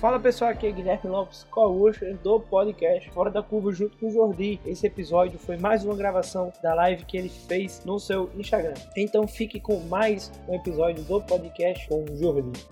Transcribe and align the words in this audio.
Fala 0.00 0.18
pessoal, 0.18 0.50
aqui 0.50 0.66
é 0.66 0.72
Guilherme 0.72 1.10
Lopes, 1.10 1.44
co-host 1.50 2.02
do 2.24 2.40
podcast 2.40 3.10
Fora 3.10 3.30
da 3.30 3.42
Curva 3.42 3.70
junto 3.70 3.98
com 3.98 4.08
o 4.08 4.10
Jordi. 4.10 4.58
Esse 4.64 4.86
episódio 4.86 5.38
foi 5.38 5.58
mais 5.58 5.84
uma 5.84 5.94
gravação 5.94 6.50
da 6.62 6.72
live 6.72 7.04
que 7.04 7.18
ele 7.18 7.28
fez 7.28 7.82
no 7.84 8.00
seu 8.00 8.30
Instagram. 8.34 8.72
Então 8.96 9.28
fique 9.28 9.60
com 9.60 9.78
mais 9.80 10.32
um 10.48 10.54
episódio 10.54 11.04
do 11.04 11.20
podcast 11.20 11.86
com 11.86 12.02
o 12.02 12.16
Jordi. 12.16 12.66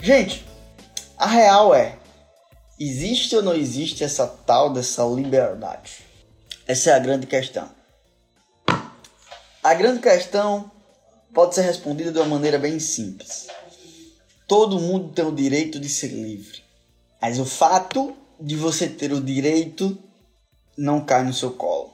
Gente, 0.00 0.44
a 1.16 1.28
real 1.28 1.72
é: 1.76 1.96
existe 2.80 3.36
ou 3.36 3.42
não 3.42 3.54
existe 3.54 4.02
essa 4.02 4.26
tal 4.26 4.72
dessa 4.72 5.04
liberdade? 5.04 6.04
Essa 6.66 6.90
é 6.90 6.94
a 6.94 6.98
grande 6.98 7.28
questão. 7.28 7.75
A 9.66 9.74
grande 9.74 9.98
questão 9.98 10.70
pode 11.34 11.56
ser 11.56 11.62
respondida 11.62 12.12
de 12.12 12.18
uma 12.20 12.36
maneira 12.36 12.56
bem 12.56 12.78
simples. 12.78 13.48
Todo 14.46 14.78
mundo 14.78 15.12
tem 15.12 15.24
o 15.24 15.34
direito 15.34 15.80
de 15.80 15.88
ser 15.88 16.06
livre. 16.06 16.62
Mas 17.20 17.40
o 17.40 17.44
fato 17.44 18.16
de 18.40 18.54
você 18.54 18.88
ter 18.88 19.12
o 19.12 19.20
direito 19.20 19.98
não 20.78 21.04
cai 21.04 21.24
no 21.24 21.34
seu 21.34 21.50
colo. 21.50 21.92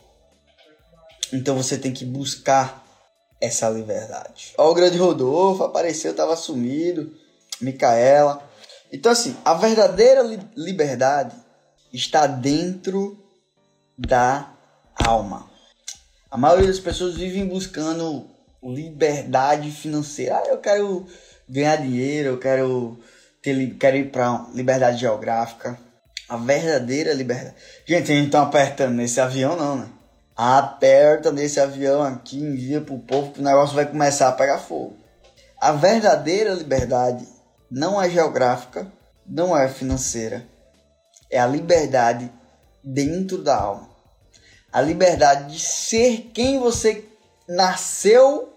Então 1.32 1.56
você 1.56 1.78
tem 1.78 1.94
que 1.94 2.04
buscar 2.04 2.84
essa 3.40 3.70
liberdade. 3.70 4.52
Ó, 4.58 4.70
o 4.70 4.74
grande 4.74 4.98
Rodolfo 4.98 5.64
apareceu, 5.64 6.10
estava 6.10 6.36
sumido. 6.36 7.16
Micaela. 7.58 8.46
Então, 8.92 9.10
assim, 9.10 9.34
a 9.46 9.54
verdadeira 9.54 10.20
liberdade 10.54 11.34
está 11.90 12.26
dentro 12.26 13.18
da 13.96 14.52
alma. 14.94 15.50
A 16.32 16.38
maioria 16.38 16.66
das 16.66 16.80
pessoas 16.80 17.14
vivem 17.14 17.46
buscando 17.46 18.26
liberdade 18.64 19.70
financeira. 19.70 20.38
Ah, 20.38 20.48
eu 20.48 20.56
quero 20.56 21.06
ganhar 21.46 21.76
dinheiro, 21.76 22.30
eu 22.30 22.38
quero, 22.38 22.98
ter, 23.42 23.74
quero 23.74 23.98
ir 23.98 24.10
para 24.10 24.46
liberdade 24.54 24.98
geográfica. 24.98 25.78
A 26.30 26.38
verdadeira 26.38 27.12
liberdade. 27.12 27.54
Gente, 27.84 28.10
a 28.10 28.14
gente 28.14 28.30
tá 28.30 28.40
apertando 28.40 28.94
nesse 28.94 29.20
avião, 29.20 29.58
não, 29.58 29.76
né? 29.76 29.88
Aperta 30.34 31.30
nesse 31.30 31.60
avião 31.60 32.02
aqui, 32.02 32.38
envia 32.38 32.80
pro 32.80 32.98
povo 33.00 33.32
que 33.32 33.40
o 33.40 33.44
negócio 33.44 33.76
vai 33.76 33.84
começar 33.84 34.30
a 34.30 34.32
pegar 34.32 34.58
fogo. 34.58 34.96
A 35.60 35.72
verdadeira 35.72 36.54
liberdade 36.54 37.28
não 37.70 38.00
é 38.00 38.08
geográfica, 38.08 38.90
não 39.26 39.54
é 39.54 39.68
financeira. 39.68 40.46
É 41.30 41.38
a 41.38 41.46
liberdade 41.46 42.32
dentro 42.82 43.36
da 43.36 43.54
alma 43.54 43.91
a 44.72 44.80
liberdade 44.80 45.52
de 45.52 45.60
ser 45.60 46.30
quem 46.32 46.58
você 46.58 47.04
nasceu 47.46 48.52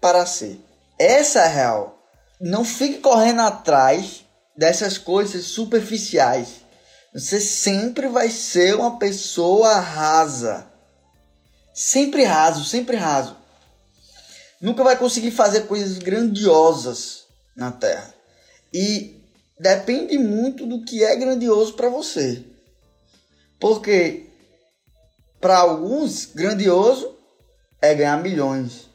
para 0.00 0.26
ser. 0.26 0.60
Essa 0.98 1.40
é 1.40 1.44
a 1.44 1.48
real. 1.48 1.98
Não 2.40 2.64
fique 2.64 2.98
correndo 2.98 3.40
atrás 3.40 4.24
dessas 4.56 4.98
coisas 4.98 5.44
superficiais. 5.46 6.64
Você 7.14 7.40
sempre 7.40 8.08
vai 8.08 8.28
ser 8.28 8.74
uma 8.74 8.98
pessoa 8.98 9.78
rasa. 9.78 10.66
Sempre 11.72 12.24
raso, 12.24 12.64
sempre 12.64 12.96
raso. 12.96 13.36
Nunca 14.60 14.82
vai 14.82 14.96
conseguir 14.96 15.30
fazer 15.30 15.62
coisas 15.62 15.98
grandiosas 15.98 17.24
na 17.56 17.70
Terra. 17.70 18.12
E 18.72 19.20
depende 19.58 20.18
muito 20.18 20.66
do 20.66 20.84
que 20.84 21.04
é 21.04 21.14
grandioso 21.16 21.74
para 21.74 21.88
você. 21.88 22.44
Porque 23.60 24.26
para 25.44 25.58
alguns, 25.58 26.24
grandioso 26.24 27.14
é 27.78 27.94
ganhar 27.94 28.16
milhões. 28.16 28.88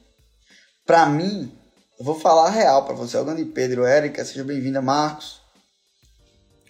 Para 0.83 1.05
mim, 1.05 1.55
eu 1.99 2.03
vou 2.03 2.19
falar 2.19 2.47
a 2.47 2.49
real 2.49 2.85
para 2.85 2.95
você, 2.95 3.23
grande 3.23 3.45
Pedro, 3.45 3.85
Érica, 3.85 4.25
seja 4.25 4.43
bem-vinda, 4.43 4.81
Marcos. 4.81 5.41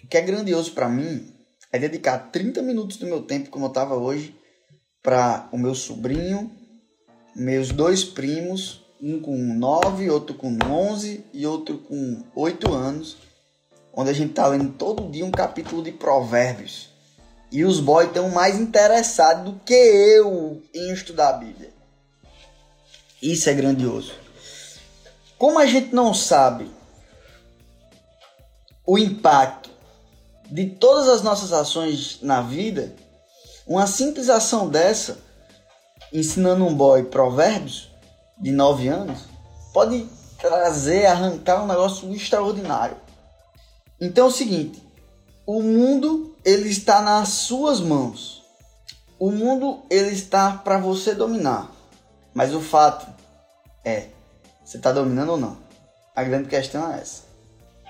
O 0.04 0.06
que 0.06 0.18
é 0.18 0.20
grandioso 0.20 0.72
para 0.72 0.86
mim 0.86 1.34
é 1.72 1.78
dedicar 1.78 2.30
30 2.30 2.60
minutos 2.60 2.98
do 2.98 3.06
meu 3.06 3.22
tempo, 3.22 3.48
como 3.48 3.64
eu 3.64 3.68
estava 3.70 3.94
hoje, 3.94 4.38
para 5.02 5.48
o 5.50 5.56
meu 5.56 5.74
sobrinho, 5.74 6.52
meus 7.34 7.72
dois 7.72 8.04
primos, 8.04 8.84
um 9.00 9.18
com 9.18 9.34
9, 9.34 10.10
outro 10.10 10.34
com 10.34 10.58
11 10.62 11.24
e 11.32 11.46
outro 11.46 11.78
com 11.78 12.22
8 12.36 12.70
anos, 12.70 13.16
onde 13.94 14.10
a 14.10 14.12
gente 14.12 14.34
tá 14.34 14.46
lendo 14.46 14.74
todo 14.74 15.10
dia 15.10 15.24
um 15.24 15.30
capítulo 15.30 15.82
de 15.82 15.90
Provérbios. 15.90 16.89
E 17.50 17.64
os 17.64 17.80
boys 17.80 18.08
estão 18.08 18.30
mais 18.30 18.58
interessados 18.58 19.44
do 19.44 19.58
que 19.60 19.74
eu 19.74 20.62
em 20.72 20.92
estudar 20.92 21.30
a 21.30 21.32
Bíblia. 21.34 21.70
Isso 23.20 23.50
é 23.50 23.54
grandioso. 23.54 24.12
Como 25.36 25.58
a 25.58 25.66
gente 25.66 25.94
não 25.94 26.14
sabe 26.14 26.70
o 28.86 28.98
impacto 28.98 29.70
de 30.50 30.66
todas 30.66 31.08
as 31.08 31.22
nossas 31.22 31.52
ações 31.52 32.18
na 32.22 32.40
vida, 32.40 32.94
uma 33.66 33.86
simples 33.86 34.28
ação 34.28 34.68
dessa, 34.68 35.18
ensinando 36.12 36.66
um 36.66 36.74
boy 36.74 37.04
provérbios 37.04 37.90
de 38.38 38.50
9 38.50 38.88
anos, 38.88 39.20
pode 39.72 40.08
trazer, 40.38 41.06
arrancar 41.06 41.62
um 41.62 41.66
negócio 41.66 42.12
extraordinário. 42.12 42.96
Então 44.00 44.26
é 44.26 44.28
o 44.28 44.32
seguinte, 44.32 44.82
o 45.52 45.60
mundo 45.64 46.32
ele 46.44 46.68
está 46.68 47.02
nas 47.02 47.30
suas 47.30 47.80
mãos. 47.80 48.40
O 49.18 49.32
mundo 49.32 49.82
ele 49.90 50.10
está 50.10 50.52
para 50.52 50.78
você 50.78 51.12
dominar. 51.12 51.68
Mas 52.32 52.54
o 52.54 52.60
fato 52.60 53.12
é, 53.84 54.10
você 54.64 54.76
está 54.76 54.92
dominando 54.92 55.30
ou 55.30 55.36
não? 55.36 55.58
A 56.14 56.22
grande 56.22 56.48
questão 56.48 56.92
é 56.92 57.00
essa. 57.00 57.24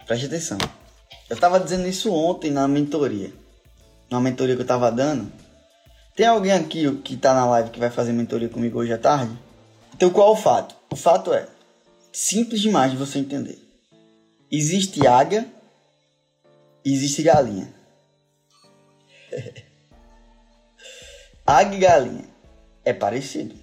Preste 0.07 0.25
atenção. 0.25 0.57
Eu 1.29 1.35
estava 1.35 1.61
dizendo 1.61 1.87
isso 1.87 2.11
ontem 2.11 2.51
na 2.51 2.67
mentoria. 2.67 3.31
Na 4.11 4.21
mentoria 4.21 4.55
que 4.55 4.63
eu 4.63 4.65
estava 4.65 4.91
dando. 4.91 5.31
Tem 6.17 6.25
alguém 6.25 6.53
aqui 6.53 6.91
que 7.05 7.13
está 7.13 7.35
na 7.35 7.45
live 7.45 7.69
que 7.69 7.79
vai 7.79 7.91
fazer 7.91 8.15
mentoria 8.15 8.49
comigo 8.49 8.79
hoje 8.79 8.95
à 8.95 8.99
tarde? 8.99 9.39
Então 9.95 10.09
qual 10.09 10.29
é 10.29 10.33
o 10.33 10.37
fato? 10.37 10.75
O 10.91 10.97
fato 10.97 11.31
é 11.35 11.47
simples 12.11 12.63
demais 12.63 12.91
de 12.91 12.97
você 12.97 13.19
entender. 13.19 13.59
Existe 14.51 15.07
águia 15.07 15.47
existe 16.85 17.23
galinha. 17.23 17.73
Águia 21.47 21.77
e 21.77 21.81
galinha 21.81 22.29
é 22.85 22.93
parecido. 22.93 23.55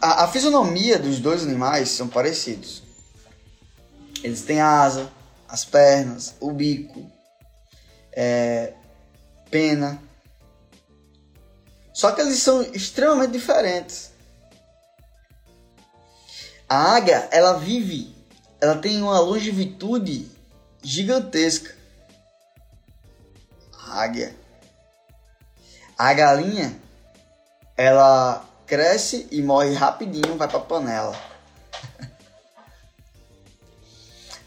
A, 0.00 0.28
fisionomia 0.28 0.98
dos 0.98 1.18
dois 1.18 1.42
animais 1.42 1.90
são 1.90 2.08
parecidos. 2.08 2.82
Eles 4.22 4.40
têm 4.42 4.60
asa, 4.60 5.12
as 5.46 5.62
pernas, 5.64 6.34
o 6.40 6.52
bico, 6.52 7.10
é, 8.12 8.72
pena. 9.50 10.00
Só 11.92 12.12
que 12.12 12.22
eles 12.22 12.38
são 12.38 12.62
extremamente 12.62 13.32
diferentes. 13.32 14.12
A 16.68 16.96
águia, 16.96 17.28
ela 17.30 17.58
vive, 17.58 18.14
ela 18.60 18.78
tem 18.78 19.02
uma 19.02 19.20
longevitude 19.20 20.35
gigantesca. 20.86 21.74
Águia. 23.90 24.34
A 25.98 26.14
galinha, 26.14 26.80
ela 27.76 28.44
cresce 28.66 29.26
e 29.32 29.42
morre 29.42 29.74
rapidinho, 29.74 30.36
vai 30.36 30.46
para 30.46 30.60
panela. 30.60 31.18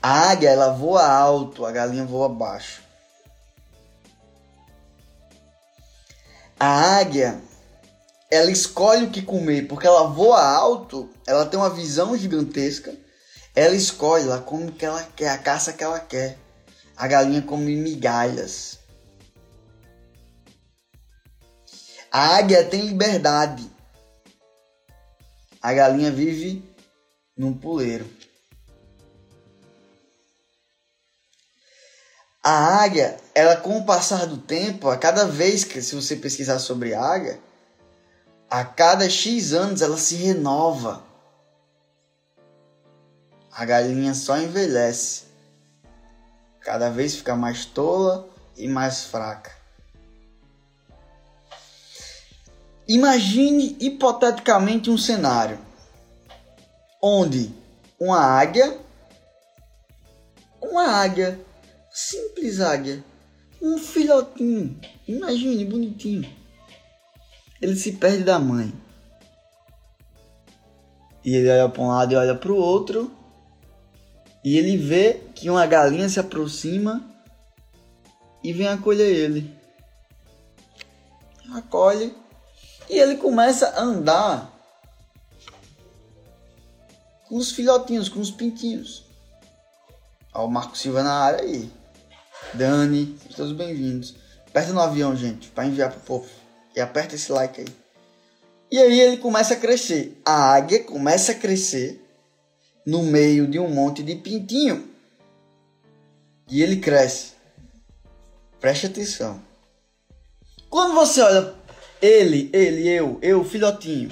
A 0.01 0.29
águia, 0.31 0.49
ela 0.49 0.69
voa 0.69 1.05
alto, 1.05 1.65
a 1.65 1.73
galinha 1.73 2.05
voa 2.05 2.29
baixo. 2.29 2.81
A 6.57 6.99
águia, 6.99 7.41
ela 8.31 8.49
escolhe 8.49 9.07
o 9.07 9.11
que 9.11 9.21
comer, 9.21 9.67
porque 9.67 9.85
ela 9.85 10.07
voa 10.07 10.41
alto, 10.41 11.09
ela 11.27 11.45
tem 11.45 11.59
uma 11.59 11.69
visão 11.69 12.17
gigantesca. 12.17 12.95
Ela 13.55 13.75
escolhe, 13.75 14.23
ela 14.23 14.39
come 14.39 14.69
o 14.69 14.71
que 14.71 14.85
ela 14.85 15.03
quer, 15.15 15.29
a 15.29 15.37
caça 15.37 15.73
que 15.73 15.83
ela 15.83 15.99
quer. 15.99 16.37
A 16.95 17.07
galinha 17.07 17.41
come 17.41 17.75
migalhas. 17.75 18.79
A 22.11 22.37
águia 22.37 22.63
tem 22.63 22.81
liberdade. 22.81 23.69
A 25.61 25.73
galinha 25.73 26.11
vive 26.11 26.63
num 27.37 27.53
puleiro. 27.53 28.09
A 32.43 32.83
águia, 32.83 33.17
ela 33.35 33.57
com 33.57 33.77
o 33.77 33.85
passar 33.85 34.25
do 34.25 34.37
tempo, 34.37 34.89
a 34.89 34.97
cada 34.97 35.25
vez 35.25 35.63
que 35.63 35.81
se 35.81 35.93
você 35.93 36.15
pesquisar 36.15 36.57
sobre 36.59 36.93
águia, 36.93 37.39
a 38.49 38.63
cada 38.65 39.09
X 39.09 39.53
anos 39.53 39.81
ela 39.81 39.97
se 39.97 40.15
renova. 40.15 41.08
A 43.59 43.65
galinha 43.65 44.13
só 44.13 44.37
envelhece. 44.37 45.23
Cada 46.61 46.89
vez 46.89 47.15
fica 47.15 47.35
mais 47.35 47.65
tola 47.65 48.25
e 48.55 48.69
mais 48.69 49.03
fraca. 49.03 49.51
Imagine 52.87 53.75
hipoteticamente 53.81 54.89
um 54.89 54.97
cenário 54.97 55.59
onde 57.03 57.53
uma 57.99 58.21
águia, 58.21 58.79
uma 60.61 60.87
águia, 60.87 61.37
simples 61.91 62.61
águia, 62.61 63.03
um 63.61 63.77
filhotinho, 63.77 64.79
imagine 65.05 65.65
bonitinho, 65.65 66.33
ele 67.61 67.75
se 67.75 67.91
perde 67.91 68.23
da 68.23 68.39
mãe. 68.39 68.73
E 71.25 71.35
ele 71.35 71.51
olha 71.51 71.67
para 71.67 71.81
um 71.81 71.87
lado 71.89 72.13
e 72.13 72.15
olha 72.15 72.35
para 72.35 72.53
o 72.53 72.55
outro. 72.55 73.18
E 74.43 74.57
ele 74.57 74.77
vê 74.77 75.21
que 75.35 75.49
uma 75.49 75.65
galinha 75.65 76.07
se 76.07 76.19
aproxima 76.19 77.03
e 78.43 78.53
vem 78.53 78.67
acolher 78.67 79.07
ele. 79.07 79.53
Acolhe 81.53 82.15
e 82.89 82.97
ele 82.97 83.17
começa 83.17 83.67
a 83.69 83.81
andar 83.81 84.51
com 87.27 87.35
os 87.35 87.51
filhotinhos, 87.51 88.09
com 88.09 88.19
os 88.19 88.31
pintinhos. 88.31 89.05
Ó, 90.33 90.45
o 90.45 90.51
Marco 90.51 90.77
Silva 90.77 91.03
na 91.03 91.13
área 91.13 91.41
aí. 91.41 91.71
Dani, 92.53 93.17
todos 93.35 93.51
bem-vindos. 93.51 94.15
Aperta 94.47 94.73
no 94.73 94.79
avião, 94.79 95.15
gente, 95.15 95.49
para 95.49 95.67
enviar 95.67 95.91
pro 95.91 95.99
povo. 95.99 96.29
E 96.75 96.81
aperta 96.81 97.15
esse 97.15 97.31
like 97.31 97.61
aí. 97.61 97.67
E 98.71 98.77
aí 98.77 98.99
ele 98.99 99.17
começa 99.17 99.53
a 99.53 99.57
crescer. 99.57 100.19
A 100.25 100.53
águia 100.53 100.83
começa 100.83 101.33
a 101.33 101.35
crescer 101.35 102.03
no 102.89 103.03
meio 103.03 103.47
de 103.47 103.59
um 103.59 103.69
monte 103.69 104.01
de 104.01 104.15
pintinho. 104.15 104.89
E 106.49 106.63
ele 106.63 106.77
cresce. 106.77 107.33
Preste 108.59 108.87
atenção. 108.87 109.39
Quando 110.69 110.95
você 110.95 111.21
olha 111.21 111.53
ele, 112.01 112.49
ele, 112.51 112.87
eu, 112.87 113.19
eu, 113.21 113.43
filhotinho. 113.43 114.09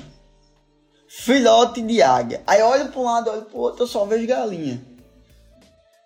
Filhote 1.07 1.81
de 1.81 2.01
águia. 2.01 2.43
Aí 2.45 2.61
olha 2.61 2.85
para 2.85 2.99
um 2.99 3.03
lado, 3.03 3.29
olha 3.29 3.41
para 3.41 3.57
o 3.57 3.61
outro, 3.61 3.83
eu 3.83 3.87
só 3.87 4.05
vejo 4.05 4.27
galinha. 4.27 4.81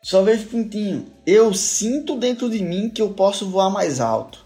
Só 0.04 0.24
vejo 0.24 0.48
pintinho. 0.48 1.12
Eu 1.26 1.54
sinto 1.54 2.16
dentro 2.16 2.50
de 2.50 2.64
mim 2.64 2.90
que 2.90 3.02
eu 3.02 3.14
posso 3.14 3.50
voar 3.50 3.70
mais 3.70 4.00
alto. 4.00 4.46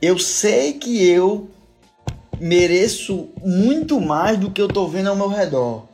Eu 0.00 0.18
sei 0.18 0.74
que 0.74 1.04
eu 1.06 1.50
mereço 2.38 3.30
muito 3.42 4.00
mais 4.00 4.38
do 4.38 4.50
que 4.50 4.60
eu 4.60 4.68
tô 4.68 4.86
vendo 4.86 5.08
ao 5.08 5.16
meu 5.16 5.28
redor. 5.28 5.93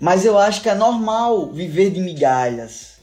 Mas 0.00 0.24
eu 0.24 0.38
acho 0.38 0.62
que 0.62 0.68
é 0.70 0.74
normal 0.74 1.52
viver 1.52 1.90
de 1.90 2.00
migalhas. 2.00 2.94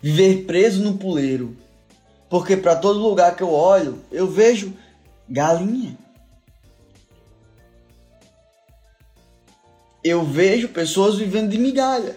Viver 0.00 0.46
preso 0.46 0.82
no 0.82 0.96
puleiro. 0.96 1.54
Porque 2.30 2.56
para 2.56 2.74
todo 2.74 2.98
lugar 2.98 3.36
que 3.36 3.42
eu 3.42 3.52
olho, 3.52 4.02
eu 4.10 4.26
vejo 4.26 4.72
galinha. 5.28 5.98
Eu 10.02 10.24
vejo 10.24 10.70
pessoas 10.70 11.16
vivendo 11.18 11.50
de 11.50 11.58
migalha. 11.58 12.16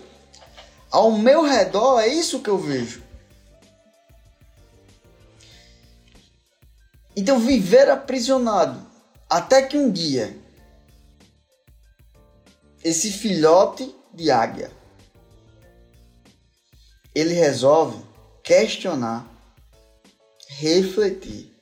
Ao 0.90 1.12
meu 1.12 1.44
redor 1.44 2.00
é 2.00 2.08
isso 2.08 2.40
que 2.40 2.50
eu 2.50 2.58
vejo. 2.58 3.04
Então 7.16 7.40
viver 7.40 7.90
aprisionado 7.90 8.80
até 9.30 9.62
que 9.62 9.78
um 9.78 9.92
dia 9.92 10.41
esse 12.84 13.12
filhote 13.12 13.96
de 14.14 14.32
águia 14.32 14.72
ele 17.14 17.34
resolve 17.34 18.04
questionar, 18.44 19.28
refletir 20.48 21.54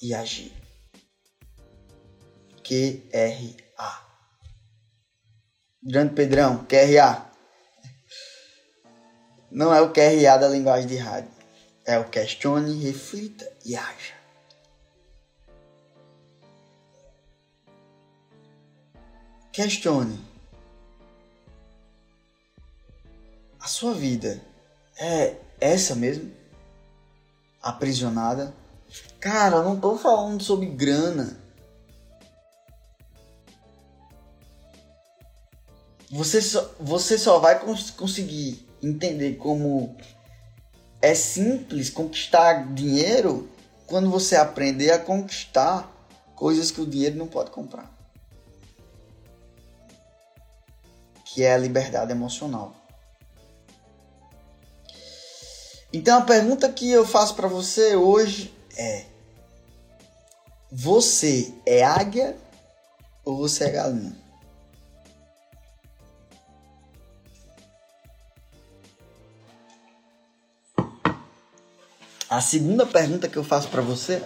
e 0.00 0.14
agir. 0.14 0.52
QRA. 2.62 4.06
Grande 5.82 6.14
Pedrão, 6.14 6.64
QRA. 6.64 7.30
Não 9.50 9.74
é 9.74 9.80
o 9.80 9.92
QRA 9.92 10.38
da 10.38 10.48
linguagem 10.48 10.88
de 10.88 10.96
rádio. 10.96 11.30
É 11.84 11.98
o 11.98 12.08
questione, 12.08 12.80
reflita 12.80 13.52
e 13.64 13.74
haja. 13.74 14.21
Questione. 19.52 20.18
A 23.60 23.68
sua 23.68 23.92
vida 23.92 24.40
é 24.98 25.36
essa 25.60 25.94
mesmo? 25.94 26.32
Aprisionada? 27.60 28.54
Cara, 29.20 29.56
eu 29.56 29.62
não 29.64 29.78
tô 29.78 29.98
falando 29.98 30.42
sobre 30.42 30.64
grana. 30.66 31.36
Você 36.10 36.40
só, 36.40 36.74
você 36.80 37.18
só 37.18 37.38
vai 37.38 37.60
cons 37.60 37.90
conseguir 37.90 38.66
entender 38.82 39.34
como 39.36 39.94
é 41.02 41.14
simples 41.14 41.90
conquistar 41.90 42.72
dinheiro 42.74 43.50
quando 43.86 44.10
você 44.10 44.34
aprender 44.34 44.92
a 44.92 44.98
conquistar 44.98 45.90
coisas 46.34 46.70
que 46.70 46.80
o 46.80 46.86
dinheiro 46.86 47.16
não 47.16 47.26
pode 47.26 47.50
comprar. 47.50 47.91
Que 51.32 51.44
é 51.44 51.54
a 51.54 51.58
liberdade 51.58 52.12
emocional. 52.12 52.74
Então 55.92 56.18
a 56.18 56.22
pergunta 56.22 56.70
que 56.70 56.90
eu 56.90 57.06
faço 57.06 57.34
para 57.34 57.48
você 57.48 57.96
hoje 57.96 58.54
é: 58.76 59.06
você 60.70 61.54
é 61.64 61.82
águia 61.82 62.36
ou 63.24 63.38
você 63.38 63.64
é 63.64 63.70
galinha? 63.70 64.16
A 72.28 72.40
segunda 72.40 72.86
pergunta 72.86 73.28
que 73.28 73.36
eu 73.36 73.44
faço 73.44 73.68
para 73.68 73.82
você: 73.82 74.22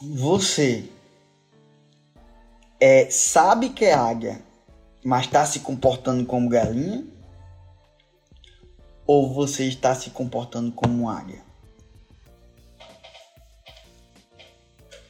você 0.00 0.88
é 2.80 3.10
sabe 3.10 3.70
que 3.70 3.84
é 3.84 3.92
águia, 3.92 4.42
mas 5.04 5.26
está 5.26 5.44
se 5.44 5.60
comportando 5.60 6.24
como 6.24 6.48
galinha? 6.48 7.06
Ou 9.06 9.32
você 9.32 9.64
está 9.64 9.94
se 9.94 10.10
comportando 10.10 10.72
como 10.72 11.08
águia? 11.08 11.42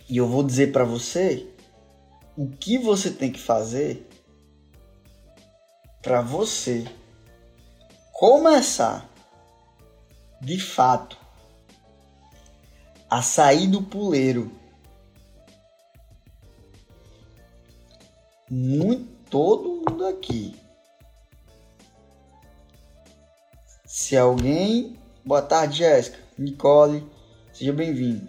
E 0.09 0.17
eu 0.17 0.27
vou 0.27 0.43
dizer 0.43 0.73
para 0.73 0.85
você 0.85 1.47
o 2.37 2.49
que 2.49 2.79
você 2.79 3.11
tem 3.11 3.31
que 3.31 3.39
fazer 3.39 4.09
para 6.03 6.21
você 6.21 6.85
começar 8.13 9.11
de 10.41 10.59
fato, 10.59 11.19
a 13.09 13.21
sair 13.21 13.67
do 13.67 13.83
puleiro. 13.83 14.51
Muito 18.51 19.07
todo 19.31 19.85
mundo 19.89 20.05
aqui. 20.09 20.57
Se 23.87 24.17
alguém, 24.17 24.99
boa 25.25 25.41
tarde, 25.41 25.79
Jéssica, 25.79 26.19
Nicole, 26.37 27.07
seja 27.53 27.73
bem-vindo. 27.73 28.29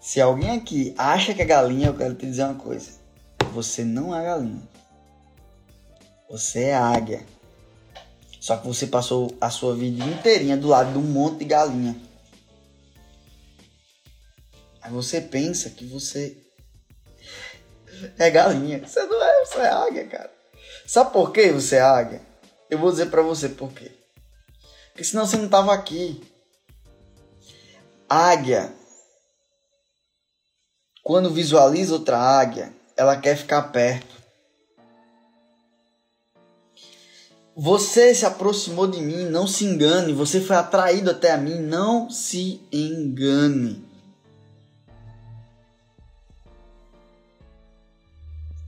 Se 0.00 0.20
alguém 0.20 0.50
aqui 0.50 0.92
acha 0.98 1.32
que 1.32 1.42
é 1.42 1.44
galinha, 1.44 1.86
eu 1.86 1.96
quero 1.96 2.16
te 2.16 2.26
dizer 2.26 2.42
uma 2.42 2.56
coisa. 2.56 2.90
Você 3.52 3.84
não 3.84 4.12
é 4.16 4.24
galinha. 4.24 4.68
Você 6.28 6.64
é 6.64 6.74
águia. 6.74 7.24
Só 8.40 8.56
que 8.56 8.66
você 8.66 8.88
passou 8.88 9.32
a 9.40 9.48
sua 9.48 9.76
vida 9.76 10.04
inteirinha 10.04 10.56
do 10.56 10.66
lado 10.66 10.90
de 10.90 10.98
um 10.98 11.02
monte 11.02 11.38
de 11.38 11.44
galinha. 11.44 11.96
Aí 14.80 14.90
você 14.90 15.20
pensa 15.20 15.70
que 15.70 15.84
você 15.84 16.41
é 18.18 18.30
galinha. 18.30 18.86
Você 18.86 19.04
não 19.04 19.22
é, 19.22 19.44
você 19.44 19.58
é 19.58 19.68
águia, 19.68 20.06
cara. 20.06 20.30
Sabe 20.86 21.12
por 21.12 21.32
que 21.32 21.50
você 21.52 21.76
é 21.76 21.80
águia? 21.80 22.20
Eu 22.70 22.78
vou 22.78 22.90
dizer 22.90 23.06
para 23.06 23.22
você 23.22 23.48
por 23.48 23.72
quê. 23.72 23.90
Porque 24.92 25.04
senão 25.04 25.26
você 25.26 25.36
não 25.36 25.48
tava 25.48 25.72
aqui. 25.72 26.22
Águia, 28.08 28.72
quando 31.02 31.30
visualiza 31.30 31.94
outra 31.94 32.18
águia, 32.18 32.72
ela 32.96 33.16
quer 33.16 33.36
ficar 33.36 33.62
perto. 33.72 34.22
Você 37.54 38.14
se 38.14 38.24
aproximou 38.24 38.86
de 38.86 39.00
mim, 39.00 39.24
não 39.26 39.46
se 39.46 39.64
engane. 39.64 40.12
Você 40.14 40.40
foi 40.40 40.56
atraído 40.56 41.10
até 41.10 41.32
a 41.32 41.36
mim, 41.36 41.58
não 41.58 42.08
se 42.08 42.60
engane. 42.72 43.91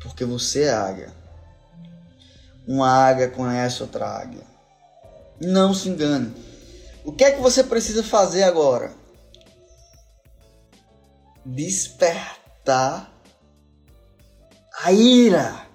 Porque 0.04 0.24
você 0.24 0.64
é 0.64 0.72
águia. 0.72 1.12
Uma 2.68 2.88
águia 2.88 3.28
conhece 3.28 3.82
outra 3.82 4.06
águia. 4.06 4.44
Não 5.40 5.74
se 5.74 5.88
engane. 5.88 6.32
O 7.04 7.12
que 7.12 7.24
é 7.24 7.32
que 7.32 7.40
você 7.40 7.64
precisa 7.64 8.04
fazer 8.04 8.44
agora? 8.44 8.94
Despertar 11.44 13.10
a 14.82 14.92
ira 14.92 15.66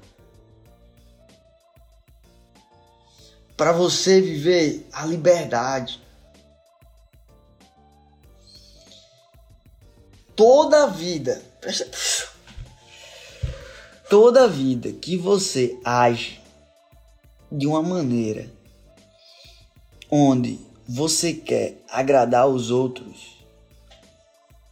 para 3.58 3.72
você 3.72 4.22
viver 4.22 4.88
a 4.94 5.06
liberdade. 5.06 6.02
Toda 10.36 10.84
a 10.84 10.88
vida, 10.88 11.44
presta 11.60 11.84
atenção. 11.84 12.19
Toda 14.10 14.48
vida 14.48 14.92
que 14.92 15.16
você 15.16 15.80
age 15.86 16.42
de 17.52 17.68
uma 17.68 17.84
maneira 17.84 18.52
onde 20.10 20.60
você 20.88 21.32
quer 21.32 21.84
agradar 21.88 22.48
os 22.48 22.72
outros, 22.72 23.38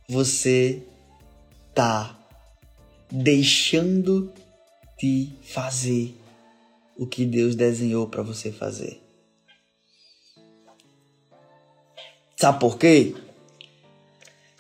você 0.10 0.82
tá 1.75 2.17
deixando 3.12 4.34
de 5.00 5.32
fazer 5.44 6.20
o 6.98 7.06
que 7.06 7.24
Deus 7.24 7.56
desenhou 7.56 8.08
para 8.08 8.24
você 8.24 8.51
fazer. 8.51 9.00
Sabe 12.36 12.60
por 12.60 12.79
quê? 12.79 13.15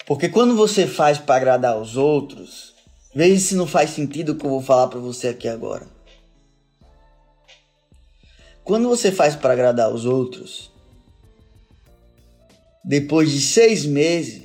Porque 0.05 0.29
quando 0.29 0.55
você 0.55 0.85
faz 0.85 1.17
para 1.17 1.35
agradar 1.35 1.81
os 1.81 1.97
outros, 1.97 2.76
veja 3.17 3.39
se 3.39 3.55
não 3.55 3.65
faz 3.65 3.89
sentido 3.89 4.33
o 4.33 4.35
que 4.35 4.45
eu 4.45 4.49
vou 4.51 4.61
falar 4.61 4.89
para 4.89 4.99
você 4.99 5.29
aqui 5.29 5.47
agora. 5.47 5.87
Quando 8.63 8.87
você 8.87 9.11
faz 9.11 9.35
para 9.35 9.53
agradar 9.53 9.91
os 9.91 10.05
outros, 10.05 10.71
depois 12.85 13.31
de 13.31 13.41
seis 13.41 13.87
meses, 13.87 14.43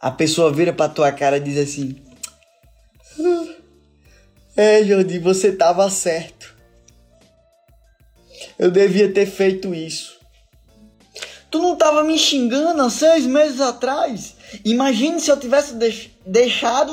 a 0.00 0.10
pessoa 0.10 0.52
vira 0.52 0.72
para 0.72 0.90
tua 0.90 1.12
cara 1.12 1.36
e 1.36 1.40
diz 1.40 1.56
assim: 1.56 2.02
ah, 3.20 3.54
É, 4.56 4.82
Jordi, 4.82 5.20
você 5.20 5.52
tava 5.52 5.88
certo. 5.88 6.56
Eu 8.58 8.72
devia 8.72 9.12
ter 9.12 9.26
feito 9.26 9.72
isso. 9.72 10.18
Tu 11.48 11.62
não 11.62 11.76
tava 11.76 12.02
me 12.02 12.18
xingando 12.18 12.82
há 12.82 12.90
seis 12.90 13.24
meses 13.24 13.60
atrás? 13.60 14.34
Imagine 14.64 15.20
se 15.20 15.30
eu 15.30 15.38
tivesse 15.38 15.74
deixado 15.74 16.17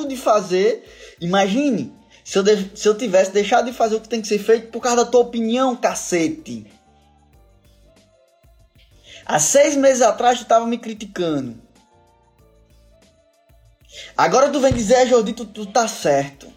de 0.08 0.18
fazer. 0.18 0.84
Imagine 1.20 1.94
se 2.24 2.38
eu, 2.38 2.44
de 2.44 2.72
se 2.75 2.88
eu 2.88 2.98
tivesse 2.98 3.32
deixado 3.32 3.65
de 3.65 3.74
fazer 3.74 3.96
o 3.96 4.01
que 4.01 4.10
tem 4.10 4.22
que 4.22 4.27
ser 4.27 4.39
feito 4.39 4.72
por 4.72 4.82
causa 4.82 5.04
da 5.04 5.12
tua 5.12 5.22
opinião, 5.22 5.75
cacete. 5.75 6.65
Há 9.25 9.39
seis 9.39 9.75
meses 9.75 10.01
atrás 10.01 10.39
tu 10.39 10.46
tava 10.46 10.68
me 10.68 10.77
criticando. 10.77 11.63
Agora 14.15 14.50
tu 14.50 14.60
vem 14.60 14.74
dizer, 14.74 15.08
Jordi, 15.08 15.34
tu, 15.34 15.46
tu 15.46 15.65
tá 15.65 15.88
certo. 15.88 16.51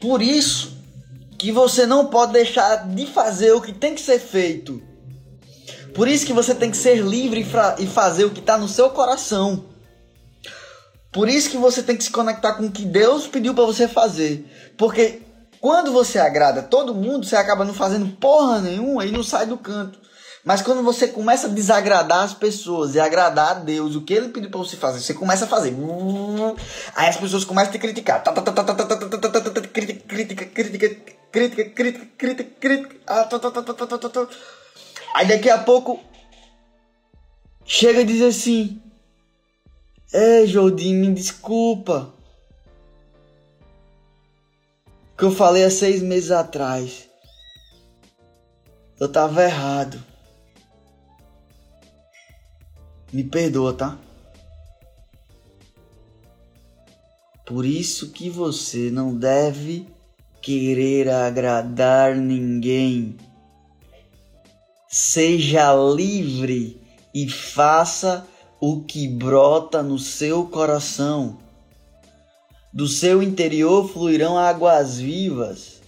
Por 0.00 0.20
isso 0.20 0.76
que 1.38 1.52
você 1.52 1.86
não 1.86 2.06
pode 2.06 2.32
deixar 2.32 2.88
de 2.88 3.06
fazer 3.06 3.52
o 3.52 3.60
que 3.60 3.72
tem 3.72 3.94
que 3.94 4.00
ser 4.00 4.18
feito. 4.18 4.82
Por 5.94 6.08
isso 6.08 6.24
que 6.24 6.32
você 6.32 6.54
tem 6.54 6.70
que 6.70 6.76
ser 6.76 6.96
livre 6.98 7.46
e 7.78 7.86
fazer 7.86 8.24
o 8.24 8.30
que 8.30 8.40
está 8.40 8.56
no 8.56 8.68
seu 8.68 8.90
coração. 8.90 9.66
Por 11.12 11.28
isso 11.28 11.50
que 11.50 11.58
você 11.58 11.82
tem 11.82 11.96
que 11.96 12.04
se 12.04 12.10
conectar 12.10 12.54
com 12.54 12.66
o 12.66 12.72
que 12.72 12.84
Deus 12.84 13.26
pediu 13.26 13.54
para 13.54 13.66
você 13.66 13.86
fazer. 13.86 14.46
Porque 14.78 15.20
quando 15.60 15.92
você 15.92 16.18
agrada 16.18 16.62
todo 16.62 16.94
mundo, 16.94 17.26
você 17.26 17.36
acaba 17.36 17.64
não 17.64 17.74
fazendo 17.74 18.16
porra 18.16 18.60
nenhuma 18.60 19.04
e 19.04 19.12
não 19.12 19.22
sai 19.22 19.46
do 19.46 19.58
canto. 19.58 20.00
Mas 20.44 20.60
quando 20.62 20.82
você 20.82 21.06
começa 21.06 21.46
a 21.46 21.50
desagradar 21.50 22.24
as 22.24 22.34
pessoas 22.34 22.94
e 22.94 23.00
agradar 23.00 23.50
a 23.50 23.54
Deus, 23.54 23.94
o 23.94 24.00
que 24.00 24.12
ele 24.12 24.30
pediu 24.30 24.50
para 24.50 24.58
você 24.58 24.76
fazer, 24.76 25.00
você 25.00 25.14
começa 25.14 25.44
a 25.44 25.48
fazer. 25.48 25.76
Aí 26.96 27.08
as 27.08 27.16
pessoas 27.16 27.44
começam 27.44 27.68
a 27.68 27.72
te 27.72 27.78
criticar. 27.78 28.24
Crítica, 29.72 30.04
crítica, 30.08 30.46
crítica, 30.46 30.46
crítica, 30.46 31.64
crítica, 31.70 32.06
crítica, 32.16 32.50
crítica. 32.58 34.36
Aí 35.14 35.26
daqui 35.28 35.50
a 35.50 35.58
pouco 35.58 36.00
chega 37.64 38.00
e 38.00 38.04
diz 38.04 38.22
assim: 38.22 38.80
É, 40.12 40.46
Jordim, 40.46 40.94
me 40.94 41.12
desculpa. 41.12 42.12
Que 45.16 45.24
eu 45.24 45.30
falei 45.30 45.64
há 45.64 45.70
seis 45.70 46.02
meses 46.02 46.30
atrás. 46.30 47.08
Eu 48.98 49.10
tava 49.10 49.42
errado. 49.42 50.02
Me 53.12 53.24
perdoa, 53.24 53.74
tá? 53.74 53.98
Por 57.44 57.66
isso 57.66 58.12
que 58.12 58.30
você 58.30 58.90
não 58.90 59.14
deve 59.14 59.86
querer 60.40 61.10
agradar 61.10 62.16
ninguém. 62.16 63.16
Seja 64.94 65.72
livre 65.72 66.78
e 67.14 67.26
faça 67.26 68.28
o 68.60 68.82
que 68.82 69.08
brota 69.08 69.82
no 69.82 69.98
seu 69.98 70.44
coração. 70.44 71.38
Do 72.70 72.86
seu 72.86 73.22
interior 73.22 73.88
fluirão 73.88 74.36
águas 74.36 74.98
vivas. 74.98 75.80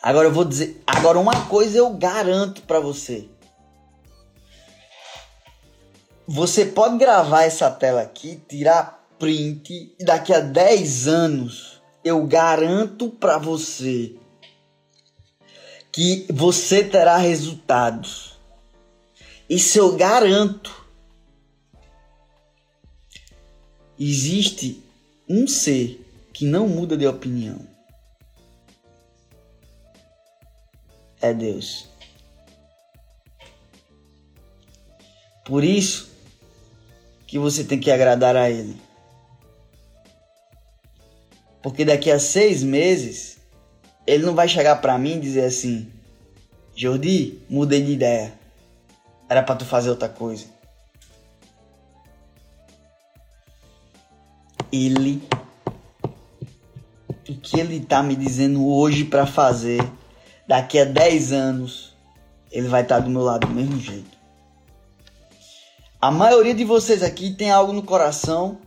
Agora 0.00 0.28
eu 0.28 0.32
vou 0.32 0.44
dizer, 0.44 0.80
agora 0.86 1.18
uma 1.18 1.46
coisa 1.46 1.76
eu 1.76 1.90
garanto 1.94 2.62
para 2.62 2.78
você. 2.78 3.28
Você 6.24 6.66
pode 6.66 6.98
gravar 6.98 7.42
essa 7.42 7.68
tela 7.68 8.02
aqui, 8.02 8.40
tirar 8.48 9.04
print 9.18 9.92
e 9.98 10.04
daqui 10.04 10.32
a 10.32 10.38
10 10.38 11.08
anos 11.08 11.82
eu 12.04 12.24
garanto 12.28 13.10
para 13.10 13.38
você 13.38 14.14
que 15.94 16.26
você 16.30 16.84
terá 16.84 17.16
resultados. 17.16 18.34
Isso 19.48 19.78
eu 19.78 19.96
garanto. 19.96 20.84
Existe 23.98 24.82
um 25.28 25.46
ser 25.46 26.04
que 26.32 26.44
não 26.44 26.68
muda 26.68 26.96
de 26.96 27.06
opinião. 27.06 27.74
é 31.24 31.32
Deus. 31.32 31.88
Por 35.44 35.64
isso 35.64 36.10
que 37.26 37.38
você 37.38 37.64
tem 37.64 37.80
que 37.80 37.90
agradar 37.90 38.36
a 38.36 38.50
Ele. 38.50 38.76
Porque 41.62 41.84
daqui 41.84 42.10
a 42.10 42.18
seis 42.18 42.62
meses, 42.62 43.38
Ele 44.06 44.24
não 44.24 44.34
vai 44.34 44.48
chegar 44.48 44.76
para 44.76 44.98
mim 44.98 45.16
e 45.16 45.20
dizer 45.20 45.44
assim: 45.44 45.90
Jordi, 46.74 47.38
mudei 47.48 47.82
de 47.82 47.92
ideia. 47.92 48.34
Era 49.28 49.42
para 49.42 49.56
tu 49.56 49.64
fazer 49.64 49.90
outra 49.90 50.08
coisa. 50.08 50.46
Ele, 54.70 55.22
o 57.28 57.34
que 57.40 57.58
Ele 57.58 57.80
tá 57.80 58.02
me 58.02 58.16
dizendo 58.16 58.66
hoje 58.66 59.04
para 59.04 59.24
fazer 59.26 59.80
daqui 60.46 60.78
a 60.78 60.84
10 60.84 61.32
anos 61.32 61.94
ele 62.50 62.68
vai 62.68 62.82
estar 62.82 63.00
do 63.00 63.10
meu 63.10 63.22
lado 63.22 63.46
do 63.46 63.52
mesmo 63.52 63.80
jeito. 63.80 64.16
A 66.00 66.10
maioria 66.10 66.54
de 66.54 66.64
vocês 66.64 67.02
aqui 67.02 67.32
tem 67.32 67.50
algo 67.50 67.72
no 67.72 67.82
coração 67.82 68.58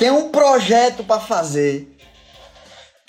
tem 0.00 0.10
um 0.10 0.30
projeto 0.30 1.04
para 1.04 1.20
fazer, 1.20 1.94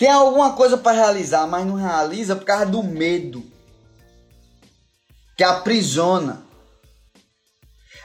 tem 0.02 0.10
alguma 0.10 0.54
coisa 0.54 0.76
para 0.76 0.96
realizar, 0.96 1.46
mas 1.46 1.64
não 1.64 1.76
realiza 1.76 2.34
por 2.34 2.44
causa 2.44 2.66
do 2.66 2.82
medo 2.82 3.40
que 5.36 5.44
aprisiona. 5.44 6.42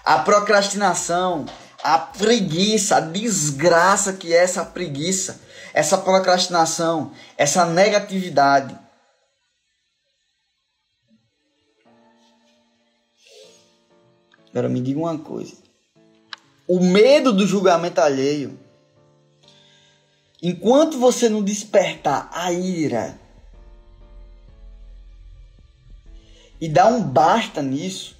A 0.06 0.20
procrastinação, 0.20 1.48
a 1.84 1.98
preguiça, 1.98 2.98
a 2.98 3.00
desgraça 3.00 4.13
que 4.13 4.32
é 4.32 4.44
essa 4.44 4.63
preguiça, 4.63 5.42
essa 5.74 5.98
procrastinação, 5.98 7.13
essa 7.36 7.66
negatividade. 7.66 8.77
Agora 14.51 14.70
me 14.70 14.82
diga 14.82 15.00
uma 15.00 15.18
coisa. 15.18 15.56
O 16.68 16.80
medo 16.80 17.34
do 17.34 17.48
julgamento 17.48 18.00
alheio, 18.00 18.67
enquanto 20.41 21.00
você 21.00 21.29
não 21.29 21.44
despertar 21.44 22.29
a 22.34 22.51
ira 22.51 23.20
e 26.60 26.67
dar 26.67 26.88
um 26.88 27.01
basta 27.01 27.62
nisso, 27.62 28.17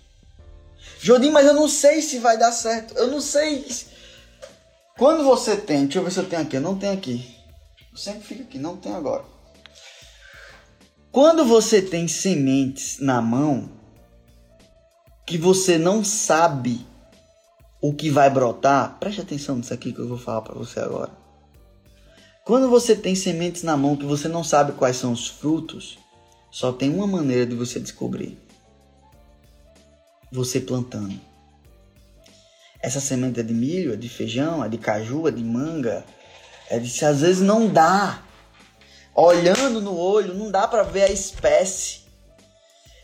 Jodim, 1.00 1.30
mas 1.30 1.46
eu 1.46 1.54
não 1.54 1.68
sei 1.68 2.02
se 2.02 2.20
vai 2.20 2.38
dar 2.38 2.52
certo. 2.52 2.96
Eu 2.96 3.08
não 3.08 3.22
sei. 3.22 3.66
Quando 4.98 5.24
você 5.24 5.56
tem, 5.56 5.84
deixa 5.84 6.00
eu 6.00 6.04
ver 6.04 6.12
se 6.12 6.20
eu 6.20 6.28
tenho 6.28 6.42
aqui. 6.42 6.56
Eu 6.56 6.62
não 6.62 6.78
tenho 6.78 6.94
aqui. 6.94 7.36
Eu 7.92 7.98
sempre 7.98 8.22
fico 8.22 8.44
aqui, 8.44 8.58
não 8.58 8.78
tenho 8.78 8.96
agora. 8.96 9.24
Quando 11.12 11.46
você 11.46 11.82
tem 11.82 12.08
sementes 12.08 13.00
na 13.00 13.22
mão 13.22 13.70
que 15.26 15.38
você 15.38 15.78
não 15.78 16.04
sabe 16.04 16.86
o 17.82 17.94
que 17.94 18.10
vai 18.10 18.30
brotar, 18.30 18.98
preste 19.00 19.22
atenção 19.22 19.58
nisso 19.58 19.74
aqui 19.74 19.94
que 19.94 20.00
eu 20.00 20.08
vou 20.08 20.18
falar 20.18 20.42
para 20.42 20.56
você 20.56 20.80
agora. 20.80 21.12
Quando 22.48 22.70
você 22.70 22.96
tem 22.96 23.14
sementes 23.14 23.62
na 23.62 23.76
mão 23.76 23.98
que 23.98 24.06
você 24.06 24.30
não 24.30 24.42
sabe 24.42 24.72
quais 24.72 24.96
são 24.96 25.12
os 25.12 25.28
frutos, 25.28 26.00
só 26.50 26.72
tem 26.72 26.90
uma 26.90 27.06
maneira 27.06 27.46
de 27.46 27.54
você 27.54 27.78
descobrir 27.78 28.40
você 30.32 30.62
plantando. 30.62 31.20
Essa 32.82 33.02
semente 33.02 33.42
é 33.42 33.44
de 33.44 33.54
milho, 33.54 33.92
é 33.92 33.98
de 33.98 34.08
feijão, 34.08 34.64
é 34.64 34.70
de 34.70 34.78
caju, 34.78 35.28
é 35.28 35.32
de 35.32 35.44
manga, 35.44 36.06
é 36.70 36.80
de 36.80 37.04
às 37.04 37.20
vezes 37.20 37.42
não 37.42 37.68
dá. 37.68 38.24
Olhando 39.14 39.82
no 39.82 39.98
olho, 39.98 40.34
não 40.34 40.50
dá 40.50 40.70
para 40.70 40.84
ver 40.84 41.04
a 41.04 41.12
espécie. 41.12 42.00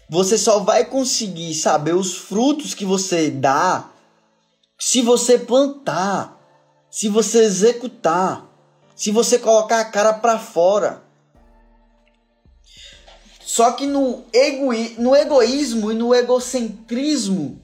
Você 0.10 0.38
só 0.38 0.60
vai 0.60 0.86
conseguir 0.86 1.54
saber 1.54 1.96
os 1.96 2.16
frutos 2.16 2.74
que 2.74 2.86
você 2.86 3.30
dá 3.30 3.90
se 4.80 5.02
você 5.02 5.38
plantar, 5.38 6.40
se 6.90 7.10
você 7.10 7.40
executar, 7.44 8.53
se 8.96 9.12
você 9.12 9.40
colocar 9.40 9.80
a 9.80 9.86
cara 9.86 10.14
para 10.14 10.40
fora. 10.40 11.04
Só 13.42 13.72
que 13.74 13.86
no, 13.86 14.26
egoí 14.34 14.96
no 14.98 15.16
egoísmo 15.16 15.92
e 15.92 15.96
no 15.96 16.14
egocentrismo 16.14 17.62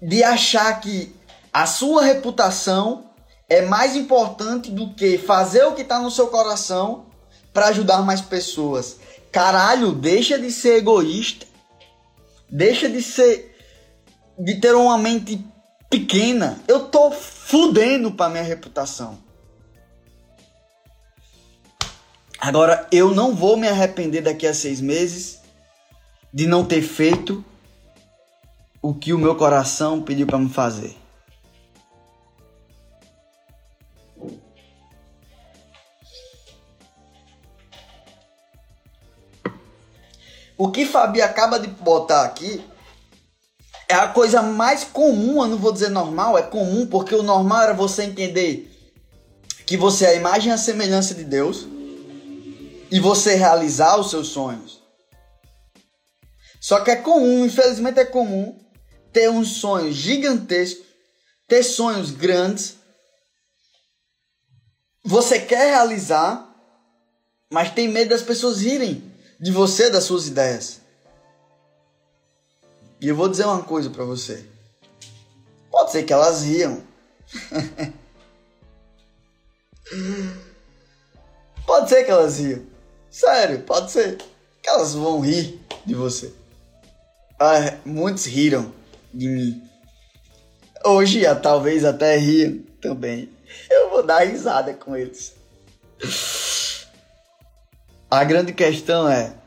de 0.00 0.24
achar 0.24 0.80
que 0.80 1.14
a 1.52 1.66
sua 1.66 2.02
reputação 2.02 3.10
é 3.48 3.62
mais 3.62 3.94
importante 3.94 4.70
do 4.70 4.94
que 4.94 5.18
fazer 5.18 5.64
o 5.64 5.72
que 5.72 5.82
está 5.82 6.00
no 6.00 6.10
seu 6.10 6.28
coração 6.28 7.06
para 7.52 7.66
ajudar 7.68 8.02
mais 8.02 8.20
pessoas. 8.20 8.96
Caralho, 9.30 9.92
deixa 9.92 10.38
de 10.38 10.50
ser 10.50 10.78
egoísta. 10.78 11.46
Deixa 12.50 12.88
de 12.88 13.02
ser 13.02 13.52
de 14.38 14.56
ter 14.56 14.74
uma 14.74 14.98
mente 14.98 15.44
pequena. 15.92 16.58
Eu 16.66 16.86
tô 16.86 17.10
fudendo 17.10 18.12
para 18.12 18.30
minha 18.30 18.42
reputação. 18.42 19.18
Agora, 22.40 22.88
eu 22.90 23.14
não 23.14 23.34
vou 23.34 23.58
me 23.58 23.68
arrepender 23.68 24.22
daqui 24.22 24.46
a 24.46 24.54
seis 24.54 24.80
meses 24.80 25.40
de 26.32 26.46
não 26.46 26.64
ter 26.64 26.80
feito 26.80 27.44
o 28.80 28.94
que 28.94 29.12
o 29.12 29.18
meu 29.18 29.36
coração 29.36 30.00
pediu 30.02 30.26
para 30.26 30.38
me 30.38 30.48
fazer. 30.48 30.96
O 40.56 40.70
que 40.70 40.86
Fabi 40.86 41.20
acaba 41.20 41.58
de 41.58 41.68
botar 41.68 42.24
aqui 42.24 42.64
é 43.92 43.94
a 43.94 44.08
coisa 44.08 44.40
mais 44.40 44.84
comum, 44.84 45.42
eu 45.42 45.48
não 45.48 45.58
vou 45.58 45.70
dizer 45.70 45.90
normal, 45.90 46.38
é 46.38 46.42
comum 46.42 46.86
porque 46.86 47.14
o 47.14 47.22
normal 47.22 47.62
era 47.62 47.74
você 47.74 48.04
entender 48.04 48.70
que 49.66 49.76
você 49.76 50.06
é 50.06 50.08
a 50.08 50.14
imagem 50.14 50.50
e 50.50 50.54
a 50.54 50.58
semelhança 50.58 51.14
de 51.14 51.24
Deus 51.24 51.66
e 52.90 52.98
você 52.98 53.34
realizar 53.34 54.00
os 54.00 54.08
seus 54.08 54.28
sonhos. 54.28 54.82
Só 56.58 56.80
que 56.80 56.90
é 56.90 56.96
comum, 56.96 57.44
infelizmente 57.44 58.00
é 58.00 58.04
comum, 58.04 58.58
ter 59.12 59.28
um 59.28 59.44
sonho 59.44 59.92
gigantesco, 59.92 60.82
ter 61.46 61.62
sonhos 61.62 62.10
grandes. 62.10 62.76
Você 65.04 65.38
quer 65.38 65.66
realizar, 65.66 66.48
mas 67.50 67.70
tem 67.72 67.88
medo 67.88 68.08
das 68.08 68.22
pessoas 68.22 68.62
rirem 68.62 69.12
de 69.38 69.50
você, 69.50 69.90
das 69.90 70.04
suas 70.04 70.28
ideias. 70.28 70.81
E 73.02 73.08
eu 73.08 73.16
vou 73.16 73.28
dizer 73.28 73.44
uma 73.44 73.64
coisa 73.64 73.90
para 73.90 74.04
você. 74.04 74.46
Pode 75.68 75.90
ser 75.90 76.04
que 76.04 76.12
elas 76.12 76.44
riam. 76.44 76.80
Pode 81.66 81.88
ser 81.88 82.04
que 82.04 82.12
elas 82.12 82.38
riam. 82.38 82.62
Sério, 83.10 83.60
pode 83.62 83.90
ser. 83.90 84.18
Que 84.62 84.68
elas 84.68 84.94
vão 84.94 85.20
rir 85.20 85.60
de 85.84 85.94
você. 85.96 86.32
Ah, 87.40 87.76
muitos 87.84 88.24
riram 88.26 88.72
de 89.12 89.26
mim. 89.28 89.68
Hoje, 90.84 91.22
talvez 91.42 91.84
até 91.84 92.16
riam 92.16 92.62
também. 92.80 93.28
Eu 93.68 93.90
vou 93.90 94.04
dar 94.04 94.20
risada 94.20 94.72
com 94.74 94.96
eles. 94.96 95.34
A 98.08 98.22
grande 98.22 98.52
questão 98.52 99.08
é. 99.08 99.41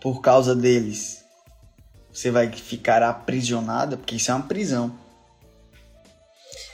Por 0.00 0.20
causa 0.20 0.54
deles, 0.54 1.22
você 2.12 2.30
vai 2.30 2.50
ficar 2.50 3.02
aprisionada, 3.02 3.96
porque 3.96 4.16
isso 4.16 4.30
é 4.30 4.34
uma 4.34 4.46
prisão. 4.46 4.92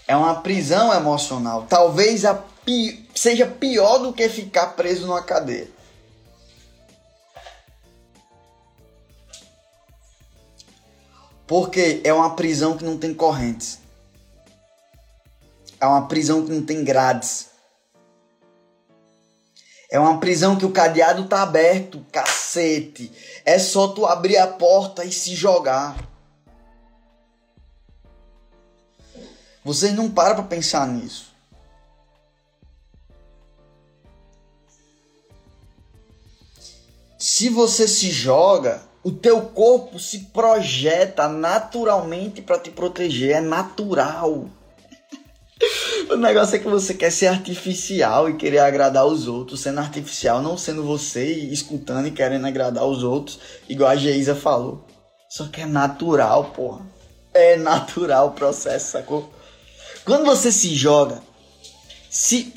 É 0.06 0.16
uma 0.16 0.40
prisão 0.40 0.94
emocional. 0.94 1.66
Talvez 1.68 2.22
pi 2.64 3.08
seja 3.14 3.46
pior 3.46 3.98
do 3.98 4.12
que 4.12 4.28
ficar 4.28 4.68
preso 4.68 5.06
numa 5.06 5.22
cadeia. 5.22 5.68
Porque 11.46 12.00
é 12.04 12.12
uma 12.12 12.34
prisão 12.34 12.76
que 12.76 12.84
não 12.84 12.98
tem 12.98 13.14
correntes. 13.14 13.78
É 15.80 15.86
uma 15.86 16.06
prisão 16.08 16.44
que 16.44 16.52
não 16.52 16.62
tem 16.64 16.82
grades. 16.82 17.48
É 19.90 19.98
uma 19.98 20.18
prisão 20.18 20.56
que 20.56 20.66
o 20.66 20.72
cadeado 20.72 21.28
tá 21.28 21.42
aberto, 21.42 22.04
cacete. 22.10 23.12
É 23.44 23.58
só 23.58 23.88
tu 23.88 24.04
abrir 24.04 24.36
a 24.36 24.46
porta 24.46 25.04
e 25.04 25.12
se 25.12 25.34
jogar. 25.34 25.96
Vocês 29.64 29.94
não 29.94 30.10
param 30.10 30.36
para 30.36 30.44
pensar 30.44 30.86
nisso. 30.86 31.34
Se 37.18 37.48
você 37.48 37.88
se 37.88 38.10
joga, 38.10 38.82
o 39.02 39.10
teu 39.10 39.40
corpo 39.40 39.98
se 39.98 40.18
projeta 40.26 41.28
naturalmente 41.28 42.42
para 42.42 42.58
te 42.58 42.70
proteger, 42.70 43.36
é 43.36 43.40
natural. 43.40 44.48
o 46.10 46.16
negócio 46.16 46.56
é 46.56 46.58
que 46.58 46.68
você 46.68 46.94
quer 46.94 47.10
ser 47.10 47.28
artificial 47.28 48.28
e 48.28 48.36
querer 48.36 48.58
agradar 48.58 49.06
os 49.06 49.26
outros, 49.26 49.60
sendo 49.60 49.80
artificial, 49.80 50.42
não 50.42 50.56
sendo 50.56 50.82
você 50.82 51.34
e 51.34 51.52
escutando 51.52 52.08
e 52.08 52.12
querendo 52.12 52.46
agradar 52.46 52.84
os 52.84 53.02
outros, 53.02 53.38
igual 53.68 53.90
a 53.90 53.96
Geisa 53.96 54.34
falou. 54.34 54.86
Só 55.28 55.46
que 55.48 55.62
é 55.62 55.66
natural, 55.66 56.52
porra. 56.52 56.86
É 57.32 57.56
natural 57.56 58.28
o 58.28 58.32
processo, 58.32 58.92
sacou? 58.92 59.30
Quando 60.04 60.24
você 60.24 60.52
se 60.52 60.74
joga, 60.74 61.20
se 62.08 62.54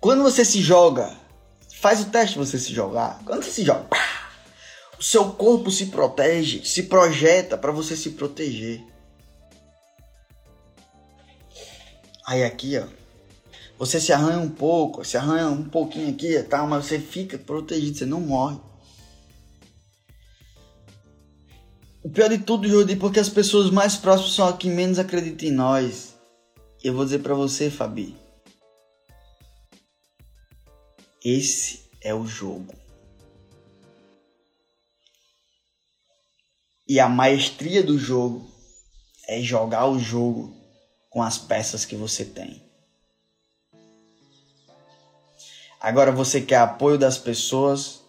quando 0.00 0.22
você 0.22 0.44
se 0.44 0.60
joga, 0.60 1.16
faz 1.80 2.00
o 2.00 2.06
teste 2.06 2.38
você 2.38 2.58
se 2.58 2.72
jogar. 2.72 3.20
Quando 3.24 3.42
você 3.42 3.50
se 3.50 3.64
joga, 3.64 3.84
pá, 3.84 4.30
o 4.98 5.02
seu 5.02 5.30
corpo 5.32 5.70
se 5.70 5.86
protege, 5.86 6.64
se 6.64 6.84
projeta 6.84 7.56
para 7.56 7.72
você 7.72 7.96
se 7.96 8.10
proteger. 8.10 8.82
Aí 12.30 12.44
aqui, 12.44 12.78
ó, 12.78 12.86
você 13.76 14.00
se 14.00 14.12
arranha 14.12 14.38
um 14.38 14.48
pouco, 14.48 15.04
se 15.04 15.16
arranha 15.16 15.48
um 15.48 15.68
pouquinho 15.68 16.14
aqui 16.14 16.28
e 16.28 16.42
tal, 16.44 16.64
mas 16.64 16.86
você 16.86 17.00
fica 17.00 17.36
protegido, 17.36 17.98
você 17.98 18.06
não 18.06 18.20
morre. 18.20 18.56
O 22.04 22.08
pior 22.08 22.28
de 22.28 22.38
tudo, 22.38 22.68
Jordi, 22.68 22.94
porque 22.94 23.18
as 23.18 23.28
pessoas 23.28 23.68
mais 23.72 23.96
próximas 23.96 24.34
são 24.34 24.46
as 24.46 24.56
que 24.56 24.68
menos 24.68 25.00
acreditam 25.00 25.48
em 25.48 25.50
nós. 25.50 26.14
Eu 26.84 26.94
vou 26.94 27.04
dizer 27.04 27.18
para 27.18 27.34
você, 27.34 27.68
Fabi. 27.68 28.16
Esse 31.24 31.80
é 32.00 32.14
o 32.14 32.24
jogo. 32.28 32.72
E 36.86 37.00
a 37.00 37.08
maestria 37.08 37.82
do 37.82 37.98
jogo 37.98 38.48
é 39.26 39.40
jogar 39.40 39.88
o 39.88 39.98
jogo 39.98 40.59
com 41.10 41.20
as 41.22 41.36
peças 41.36 41.84
que 41.84 41.96
você 41.96 42.24
tem. 42.24 42.62
Agora 45.80 46.12
você 46.12 46.40
quer 46.40 46.58
apoio 46.58 46.96
das 46.96 47.18
pessoas 47.18 48.02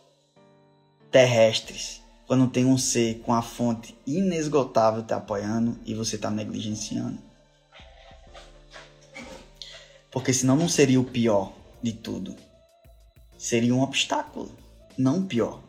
terrestres, 1.09 2.01
quando 2.27 2.47
tem 2.47 2.65
um 2.65 2.77
ser 2.77 3.19
com 3.19 3.33
a 3.33 3.41
fonte 3.41 3.97
inesgotável 4.05 5.03
te 5.03 5.13
apoiando 5.13 5.77
e 5.85 5.93
você 5.93 6.15
está 6.15 6.29
negligenciando. 6.29 7.17
Porque 10.11 10.33
senão 10.33 10.55
não 10.55 10.69
seria 10.69 10.99
o 10.99 11.05
pior 11.05 11.53
de 11.81 11.93
tudo. 11.93 12.35
Seria 13.37 13.73
um 13.73 13.81
obstáculo, 13.81 14.51
não 14.97 15.19
o 15.19 15.25
pior. 15.25 15.61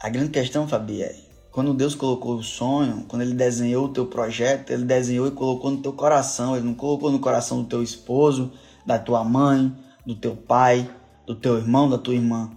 A 0.00 0.08
grande 0.08 0.30
questão, 0.30 0.68
Fabi, 0.68 1.02
é 1.02 1.29
quando 1.52 1.74
Deus 1.74 1.94
colocou 1.94 2.36
o 2.36 2.42
sonho, 2.42 3.04
quando 3.08 3.22
Ele 3.22 3.34
desenhou 3.34 3.86
o 3.86 3.92
teu 3.92 4.06
projeto, 4.06 4.70
Ele 4.70 4.84
desenhou 4.84 5.26
e 5.26 5.32
colocou 5.32 5.70
no 5.70 5.82
teu 5.82 5.92
coração. 5.92 6.56
Ele 6.56 6.64
não 6.64 6.74
colocou 6.74 7.10
no 7.10 7.18
coração 7.18 7.62
do 7.62 7.68
teu 7.68 7.82
esposo, 7.82 8.52
da 8.86 8.98
tua 8.98 9.24
mãe, 9.24 9.74
do 10.06 10.14
teu 10.14 10.36
pai, 10.36 10.88
do 11.26 11.34
teu 11.34 11.58
irmão, 11.58 11.90
da 11.90 11.98
tua 11.98 12.14
irmã. 12.14 12.50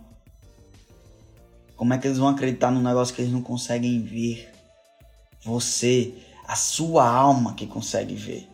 Como 1.76 1.94
é 1.94 1.98
que 1.98 2.08
eles 2.08 2.20
vão 2.20 2.28
acreditar 2.28 2.72
num 2.72 2.82
negócio 2.82 3.14
que 3.16 3.22
eles 3.22 3.34
não 3.34 3.42
conseguem 3.42 4.02
ver? 4.02 4.52
Você, 5.44 6.14
a 6.48 6.56
sua 6.56 7.08
alma 7.08 7.56
que 7.56 7.66
consegue 7.66 8.14
ver. 8.14 8.48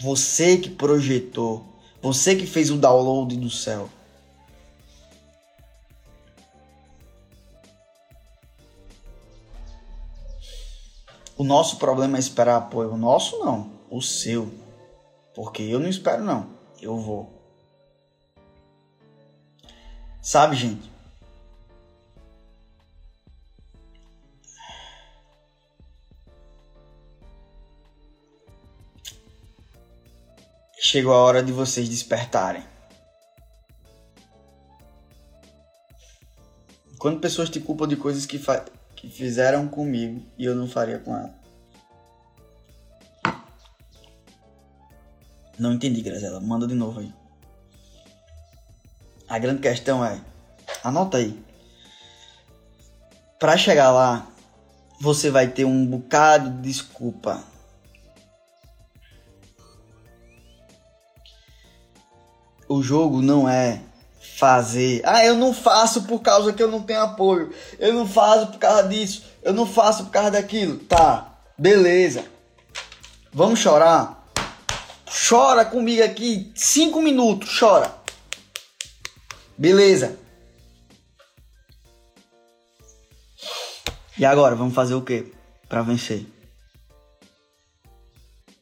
Você 0.00 0.56
que 0.56 0.70
projetou, 0.70 1.64
você 2.00 2.34
que 2.34 2.46
fez 2.46 2.70
o 2.70 2.76
download 2.76 3.36
do 3.36 3.50
céu. 3.50 3.90
O 11.38 11.44
nosso 11.44 11.76
problema 11.76 12.18
é 12.18 12.20
esperar 12.20 12.56
apoio. 12.56 12.92
O 12.92 12.96
nosso 12.98 13.38
não, 13.38 13.70
o 13.88 14.02
seu. 14.02 14.52
Porque 15.32 15.62
eu 15.62 15.78
não 15.78 15.88
espero 15.88 16.24
não, 16.24 16.50
eu 16.82 16.98
vou. 16.98 17.32
Sabe, 20.20 20.56
gente? 20.56 20.90
Chegou 30.80 31.12
a 31.12 31.18
hora 31.18 31.42
de 31.42 31.52
vocês 31.52 31.88
despertarem. 31.88 32.64
Quando 36.98 37.20
pessoas 37.20 37.48
te 37.48 37.60
culpam 37.60 37.86
de 37.86 37.94
coisas 37.94 38.26
que, 38.26 38.40
que 38.98 39.08
fizeram 39.08 39.68
comigo 39.68 40.26
e 40.36 40.44
eu 40.44 40.56
não 40.56 40.66
faria 40.66 40.98
com 40.98 41.16
ela. 41.16 41.32
Não 45.56 45.72
entendi, 45.72 46.02
Grazela. 46.02 46.40
Manda 46.40 46.66
de 46.66 46.74
novo 46.74 46.98
aí. 46.98 47.12
A 49.28 49.38
grande 49.38 49.60
questão 49.60 50.04
é, 50.04 50.20
anota 50.82 51.18
aí. 51.18 51.40
Para 53.38 53.56
chegar 53.56 53.92
lá, 53.92 54.26
você 55.00 55.30
vai 55.30 55.46
ter 55.46 55.64
um 55.64 55.86
bocado 55.86 56.50
de 56.50 56.62
desculpa. 56.62 57.44
O 62.68 62.82
jogo 62.82 63.22
não 63.22 63.48
é 63.48 63.80
fazer. 64.36 65.00
Ah, 65.04 65.24
eu 65.24 65.34
não 65.34 65.52
faço 65.52 66.02
por 66.02 66.20
causa 66.20 66.52
que 66.52 66.62
eu 66.62 66.70
não 66.70 66.82
tenho 66.82 67.00
apoio. 67.00 67.52
Eu 67.78 67.92
não 67.92 68.06
faço 68.06 68.48
por 68.48 68.58
causa 68.58 68.88
disso. 68.88 69.24
Eu 69.42 69.52
não 69.52 69.66
faço 69.66 70.04
por 70.04 70.10
causa 70.10 70.32
daquilo. 70.32 70.78
Tá, 70.78 71.38
beleza. 71.56 72.24
Vamos 73.32 73.60
chorar? 73.60 74.18
Chora 75.28 75.64
comigo 75.64 76.02
aqui 76.02 76.52
cinco 76.54 77.00
minutos, 77.00 77.58
chora. 77.58 77.92
Beleza. 79.56 80.18
E 84.18 84.24
agora, 84.24 84.54
vamos 84.54 84.74
fazer 84.74 84.94
o 84.94 85.02
que 85.02 85.32
para 85.68 85.82
vencer? 85.82 86.26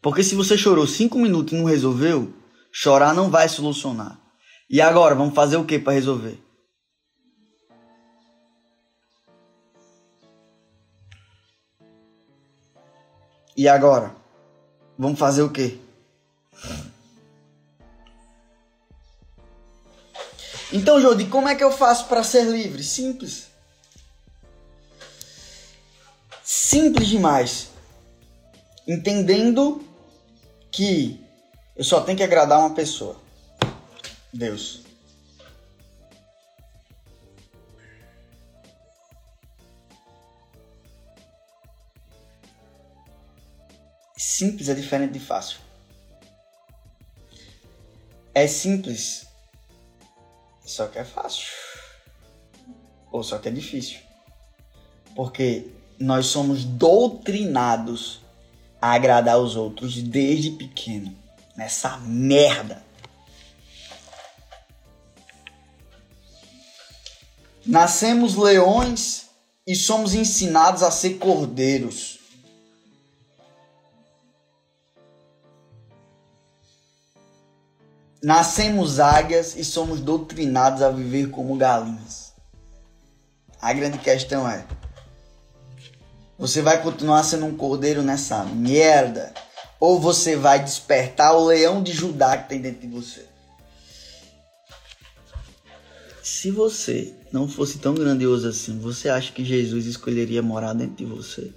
Porque 0.02 0.22
se 0.22 0.34
você 0.34 0.56
chorou 0.56 0.86
cinco 0.86 1.18
minutos 1.18 1.52
e 1.52 1.56
não 1.56 1.64
resolveu, 1.64 2.32
chorar 2.70 3.14
não 3.14 3.30
vai 3.30 3.48
solucionar. 3.48 4.25
E 4.68 4.80
agora, 4.80 5.14
vamos 5.14 5.34
fazer 5.34 5.56
o 5.56 5.64
que 5.64 5.78
para 5.78 5.92
resolver? 5.92 6.38
E 13.56 13.68
agora? 13.68 14.14
Vamos 14.98 15.18
fazer 15.18 15.42
o 15.42 15.50
que? 15.50 15.80
Então, 20.72 21.00
Jodi, 21.00 21.26
como 21.26 21.48
é 21.48 21.54
que 21.54 21.62
eu 21.62 21.70
faço 21.70 22.06
para 22.06 22.24
ser 22.24 22.44
livre? 22.44 22.82
Simples. 22.82 23.46
Simples 26.42 27.06
demais. 27.06 27.70
Entendendo 28.86 29.82
que 30.70 31.24
eu 31.76 31.84
só 31.84 32.00
tenho 32.00 32.18
que 32.18 32.24
agradar 32.24 32.58
uma 32.58 32.74
pessoa. 32.74 33.25
Deus. 34.32 34.84
Simples 44.16 44.68
é 44.68 44.74
diferente 44.74 45.12
de 45.12 45.20
fácil. 45.20 45.58
É 48.34 48.46
simples, 48.46 49.26
só 50.62 50.86
que 50.88 50.98
é 50.98 51.04
fácil. 51.04 51.48
Ou 53.10 53.22
só 53.22 53.38
que 53.38 53.48
é 53.48 53.50
difícil. 53.50 53.98
Porque 55.14 55.70
nós 55.98 56.26
somos 56.26 56.64
doutrinados 56.64 58.20
a 58.78 58.92
agradar 58.92 59.38
os 59.38 59.56
outros 59.56 60.02
desde 60.02 60.50
pequeno. 60.50 61.16
Nessa 61.56 61.96
merda. 61.98 62.84
Nascemos 67.66 68.36
leões 68.36 69.26
e 69.66 69.74
somos 69.74 70.14
ensinados 70.14 70.84
a 70.84 70.90
ser 70.90 71.14
cordeiros. 71.18 72.20
Nascemos 78.22 79.00
águias 79.00 79.56
e 79.56 79.64
somos 79.64 80.00
doutrinados 80.00 80.80
a 80.80 80.90
viver 80.90 81.30
como 81.30 81.56
galinhas. 81.56 82.32
A 83.60 83.72
grande 83.72 83.98
questão 83.98 84.48
é: 84.48 84.64
você 86.38 86.62
vai 86.62 86.80
continuar 86.80 87.24
sendo 87.24 87.46
um 87.46 87.56
cordeiro 87.56 88.00
nessa 88.02 88.44
merda? 88.44 89.34
Ou 89.80 90.00
você 90.00 90.36
vai 90.36 90.62
despertar 90.62 91.36
o 91.36 91.46
leão 91.46 91.82
de 91.82 91.92
Judá 91.92 92.36
que 92.36 92.48
tem 92.48 92.60
dentro 92.60 92.80
de 92.80 92.86
você? 92.86 93.26
Se 96.22 96.50
você 96.50 97.14
não 97.36 97.46
fosse 97.46 97.78
tão 97.78 97.94
grandioso 97.94 98.48
assim, 98.48 98.78
você 98.78 99.10
acha 99.10 99.30
que 99.30 99.44
Jesus 99.44 99.84
escolheria 99.84 100.40
morar 100.40 100.72
dentro 100.72 100.96
de 100.96 101.04
você? 101.04 101.52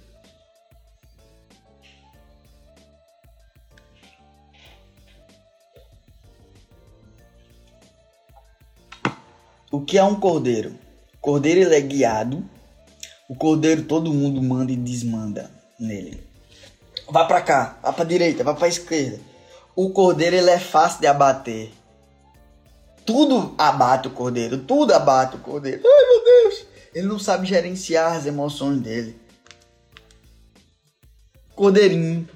O 9.72 9.80
que 9.80 9.96
é 9.96 10.04
um 10.04 10.20
cordeiro? 10.20 10.74
cordeiro 11.18 11.60
ele 11.60 11.74
é 11.74 11.80
guiado. 11.80 12.44
O 13.26 13.34
cordeiro 13.34 13.84
todo 13.84 14.12
mundo 14.12 14.42
manda 14.42 14.70
e 14.72 14.76
desmanda 14.76 15.50
nele. 15.78 16.22
Vá 17.08 17.24
para 17.24 17.40
cá, 17.40 17.78
vá 17.82 17.90
para 17.90 18.04
direita, 18.04 18.44
vá 18.44 18.52
para 18.52 18.68
esquerda. 18.68 19.18
O 19.74 19.90
cordeiro 19.90 20.36
ele 20.36 20.50
é 20.50 20.58
fácil 20.58 21.00
de 21.00 21.06
abater. 21.06 21.72
Tudo 23.04 23.54
abate 23.58 24.08
o 24.08 24.10
cordeiro, 24.10 24.58
tudo 24.58 24.92
abate 24.92 25.36
o 25.36 25.40
cordeiro. 25.40 25.82
Ai 25.84 26.06
meu 26.06 26.24
Deus! 26.24 26.66
Ele 26.94 27.06
não 27.06 27.18
sabe 27.18 27.46
gerenciar 27.46 28.16
as 28.16 28.26
emoções 28.26 28.80
dele. 28.80 29.18
Cordeirinho. 31.54 32.28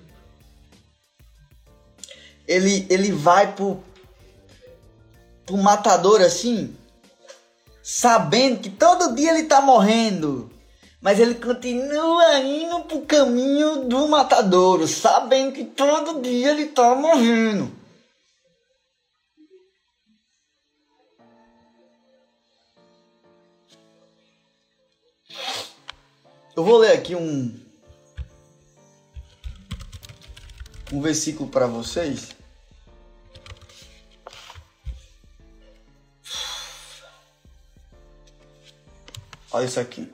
Ele, 2.46 2.86
ele 2.90 3.10
vai 3.10 3.54
pro, 3.54 3.82
pro 5.46 5.56
matador 5.56 6.20
assim 6.20 6.76
sabendo 7.84 8.60
que 8.60 8.70
todo 8.70 9.14
dia 9.14 9.30
ele 9.30 9.42
tá 9.42 9.60
morrendo, 9.60 10.50
mas 11.02 11.20
ele 11.20 11.34
continua 11.34 12.38
indo 12.38 12.80
pro 12.84 13.02
caminho 13.02 13.84
do 13.84 14.08
matadouro, 14.08 14.88
sabendo 14.88 15.52
que 15.52 15.64
todo 15.64 16.22
dia 16.22 16.52
ele 16.52 16.68
tá 16.68 16.94
morrendo. 16.94 17.70
Eu 26.56 26.64
vou 26.64 26.78
ler 26.78 26.92
aqui 26.92 27.14
um 27.16 27.64
um 30.92 31.00
versículo 31.00 31.50
para 31.50 31.66
vocês. 31.66 32.34
Olha 39.50 39.64
isso 39.66 39.80
aqui. 39.80 40.12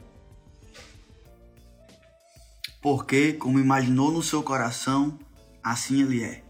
Porque, 2.82 3.34
como 3.34 3.58
imaginou 3.58 4.10
no 4.10 4.22
seu 4.22 4.42
coração, 4.42 5.18
assim 5.62 6.02
ele 6.02 6.24
é. 6.24 6.42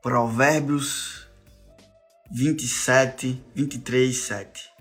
Provérbios 0.00 1.26
27, 2.30 3.42
23, 3.54 4.16
7. 4.16 4.71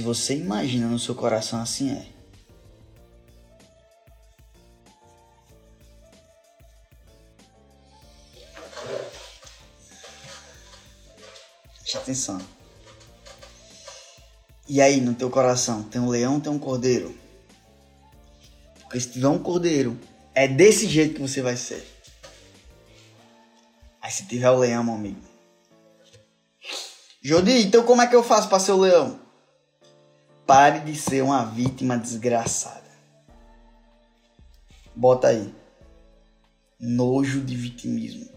Se 0.00 0.04
você 0.04 0.34
imagina 0.34 0.86
no 0.86 0.98
seu 0.98 1.14
coração, 1.14 1.60
assim 1.60 1.90
é. 1.90 2.06
Preste 11.80 11.98
atenção. 11.98 12.40
E 14.66 14.80
aí, 14.80 15.02
no 15.02 15.12
teu 15.12 15.28
coração, 15.28 15.82
tem 15.82 16.00
um 16.00 16.08
leão, 16.08 16.40
tem 16.40 16.50
um 16.50 16.58
cordeiro. 16.58 17.14
Porque 18.80 18.98
se 18.98 19.10
tiver 19.10 19.28
um 19.28 19.38
cordeiro, 19.38 20.00
é 20.34 20.48
desse 20.48 20.88
jeito 20.88 21.16
que 21.16 21.20
você 21.20 21.42
vai 21.42 21.58
ser. 21.58 21.86
Aí 24.00 24.10
se 24.10 24.24
tiver 24.24 24.48
o 24.48 24.60
leão, 24.60 24.82
meu 24.82 24.94
amigo. 24.94 25.20
Jodi, 27.20 27.66
então 27.66 27.84
como 27.84 28.00
é 28.00 28.06
que 28.06 28.16
eu 28.16 28.24
faço 28.24 28.48
para 28.48 28.58
ser 28.58 28.72
o 28.72 28.78
leão? 28.78 29.28
Pare 30.50 30.80
de 30.80 30.96
ser 30.96 31.22
uma 31.22 31.44
vítima 31.44 31.96
desgraçada. 31.96 32.90
Bota 34.96 35.28
aí. 35.28 35.54
Nojo 36.80 37.40
de 37.40 37.54
vitimismo. 37.54 38.28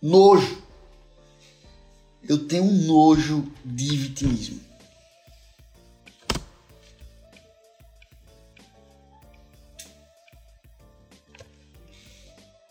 Nojo. 0.00 0.62
Eu 2.26 2.48
tenho 2.48 2.64
um 2.64 2.72
nojo 2.86 3.46
de 3.62 3.94
vitimismo. 3.94 4.58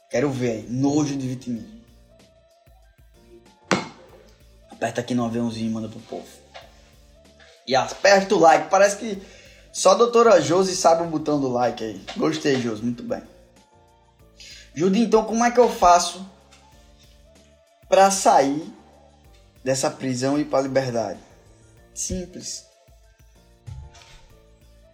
Quero 0.09 0.31
ver 0.31 0.51
aí. 0.51 0.67
Nojo 0.67 1.15
de 1.15 1.27
vitimismo. 1.27 1.79
Aperta 4.71 5.01
aqui 5.01 5.13
no 5.13 5.25
aviãozinho 5.25 5.69
e 5.69 5.71
manda 5.71 5.87
pro 5.87 5.99
povo. 5.99 6.46
E 7.67 7.75
aperta 7.75 8.33
o 8.33 8.39
like. 8.39 8.69
Parece 8.69 8.97
que 8.97 9.21
só 9.73 9.91
a 9.91 9.95
doutora 9.95 10.41
Josi 10.41 10.75
sabe 10.75 11.03
o 11.03 11.07
botão 11.07 11.39
do 11.39 11.49
like 11.49 11.83
aí. 11.83 12.01
Gostei, 12.15 12.61
Josi. 12.61 12.81
Muito 12.81 13.03
bem. 13.03 13.21
Judy, 14.73 15.01
então 15.01 15.25
como 15.25 15.43
é 15.43 15.49
que 15.49 15.59
eu 15.59 15.69
faço 15.69 16.23
para 17.89 18.11
sair 18.11 18.71
dessa 19.63 19.89
prisão 19.89 20.37
e 20.37 20.41
ir 20.41 20.45
para 20.45 20.59
a 20.59 20.61
liberdade? 20.61 21.19
Simples. 21.93 22.65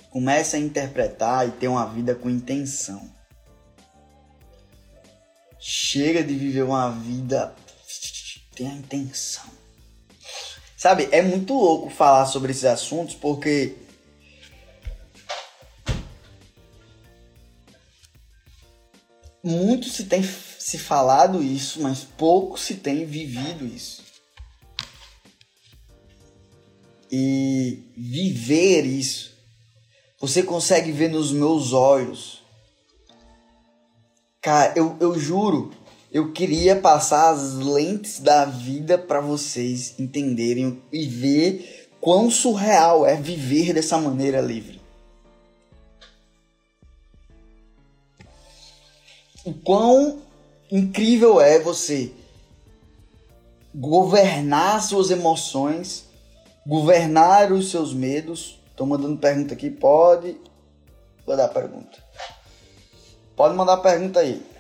Comece 0.09 0.55
a 0.55 0.59
interpretar 0.59 1.47
e 1.47 1.51
ter 1.51 1.67
uma 1.67 1.85
vida 1.85 2.15
com 2.15 2.29
intenção. 2.29 3.11
Chega 5.59 6.23
de 6.23 6.33
viver 6.33 6.63
uma 6.63 6.89
vida. 6.91 7.53
Tenha 8.55 8.73
intenção. 8.73 9.52
Sabe, 10.83 11.07
é 11.13 11.21
muito 11.21 11.53
louco 11.53 11.89
falar 11.89 12.25
sobre 12.25 12.51
esses 12.51 12.65
assuntos 12.65 13.15
porque. 13.15 13.73
Muito 19.41 19.87
se 19.87 20.03
tem 20.03 20.21
se 20.21 20.77
falado 20.77 21.41
isso, 21.41 21.81
mas 21.81 22.03
pouco 22.03 22.59
se 22.59 22.75
tem 22.75 23.05
vivido 23.05 23.65
isso. 23.65 24.03
E 27.09 27.89
viver 27.95 28.85
isso, 28.85 29.37
você 30.19 30.43
consegue 30.43 30.91
ver 30.91 31.07
nos 31.07 31.31
meus 31.31 31.71
olhos. 31.71 32.43
Cara, 34.41 34.73
eu, 34.75 34.97
eu 34.99 35.17
juro, 35.17 35.73
eu 36.13 36.31
queria 36.31 36.75
passar 36.75 37.31
as 37.31 37.55
lentes 37.55 38.19
da 38.19 38.45
vida 38.45 38.99
para 38.99 39.19
vocês 39.19 39.95
entenderem 39.97 40.79
e 40.91 41.07
ver 41.07 41.89
quão 41.99 42.29
surreal 42.29 43.03
é 43.03 43.15
viver 43.15 43.73
dessa 43.73 43.97
maneira 43.97 44.39
livre. 44.39 44.79
O 49.43 49.53
quão 49.53 50.21
incrível 50.71 51.41
é 51.41 51.59
você 51.59 52.11
governar 53.73 54.83
suas 54.83 55.09
emoções, 55.09 56.05
governar 56.65 57.51
os 57.51 57.71
seus 57.71 57.91
medos. 57.91 58.59
Tô 58.75 58.85
mandando 58.85 59.17
pergunta 59.17 59.55
aqui, 59.55 59.71
pode 59.71 60.37
mandar 61.27 61.47
pergunta. 61.47 62.03
Pode 63.35 63.55
mandar 63.55 63.77
pergunta 63.77 64.19
aí. 64.19 64.52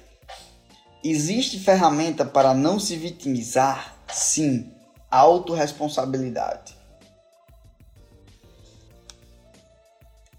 Existe 1.03 1.59
ferramenta 1.59 2.23
para 2.23 2.53
não 2.53 2.79
se 2.79 2.95
vitimizar? 2.95 3.93
Sim, 4.07 4.71
autorresponsabilidade. 5.11 6.77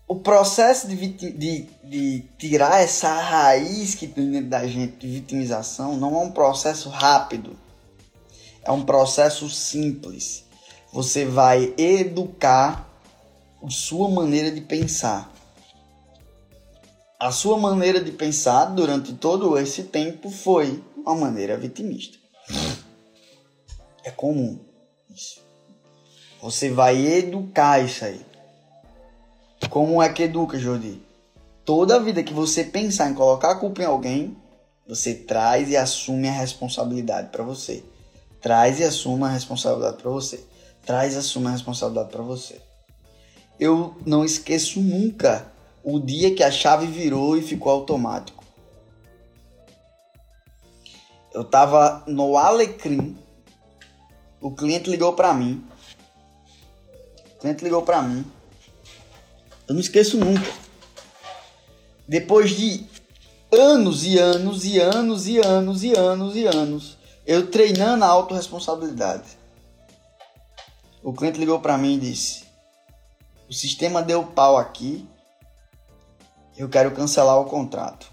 O 0.09 0.17
processo 0.17 0.89
de, 0.89 0.97
de, 1.09 1.69
de, 1.83 2.21
tirar 2.39 2.81
essa 2.81 3.13
raiz 3.13 3.95
que 3.95 4.07
tem 4.07 4.31
dentro 4.31 4.49
da 4.49 4.67
gente 4.67 4.97
de 4.97 5.07
vitimização 5.07 5.97
não 5.97 6.15
é 6.15 6.25
um 6.25 6.31
processo 6.31 6.89
rápido, 6.89 7.59
é 8.63 8.71
um 8.71 8.85
processo 8.85 9.51
simples. 9.51 10.45
Você 10.93 11.27
vai 11.27 11.75
educar 11.77 12.89
a 13.63 13.69
sua 13.69 14.09
maneira 14.09 14.51
de 14.51 14.63
pensar 14.63 15.34
a 17.25 17.33
sua 17.33 17.57
maneira 17.57 18.05
de 18.05 18.13
pensar 18.13 18.67
durante 18.67 19.15
todo 19.15 19.57
esse 19.57 19.85
tempo 19.85 20.29
foi 20.29 20.85
uma 20.95 21.15
maneira 21.15 21.57
vitimista. 21.57 22.19
É 24.05 24.11
comum 24.11 24.59
isso. 25.09 25.41
Você 26.43 26.69
vai 26.69 27.03
educar 27.03 27.83
isso 27.83 28.05
aí. 28.05 28.21
Como 29.71 30.03
é 30.03 30.13
que 30.13 30.25
educa, 30.25 30.59
Jordi? 30.59 31.01
Toda 31.65 31.99
vida 31.99 32.23
que 32.23 32.35
você 32.35 32.63
pensar 32.63 33.09
em 33.09 33.15
colocar 33.15 33.53
a 33.53 33.59
culpa 33.59 33.81
em 33.81 33.87
alguém, 33.87 34.37
você 34.87 35.15
traz 35.15 35.71
e 35.71 35.79
assume 35.79 36.29
a 36.29 36.33
responsabilidade 36.33 37.31
para 37.31 37.43
você. 37.43 37.83
Traz 38.43 38.81
e 38.81 38.85
assume 38.85 39.25
a 39.25 39.29
responsabilidade 39.29 39.97
para 39.97 40.11
você. 40.11 40.45
Traz 40.85 41.15
e 41.15 41.17
assume 41.17 41.47
a 41.47 41.53
responsabilidade 41.53 42.11
para 42.11 42.23
você. 42.23 42.61
Eu 43.59 43.97
não 44.05 44.27
esqueço 44.27 44.79
nunca 44.79 45.54
o 45.85 46.01
dia 46.01 46.35
que 46.35 46.43
a 46.43 46.51
chave 46.51 46.87
virou 46.87 47.37
e 47.37 47.43
ficou 47.43 47.71
automático. 47.71 48.43
Eu 51.33 51.45
tava 51.45 52.03
no 52.07 52.39
Alecrim, 52.39 53.19
o 54.41 54.51
cliente 54.51 54.89
ligou 54.89 55.13
para 55.13 55.35
mim. 55.35 55.63
O 57.35 57.41
cliente 57.41 57.63
ligou 57.63 57.83
para 57.83 58.01
mim. 58.01 58.25
Eu 59.69 59.75
não 59.75 59.81
esqueço 59.81 60.17
nunca. 60.17 60.51
Depois 62.09 62.51
de 62.51 62.87
anos 63.53 64.05
e 64.05 64.19
anos 64.19 64.65
e 64.65 64.79
anos 64.79 65.27
e 65.27 65.39
anos 65.39 65.83
e 65.83 65.93
anos 65.93 66.37
e 66.37 66.47
anos, 66.47 66.99
eu 67.27 67.51
treinando 67.51 68.05
a 68.05 68.09
autorresponsabilidade. 68.09 69.39
O 71.03 71.13
cliente 71.13 71.39
ligou 71.39 71.61
para 71.61 71.77
mim 71.77 71.95
e 71.95 72.01
disse: 72.01 72.45
"O 73.49 73.53
sistema 73.53 74.03
deu 74.03 74.25
pau 74.25 74.57
aqui 74.57 75.07
eu 76.57 76.69
quero 76.69 76.93
cancelar 76.93 77.41
o 77.41 77.47
contrato. 77.47 78.13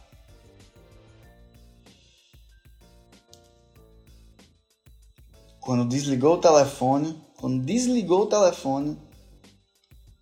Quando 5.60 5.88
desligou 5.88 6.36
o 6.36 6.42
telefone, 6.42 7.22
quando 7.38 7.64
desligou 7.64 8.24
o 8.24 8.28
telefone, 8.28 8.98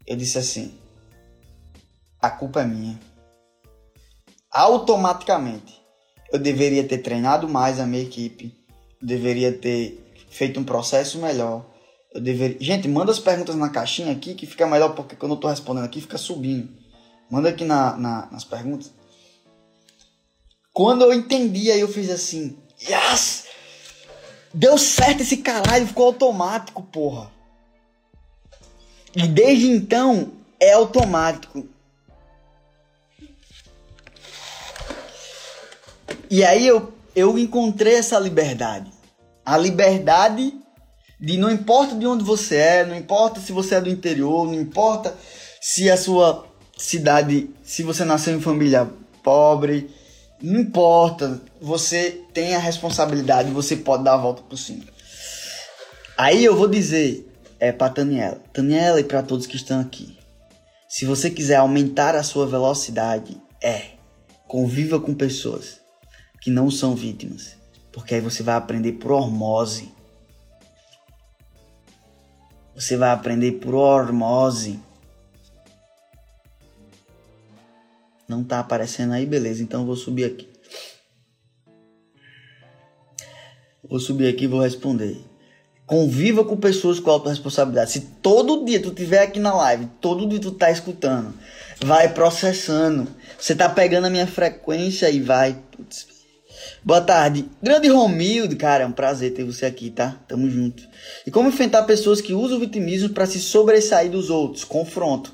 eu 0.05 0.17
disse 0.17 0.37
assim: 0.37 0.77
a 2.21 2.29
culpa 2.29 2.61
é 2.61 2.65
minha. 2.65 2.99
Automaticamente, 4.51 5.79
eu 6.31 6.39
deveria 6.39 6.85
ter 6.85 6.97
treinado 6.97 7.47
mais 7.47 7.79
a 7.79 7.85
minha 7.85 8.03
equipe. 8.03 8.53
deveria 9.01 9.53
ter 9.53 10.13
feito 10.29 10.59
um 10.59 10.63
processo 10.63 11.19
melhor. 11.19 11.65
Eu 12.13 12.19
deveria... 12.19 12.57
Gente, 12.59 12.87
manda 12.87 13.11
as 13.11 13.19
perguntas 13.19 13.55
na 13.55 13.69
caixinha 13.69 14.11
aqui 14.11 14.33
que 14.33 14.45
fica 14.45 14.67
melhor, 14.67 14.95
porque 14.95 15.15
quando 15.15 15.33
eu 15.33 15.39
tô 15.39 15.47
respondendo 15.47 15.85
aqui 15.85 16.01
fica 16.01 16.17
subindo. 16.17 16.78
Manda 17.29 17.49
aqui 17.49 17.63
na, 17.63 17.95
na, 17.95 18.27
nas 18.31 18.43
perguntas. 18.43 18.91
Quando 20.73 21.03
eu 21.03 21.13
entendi, 21.13 21.71
aí 21.71 21.79
eu 21.79 21.87
fiz 21.87 22.09
assim: 22.09 22.57
Yes! 22.81 23.45
Deu 24.53 24.77
certo 24.77 25.21
esse 25.21 25.37
caralho, 25.37 25.87
ficou 25.87 26.07
automático, 26.07 26.81
porra. 26.81 27.31
E 29.15 29.27
desde 29.27 29.69
então 29.69 30.31
é 30.59 30.73
automático. 30.73 31.67
E 36.29 36.43
aí 36.43 36.65
eu, 36.65 36.93
eu 37.15 37.37
encontrei 37.37 37.95
essa 37.95 38.19
liberdade. 38.19 38.91
A 39.45 39.57
liberdade 39.57 40.53
de 41.19 41.37
não 41.37 41.51
importa 41.51 41.95
de 41.95 42.07
onde 42.07 42.23
você 42.23 42.55
é, 42.55 42.85
não 42.85 42.95
importa 42.95 43.39
se 43.39 43.51
você 43.51 43.75
é 43.75 43.81
do 43.81 43.89
interior, 43.89 44.45
não 44.45 44.53
importa 44.53 45.15
se 45.59 45.89
a 45.89 45.97
sua 45.97 46.48
cidade, 46.79 47.49
se 47.63 47.83
você 47.83 48.05
nasceu 48.05 48.35
em 48.35 48.41
família 48.41 48.89
pobre, 49.21 49.89
não 50.41 50.61
importa, 50.61 51.41
você 51.61 52.23
tem 52.33 52.55
a 52.55 52.59
responsabilidade, 52.59 53.51
você 53.51 53.75
pode 53.75 54.03
dar 54.03 54.13
a 54.13 54.17
volta 54.17 54.41
por 54.41 54.57
cima. 54.57 54.85
Aí 56.17 56.43
eu 56.43 56.55
vou 56.55 56.67
dizer 56.67 57.25
é 57.59 57.73
para 57.73 57.91
Daniela, 57.91 58.41
Daniela 58.53 59.01
e 59.01 59.03
para 59.03 59.21
todos 59.21 59.45
que 59.45 59.57
estão 59.57 59.81
aqui. 59.81 60.17
Se 60.87 61.05
você 61.05 61.29
quiser 61.29 61.57
aumentar 61.57 62.15
a 62.15 62.23
sua 62.23 62.47
velocidade, 62.47 63.37
é 63.61 63.91
conviva 64.47 64.99
com 64.99 65.13
pessoas 65.13 65.81
que 66.41 66.49
não 66.49 66.71
são 66.71 66.95
vítimas, 66.95 67.57
porque 67.91 68.15
aí 68.15 68.21
você 68.21 68.41
vai 68.41 68.55
aprender 68.55 68.93
por 68.93 69.11
hormose. 69.11 69.91
Você 72.73 72.95
vai 72.95 73.11
aprender 73.11 73.53
por 73.53 73.75
hormose. 73.75 74.79
Não 78.29 78.43
tá 78.43 78.59
aparecendo 78.59 79.13
aí, 79.13 79.25
beleza? 79.25 79.63
Então 79.63 79.87
vou 79.87 79.95
subir 79.95 80.23
aqui. 80.23 80.47
Vou 83.83 83.99
subir 83.99 84.27
aqui 84.27 84.43
e 84.43 84.47
vou 84.47 84.61
responder. 84.61 85.17
Conviva 85.87 86.45
com 86.45 86.55
pessoas 86.55 86.99
com 86.99 87.09
autorresponsabilidade. 87.09 87.91
Se 87.91 88.01
todo 88.21 88.63
dia 88.63 88.79
tu 88.79 88.91
tiver 88.91 89.23
aqui 89.23 89.39
na 89.39 89.51
live, 89.55 89.87
todo 89.99 90.29
dia 90.29 90.39
tu 90.39 90.51
tá 90.51 90.69
escutando, 90.69 91.33
vai 91.83 92.13
processando. 92.13 93.07
Você 93.39 93.55
tá 93.55 93.67
pegando 93.67 94.05
a 94.05 94.09
minha 94.11 94.27
frequência 94.27 95.09
e 95.09 95.19
vai. 95.19 95.57
Putz. 95.71 96.05
Boa 96.83 97.01
tarde. 97.01 97.49
Grande 97.63 97.87
Romildo, 97.87 98.55
cara, 98.55 98.83
é 98.83 98.87
um 98.87 98.91
prazer 98.91 99.33
ter 99.33 99.43
você 99.43 99.65
aqui, 99.65 99.89
tá? 99.89 100.19
Tamo 100.27 100.47
junto. 100.47 100.83
E 101.25 101.31
como 101.31 101.49
enfrentar 101.49 101.81
pessoas 101.83 102.21
que 102.21 102.33
usam 102.33 102.57
o 102.57 102.59
vitimismo 102.59 103.09
para 103.09 103.25
se 103.25 103.39
sobressair 103.39 104.11
dos 104.11 104.29
outros? 104.29 104.63
Confronto. 104.63 105.33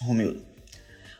Romildo. 0.00 0.42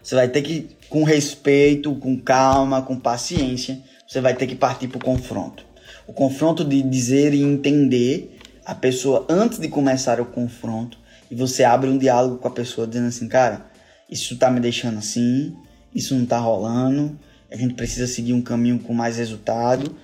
Você 0.03 0.14
vai 0.14 0.29
ter 0.29 0.42
que, 0.42 0.70
com 0.90 1.05
respeito, 1.05 1.94
com 1.94 2.18
calma, 2.18 2.83
com 2.83 2.98
paciência, 2.98 3.81
você 4.07 4.20
vai 4.20 4.35
ter 4.35 4.48
que 4.48 4.57
partir 4.57 4.88
pro 4.88 4.98
confronto. 4.98 5.64
O 6.07 6.12
confronto 6.12 6.64
de 6.64 6.83
dizer 6.83 7.33
e 7.33 7.42
entender 7.42 8.37
a 8.66 8.74
pessoa 8.74 9.24
antes 9.31 9.59
de 9.59 9.68
começar 9.68 10.20
o 10.20 10.26
confronto 10.26 10.98
e 11.31 11.35
você 11.37 11.62
abre 11.62 11.88
um 11.88 11.96
diálogo 11.96 12.38
com 12.38 12.48
a 12.48 12.50
pessoa 12.50 12.88
dizendo 12.88 13.07
assim, 13.07 13.29
cara, 13.29 13.66
isso 14.11 14.37
tá 14.37 14.50
me 14.50 14.59
deixando 14.59 14.98
assim, 14.98 15.57
isso 15.94 16.14
não 16.16 16.26
tá 16.26 16.38
rolando, 16.38 17.16
a 17.48 17.57
gente 17.57 17.74
precisa 17.74 18.09
seguir 18.09 18.33
um 18.33 18.42
caminho 18.42 18.81
com 18.81 18.92
mais 18.92 19.16
resultado, 19.16 19.94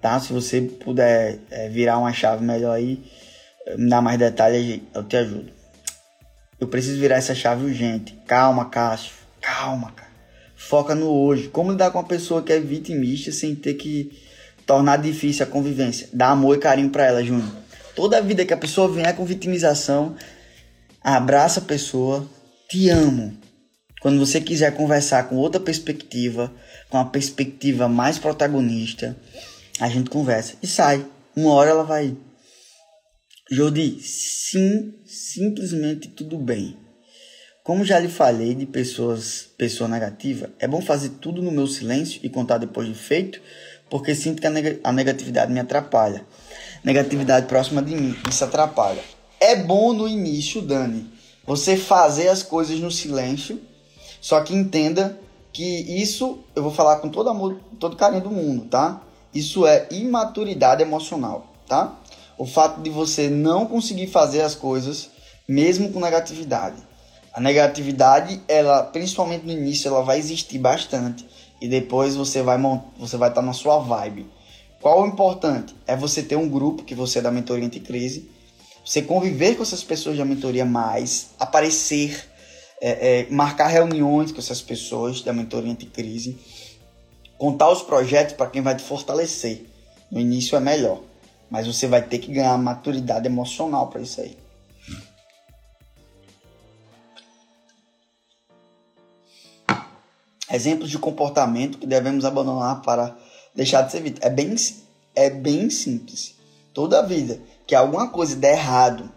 tá? 0.00 0.18
Se 0.18 0.32
você 0.32 0.60
puder 0.60 1.38
é, 1.50 1.68
virar 1.68 1.98
uma 1.98 2.12
chave 2.12 2.44
melhor 2.44 2.74
aí, 2.74 3.00
me 3.78 3.88
dar 3.88 4.02
mais 4.02 4.18
detalhes, 4.18 4.80
eu 4.92 5.04
te 5.04 5.16
ajudo. 5.16 5.50
Eu 6.58 6.66
preciso 6.66 7.00
virar 7.00 7.16
essa 7.16 7.34
chave 7.34 7.64
urgente. 7.64 8.18
Calma, 8.26 8.64
Cássio. 8.64 9.12
Calma, 9.40 9.92
cara. 9.92 10.05
Foca 10.56 10.94
no 10.94 11.10
hoje. 11.10 11.48
Como 11.48 11.70
lidar 11.70 11.90
com 11.90 11.98
uma 11.98 12.08
pessoa 12.08 12.42
que 12.42 12.52
é 12.52 12.58
vitimista 12.58 13.30
sem 13.30 13.54
ter 13.54 13.74
que 13.74 14.10
tornar 14.64 14.96
difícil 14.96 15.44
a 15.44 15.48
convivência? 15.48 16.08
Dá 16.12 16.30
amor 16.30 16.56
e 16.56 16.60
carinho 16.60 16.90
para 16.90 17.06
ela, 17.06 17.22
Júnior 17.22 17.66
Toda 17.96 18.20
vida 18.20 18.44
que 18.44 18.52
a 18.52 18.58
pessoa 18.58 18.92
vier 18.92 19.16
com 19.16 19.24
vitimização, 19.24 20.16
abraça 21.02 21.60
a 21.60 21.62
pessoa, 21.62 22.28
te 22.68 22.90
amo. 22.90 23.34
Quando 24.02 24.18
você 24.18 24.38
quiser 24.38 24.76
conversar 24.76 25.30
com 25.30 25.36
outra 25.36 25.58
perspectiva, 25.58 26.52
com 26.90 26.98
uma 26.98 27.10
perspectiva 27.10 27.88
mais 27.88 28.18
protagonista, 28.18 29.16
a 29.80 29.88
gente 29.88 30.10
conversa 30.10 30.56
e 30.62 30.66
sai. 30.66 31.06
Uma 31.34 31.52
hora 31.52 31.70
ela 31.70 31.84
vai. 31.84 32.14
Jodi, 33.50 33.98
sim, 34.02 34.94
simplesmente 35.06 36.08
tudo 36.08 36.36
bem. 36.36 36.76
Como 37.66 37.84
já 37.84 37.98
lhe 37.98 38.08
falei 38.08 38.54
de 38.54 38.64
pessoas, 38.64 39.48
pessoa 39.58 39.88
negativa, 39.88 40.50
é 40.60 40.68
bom 40.68 40.80
fazer 40.80 41.08
tudo 41.20 41.42
no 41.42 41.50
meu 41.50 41.66
silêncio 41.66 42.20
e 42.22 42.28
contar 42.28 42.58
depois 42.58 42.86
de 42.86 42.94
feito, 42.94 43.40
porque 43.90 44.14
sinto 44.14 44.40
que 44.40 44.46
a 44.84 44.92
negatividade 44.92 45.52
me 45.52 45.58
atrapalha 45.58 46.24
negatividade 46.84 47.46
próxima 47.46 47.82
de 47.82 47.96
mim. 47.96 48.16
Isso 48.30 48.44
atrapalha. 48.44 49.02
É 49.40 49.56
bom 49.56 49.92
no 49.92 50.06
início, 50.06 50.62
Dani, 50.62 51.10
você 51.44 51.76
fazer 51.76 52.28
as 52.28 52.44
coisas 52.44 52.78
no 52.78 52.92
silêncio, 52.92 53.60
só 54.20 54.40
que 54.42 54.54
entenda 54.54 55.18
que 55.52 55.64
isso, 56.00 56.38
eu 56.54 56.62
vou 56.62 56.70
falar 56.70 56.98
com 56.98 57.08
todo 57.08 57.28
amor, 57.28 57.58
todo 57.80 57.96
carinho 57.96 58.22
do 58.22 58.30
mundo, 58.30 58.66
tá? 58.66 59.02
Isso 59.34 59.66
é 59.66 59.88
imaturidade 59.90 60.82
emocional, 60.82 61.52
tá? 61.66 61.98
O 62.38 62.46
fato 62.46 62.80
de 62.80 62.90
você 62.90 63.28
não 63.28 63.66
conseguir 63.66 64.06
fazer 64.06 64.42
as 64.42 64.54
coisas 64.54 65.10
mesmo 65.48 65.92
com 65.92 65.98
negatividade. 65.98 66.76
A 67.36 67.40
negatividade, 67.40 68.40
ela, 68.48 68.82
principalmente 68.82 69.44
no 69.44 69.52
início, 69.52 69.88
ela 69.88 70.02
vai 70.02 70.18
existir 70.18 70.56
bastante 70.56 71.26
e 71.60 71.68
depois 71.68 72.16
você 72.16 72.40
vai 72.40 72.56
você 72.96 73.18
vai 73.18 73.28
estar 73.28 73.42
tá 73.42 73.46
na 73.46 73.52
sua 73.52 73.78
vibe. 73.78 74.26
Qual 74.80 75.02
o 75.02 75.06
importante? 75.06 75.76
É 75.86 75.94
você 75.94 76.22
ter 76.22 76.36
um 76.36 76.48
grupo 76.48 76.82
que 76.82 76.94
você 76.94 77.18
é 77.18 77.22
da 77.22 77.30
mentoria 77.30 77.66
anticrise, 77.66 78.30
você 78.82 79.02
conviver 79.02 79.54
com 79.54 79.62
essas 79.62 79.84
pessoas 79.84 80.16
da 80.16 80.24
mentoria 80.24 80.64
mais, 80.64 81.32
aparecer, 81.38 82.26
é, 82.80 83.20
é, 83.20 83.26
marcar 83.30 83.66
reuniões 83.66 84.32
com 84.32 84.38
essas 84.38 84.62
pessoas 84.62 85.20
da 85.20 85.34
mentoria 85.34 85.70
anticrise, 85.70 86.38
contar 87.36 87.70
os 87.70 87.82
projetos 87.82 88.34
para 88.34 88.48
quem 88.48 88.62
vai 88.62 88.74
te 88.74 88.82
fortalecer. 88.82 89.66
No 90.10 90.18
início 90.18 90.56
é 90.56 90.60
melhor, 90.60 91.02
mas 91.50 91.66
você 91.66 91.86
vai 91.86 92.00
ter 92.00 92.16
que 92.16 92.32
ganhar 92.32 92.56
maturidade 92.56 93.26
emocional 93.26 93.88
para 93.88 94.00
isso 94.00 94.22
aí. 94.22 94.45
Exemplos 100.50 100.90
de 100.90 100.98
comportamento 100.98 101.78
que 101.78 101.86
devemos 101.86 102.24
abandonar 102.24 102.82
para 102.82 103.16
deixar 103.54 103.82
de 103.82 103.92
ser 103.92 104.00
vítima. 104.00 104.26
É 104.26 104.30
bem, 104.30 104.54
é 105.14 105.30
bem 105.30 105.70
simples. 105.70 106.34
Toda 106.72 107.06
vida 107.06 107.40
que 107.66 107.74
alguma 107.74 108.10
coisa 108.10 108.36
der 108.36 108.52
errado, 108.52 109.10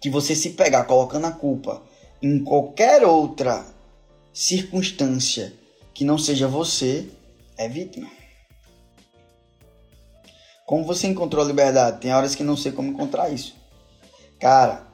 que 0.00 0.10
você 0.10 0.34
se 0.34 0.50
pegar 0.50 0.84
colocando 0.84 1.26
a 1.26 1.32
culpa 1.32 1.82
em 2.20 2.42
qualquer 2.42 3.04
outra 3.04 3.64
circunstância 4.32 5.52
que 5.94 6.04
não 6.04 6.18
seja 6.18 6.48
você, 6.48 7.08
é 7.56 7.68
vítima. 7.68 8.08
Como 10.66 10.84
você 10.84 11.06
encontrou 11.06 11.44
a 11.44 11.46
liberdade? 11.46 12.00
Tem 12.00 12.12
horas 12.12 12.34
que 12.34 12.42
não 12.42 12.56
sei 12.56 12.72
como 12.72 12.90
encontrar 12.90 13.30
isso. 13.30 13.54
Cara, 14.40 14.86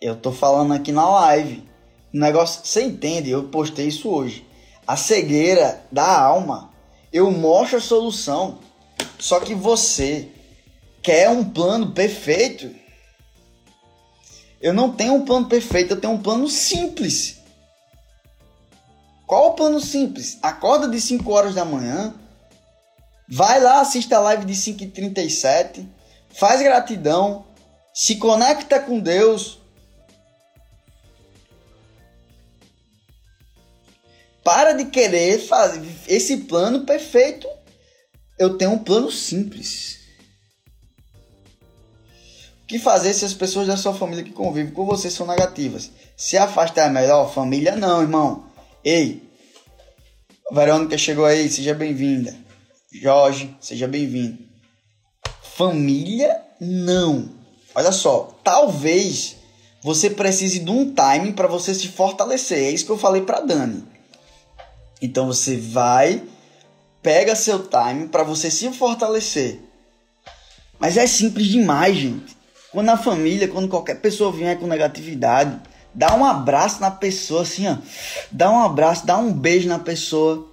eu 0.00 0.16
tô 0.16 0.32
falando 0.32 0.72
aqui 0.72 0.90
na 0.92 1.08
live. 1.08 1.68
O 2.12 2.18
negócio, 2.18 2.62
você 2.64 2.82
entende? 2.82 3.30
Eu 3.30 3.44
postei 3.48 3.86
isso 3.86 4.08
hoje. 4.08 4.46
A 4.90 4.96
cegueira 4.96 5.86
da 5.92 6.20
alma 6.20 6.72
eu 7.12 7.30
mostro 7.30 7.76
a 7.76 7.80
solução. 7.80 8.58
Só 9.20 9.38
que 9.38 9.54
você 9.54 10.28
quer 11.00 11.28
um 11.28 11.44
plano 11.44 11.92
perfeito. 11.92 12.74
Eu 14.60 14.74
não 14.74 14.90
tenho 14.90 15.14
um 15.14 15.24
plano 15.24 15.46
perfeito, 15.46 15.94
eu 15.94 16.00
tenho 16.00 16.14
um 16.14 16.20
plano 16.20 16.48
simples. 16.48 17.38
Qual 19.28 19.50
o 19.50 19.54
plano 19.54 19.78
simples? 19.78 20.40
Acorda 20.42 20.88
de 20.88 21.00
5 21.00 21.32
horas 21.32 21.54
da 21.54 21.64
manhã, 21.64 22.12
vai 23.30 23.60
lá, 23.60 23.82
assista 23.82 24.16
a 24.16 24.20
live 24.20 24.44
de 24.44 24.54
5h37, 24.54 25.86
faz 26.34 26.60
gratidão, 26.60 27.44
se 27.94 28.16
conecta 28.16 28.80
com 28.80 28.98
Deus, 28.98 29.59
Para 34.50 34.72
de 34.72 34.86
querer 34.86 35.38
fazer 35.38 35.80
esse 36.08 36.38
plano 36.38 36.84
perfeito. 36.84 37.46
Eu 38.36 38.58
tenho 38.58 38.72
um 38.72 38.78
plano 38.80 39.08
simples. 39.08 40.00
O 42.64 42.66
que 42.66 42.76
fazer 42.80 43.14
se 43.14 43.24
as 43.24 43.32
pessoas 43.32 43.68
da 43.68 43.76
sua 43.76 43.94
família 43.94 44.24
que 44.24 44.32
convivem 44.32 44.72
com 44.72 44.84
você 44.84 45.08
são 45.08 45.24
negativas? 45.24 45.92
Se 46.16 46.36
afastar 46.36 46.88
é 46.88 46.90
melhor? 46.90 47.32
Família 47.32 47.76
não, 47.76 48.02
irmão. 48.02 48.50
Ei, 48.84 49.22
Verônica 50.50 50.98
chegou 50.98 51.26
aí, 51.26 51.48
seja 51.48 51.72
bem-vinda. 51.72 52.34
Jorge, 52.92 53.56
seja 53.60 53.86
bem-vindo. 53.86 54.36
Família, 55.56 56.42
não. 56.60 57.30
Olha 57.72 57.92
só, 57.92 58.36
talvez 58.42 59.36
você 59.80 60.10
precise 60.10 60.58
de 60.58 60.70
um 60.72 60.92
timing 60.92 61.34
para 61.34 61.46
você 61.46 61.72
se 61.72 61.86
fortalecer. 61.86 62.64
É 62.64 62.70
isso 62.72 62.84
que 62.84 62.90
eu 62.90 62.98
falei 62.98 63.22
para 63.22 63.42
Dani. 63.42 63.89
Então 65.00 65.26
você 65.26 65.56
vai, 65.56 66.22
pega 67.02 67.34
seu 67.34 67.66
time 67.66 68.08
para 68.08 68.22
você 68.22 68.50
se 68.50 68.70
fortalecer. 68.72 69.60
Mas 70.78 70.96
é 70.96 71.06
simples 71.06 71.46
demais, 71.46 71.96
gente. 71.96 72.36
Quando 72.70 72.88
a 72.88 72.96
família, 72.96 73.48
quando 73.48 73.68
qualquer 73.68 74.00
pessoa 74.00 74.32
vier 74.32 74.58
com 74.58 74.66
negatividade, 74.66 75.58
dá 75.92 76.14
um 76.14 76.24
abraço 76.24 76.80
na 76.80 76.90
pessoa, 76.90 77.42
assim, 77.42 77.66
ó. 77.68 77.76
Dá 78.30 78.50
um 78.50 78.60
abraço, 78.60 79.04
dá 79.04 79.18
um 79.18 79.32
beijo 79.32 79.68
na 79.68 79.78
pessoa. 79.78 80.48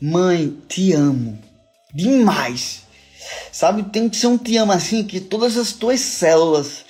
Mãe, 0.00 0.56
te 0.68 0.92
amo. 0.92 1.38
Demais. 1.94 2.82
Sabe, 3.52 3.84
tem 3.84 4.08
que 4.08 4.16
ser 4.16 4.26
um 4.26 4.38
te 4.38 4.56
amo 4.56 4.72
assim 4.72 5.04
que 5.04 5.20
todas 5.20 5.56
as 5.56 5.72
tuas 5.72 6.00
células 6.00 6.84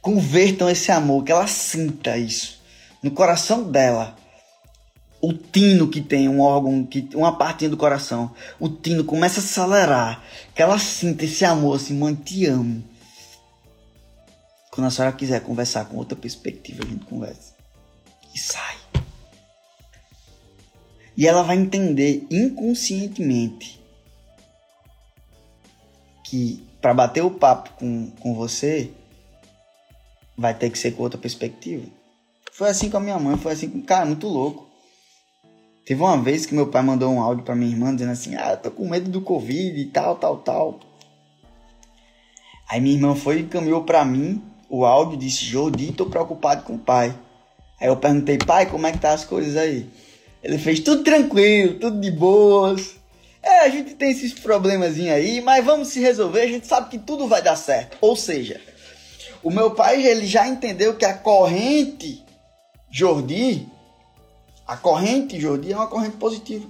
convertam 0.00 0.68
esse 0.68 0.90
amor, 0.90 1.24
que 1.24 1.32
ela 1.32 1.46
sinta 1.46 2.16
isso 2.16 2.58
no 3.02 3.10
coração 3.10 3.64
dela. 3.70 4.16
O 5.24 5.32
tino 5.32 5.88
que 5.88 6.02
tem 6.02 6.28
um 6.28 6.42
órgão, 6.42 6.84
que 6.84 7.08
uma 7.14 7.38
partinha 7.38 7.70
do 7.70 7.78
coração, 7.78 8.34
o 8.60 8.68
tino 8.68 9.04
começa 9.04 9.40
a 9.40 9.42
acelerar, 9.42 10.22
que 10.54 10.60
ela 10.60 10.78
sinta 10.78 11.24
esse 11.24 11.46
amor 11.46 11.76
assim, 11.76 11.94
mãe, 11.94 12.14
te 12.14 12.44
amo. 12.44 12.84
Quando 14.70 14.88
a 14.88 14.90
senhora 14.90 15.16
quiser 15.16 15.40
conversar 15.40 15.86
com 15.86 15.96
outra 15.96 16.14
perspectiva, 16.14 16.84
a 16.84 16.86
gente 16.86 17.06
conversa. 17.06 17.54
E 18.34 18.38
sai. 18.38 18.76
E 21.16 21.26
ela 21.26 21.42
vai 21.42 21.56
entender 21.56 22.26
inconscientemente 22.30 23.82
que 26.24 26.62
para 26.82 26.92
bater 26.92 27.22
o 27.22 27.30
papo 27.30 27.70
com, 27.78 28.10
com 28.20 28.34
você, 28.34 28.90
vai 30.36 30.52
ter 30.52 30.68
que 30.68 30.78
ser 30.78 30.92
com 30.92 31.02
outra 31.02 31.18
perspectiva. 31.18 31.86
Foi 32.52 32.68
assim 32.68 32.90
com 32.90 32.98
a 32.98 33.00
minha 33.00 33.18
mãe, 33.18 33.38
foi 33.38 33.52
assim 33.52 33.70
com. 33.70 33.80
Cara, 33.80 34.04
muito 34.04 34.28
louco. 34.28 34.63
Teve 35.84 36.00
uma 36.00 36.16
vez 36.16 36.46
que 36.46 36.54
meu 36.54 36.68
pai 36.68 36.82
mandou 36.82 37.12
um 37.12 37.20
áudio 37.20 37.44
para 37.44 37.54
minha 37.54 37.70
irmã 37.70 37.94
dizendo 37.94 38.12
assim: 38.12 38.34
Ah, 38.36 38.56
tô 38.56 38.70
com 38.70 38.88
medo 38.88 39.10
do 39.10 39.20
Covid 39.20 39.78
e 39.78 39.84
tal, 39.86 40.16
tal, 40.16 40.38
tal. 40.38 40.80
Aí 42.68 42.80
minha 42.80 42.94
irmã 42.94 43.14
foi 43.14 43.38
e 43.38 43.42
encaminhou 43.42 43.84
para 43.84 44.04
mim 44.04 44.42
o 44.68 44.84
áudio 44.84 45.14
e 45.14 45.18
disse: 45.18 45.44
Jordi, 45.44 45.92
tô 45.92 46.06
preocupado 46.06 46.62
com 46.64 46.74
o 46.74 46.78
pai. 46.78 47.14
Aí 47.78 47.88
eu 47.88 47.96
perguntei: 47.96 48.38
Pai, 48.38 48.64
como 48.66 48.86
é 48.86 48.92
que 48.92 48.98
tá 48.98 49.12
as 49.12 49.24
coisas 49.24 49.56
aí? 49.56 49.86
Ele 50.42 50.58
fez 50.58 50.80
tudo 50.80 51.04
tranquilo, 51.04 51.78
tudo 51.78 52.00
de 52.00 52.10
boas. 52.10 52.96
É, 53.42 53.60
a 53.60 53.68
gente 53.68 53.94
tem 53.94 54.10
esses 54.10 54.32
problemas 54.32 54.98
aí, 54.98 55.42
mas 55.42 55.62
vamos 55.62 55.88
se 55.88 56.00
resolver, 56.00 56.40
a 56.40 56.46
gente 56.46 56.66
sabe 56.66 56.88
que 56.88 56.98
tudo 56.98 57.28
vai 57.28 57.42
dar 57.42 57.56
certo. 57.56 57.98
Ou 58.00 58.16
seja, 58.16 58.58
o 59.42 59.50
meu 59.50 59.72
pai 59.72 60.02
ele 60.02 60.26
já 60.26 60.48
entendeu 60.48 60.96
que 60.96 61.04
a 61.04 61.12
corrente 61.12 62.24
Jordi, 62.90 63.68
a 64.66 64.76
corrente 64.76 65.40
Jordi 65.40 65.72
é 65.72 65.76
uma 65.76 65.86
corrente 65.86 66.16
positiva. 66.16 66.66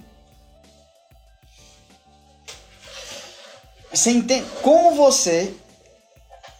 Você 3.91 4.11
entende 4.11 4.45
como 4.61 4.93
você 4.95 5.53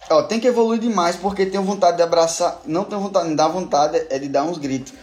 ó, 0.08 0.22
tem 0.22 0.40
que 0.40 0.46
evoluir 0.46 0.80
demais 0.80 1.16
porque 1.16 1.44
tenho 1.44 1.62
vontade 1.62 1.98
de 1.98 2.02
abraçar, 2.02 2.62
não 2.64 2.84
tenho 2.84 3.00
vontade, 3.00 3.28
me 3.28 3.36
dá 3.36 3.46
vontade 3.46 4.06
é 4.08 4.18
de 4.18 4.28
dar 4.28 4.44
uns 4.44 4.56
gritos. 4.56 4.94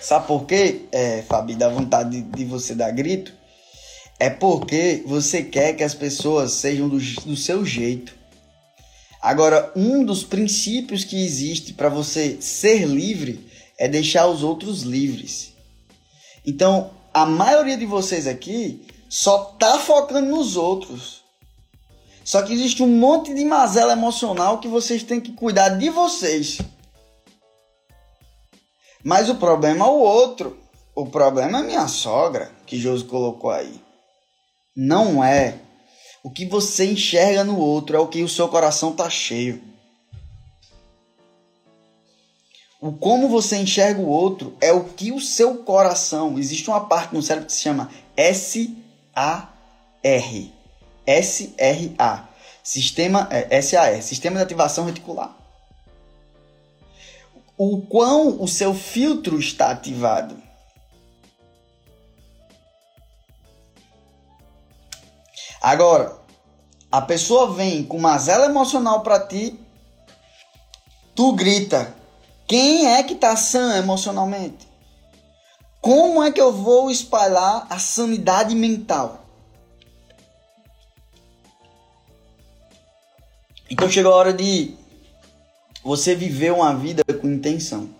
Sabe 0.00 0.26
por 0.26 0.46
quê, 0.46 0.86
é, 0.92 1.22
Fabi, 1.22 1.54
dá 1.54 1.68
vontade 1.68 2.10
de, 2.10 2.22
de 2.22 2.44
você 2.44 2.74
dar 2.74 2.90
grito? 2.90 3.32
É 4.18 4.30
porque 4.30 5.02
você 5.06 5.42
quer 5.42 5.74
que 5.74 5.82
as 5.82 5.94
pessoas 5.94 6.52
sejam 6.52 6.88
do, 6.88 6.98
do 6.98 7.36
seu 7.36 7.64
jeito. 7.64 8.14
Agora, 9.20 9.72
um 9.76 10.04
dos 10.04 10.24
princípios 10.24 11.04
que 11.04 11.24
existe 11.24 11.72
para 11.72 11.88
você 11.88 12.38
ser 12.40 12.84
livre 12.86 13.48
é 13.82 13.88
deixar 13.88 14.28
os 14.28 14.44
outros 14.44 14.82
livres. 14.82 15.54
Então, 16.46 16.92
a 17.12 17.26
maioria 17.26 17.76
de 17.76 17.84
vocês 17.84 18.28
aqui 18.28 18.86
só 19.08 19.56
tá 19.58 19.76
focando 19.76 20.28
nos 20.28 20.56
outros. 20.56 21.24
Só 22.24 22.42
que 22.42 22.52
existe 22.52 22.80
um 22.80 22.86
monte 22.86 23.34
de 23.34 23.44
mazela 23.44 23.94
emocional 23.94 24.60
que 24.60 24.68
vocês 24.68 25.02
têm 25.02 25.20
que 25.20 25.32
cuidar 25.32 25.70
de 25.70 25.90
vocês. 25.90 26.58
Mas 29.02 29.28
o 29.28 29.34
problema 29.34 29.84
é 29.84 29.88
o 29.88 29.98
outro. 29.98 30.56
O 30.94 31.06
problema 31.06 31.58
é 31.58 31.62
minha 31.64 31.88
sogra, 31.88 32.52
que 32.64 32.78
Josi 32.78 33.02
colocou 33.02 33.50
aí. 33.50 33.80
Não 34.76 35.24
é 35.24 35.58
o 36.22 36.30
que 36.30 36.46
você 36.46 36.84
enxerga 36.84 37.42
no 37.42 37.58
outro 37.58 37.96
é 37.96 37.98
o 37.98 38.06
que 38.06 38.22
o 38.22 38.28
seu 38.28 38.46
coração 38.48 38.92
tá 38.92 39.10
cheio. 39.10 39.71
O 42.82 42.90
como 42.90 43.28
você 43.28 43.58
enxerga 43.58 44.00
o 44.00 44.08
outro 44.08 44.56
é 44.60 44.72
o 44.72 44.82
que 44.82 45.12
o 45.12 45.20
seu 45.20 45.58
coração. 45.58 46.36
Existe 46.36 46.68
uma 46.68 46.88
parte 46.88 47.14
no 47.14 47.22
cérebro 47.22 47.46
que 47.46 47.52
se 47.52 47.60
chama 47.60 47.88
S-A-R. 48.16 48.72
S-R-A. 51.06 52.28
Sistema 52.60 53.28
é, 53.30 53.62
SAR, 53.62 54.02
Sistema 54.02 54.38
de 54.38 54.42
Ativação 54.42 54.84
Reticular. 54.84 55.32
O 57.56 57.82
quão 57.82 58.42
o 58.42 58.48
seu 58.48 58.74
filtro 58.74 59.38
está 59.38 59.70
ativado. 59.70 60.36
Agora, 65.60 66.18
a 66.90 67.00
pessoa 67.00 67.54
vem 67.54 67.84
com 67.84 68.00
mazela 68.00 68.46
emocional 68.46 69.02
para 69.02 69.24
ti, 69.24 69.56
tu 71.14 71.32
grita: 71.32 72.01
quem 72.46 72.86
é 72.86 73.02
que 73.02 73.14
tá 73.14 73.36
sã 73.36 73.76
emocionalmente? 73.78 74.68
Como 75.80 76.22
é 76.22 76.30
que 76.30 76.40
eu 76.40 76.52
vou 76.52 76.90
espalhar 76.90 77.66
a 77.68 77.78
sanidade 77.78 78.54
mental? 78.54 79.26
Então 83.68 83.90
chegou 83.90 84.12
a 84.12 84.16
hora 84.16 84.32
de 84.32 84.76
você 85.82 86.14
viver 86.14 86.52
uma 86.52 86.74
vida 86.74 87.02
com 87.20 87.26
intenção. 87.26 87.90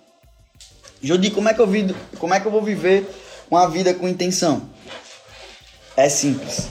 Jodi, 1.03 1.31
como 1.31 1.49
é 1.49 1.55
que 1.55 1.61
eu 1.61 1.67
vivo, 1.67 1.95
como 2.19 2.35
é 2.35 2.39
que 2.39 2.47
eu 2.47 2.53
vou 2.53 2.63
viver 2.63 3.09
uma 3.51 3.69
vida 3.69 3.93
com 3.93 4.07
intenção? 4.07 4.71
É 5.97 6.09
simples. 6.09 6.69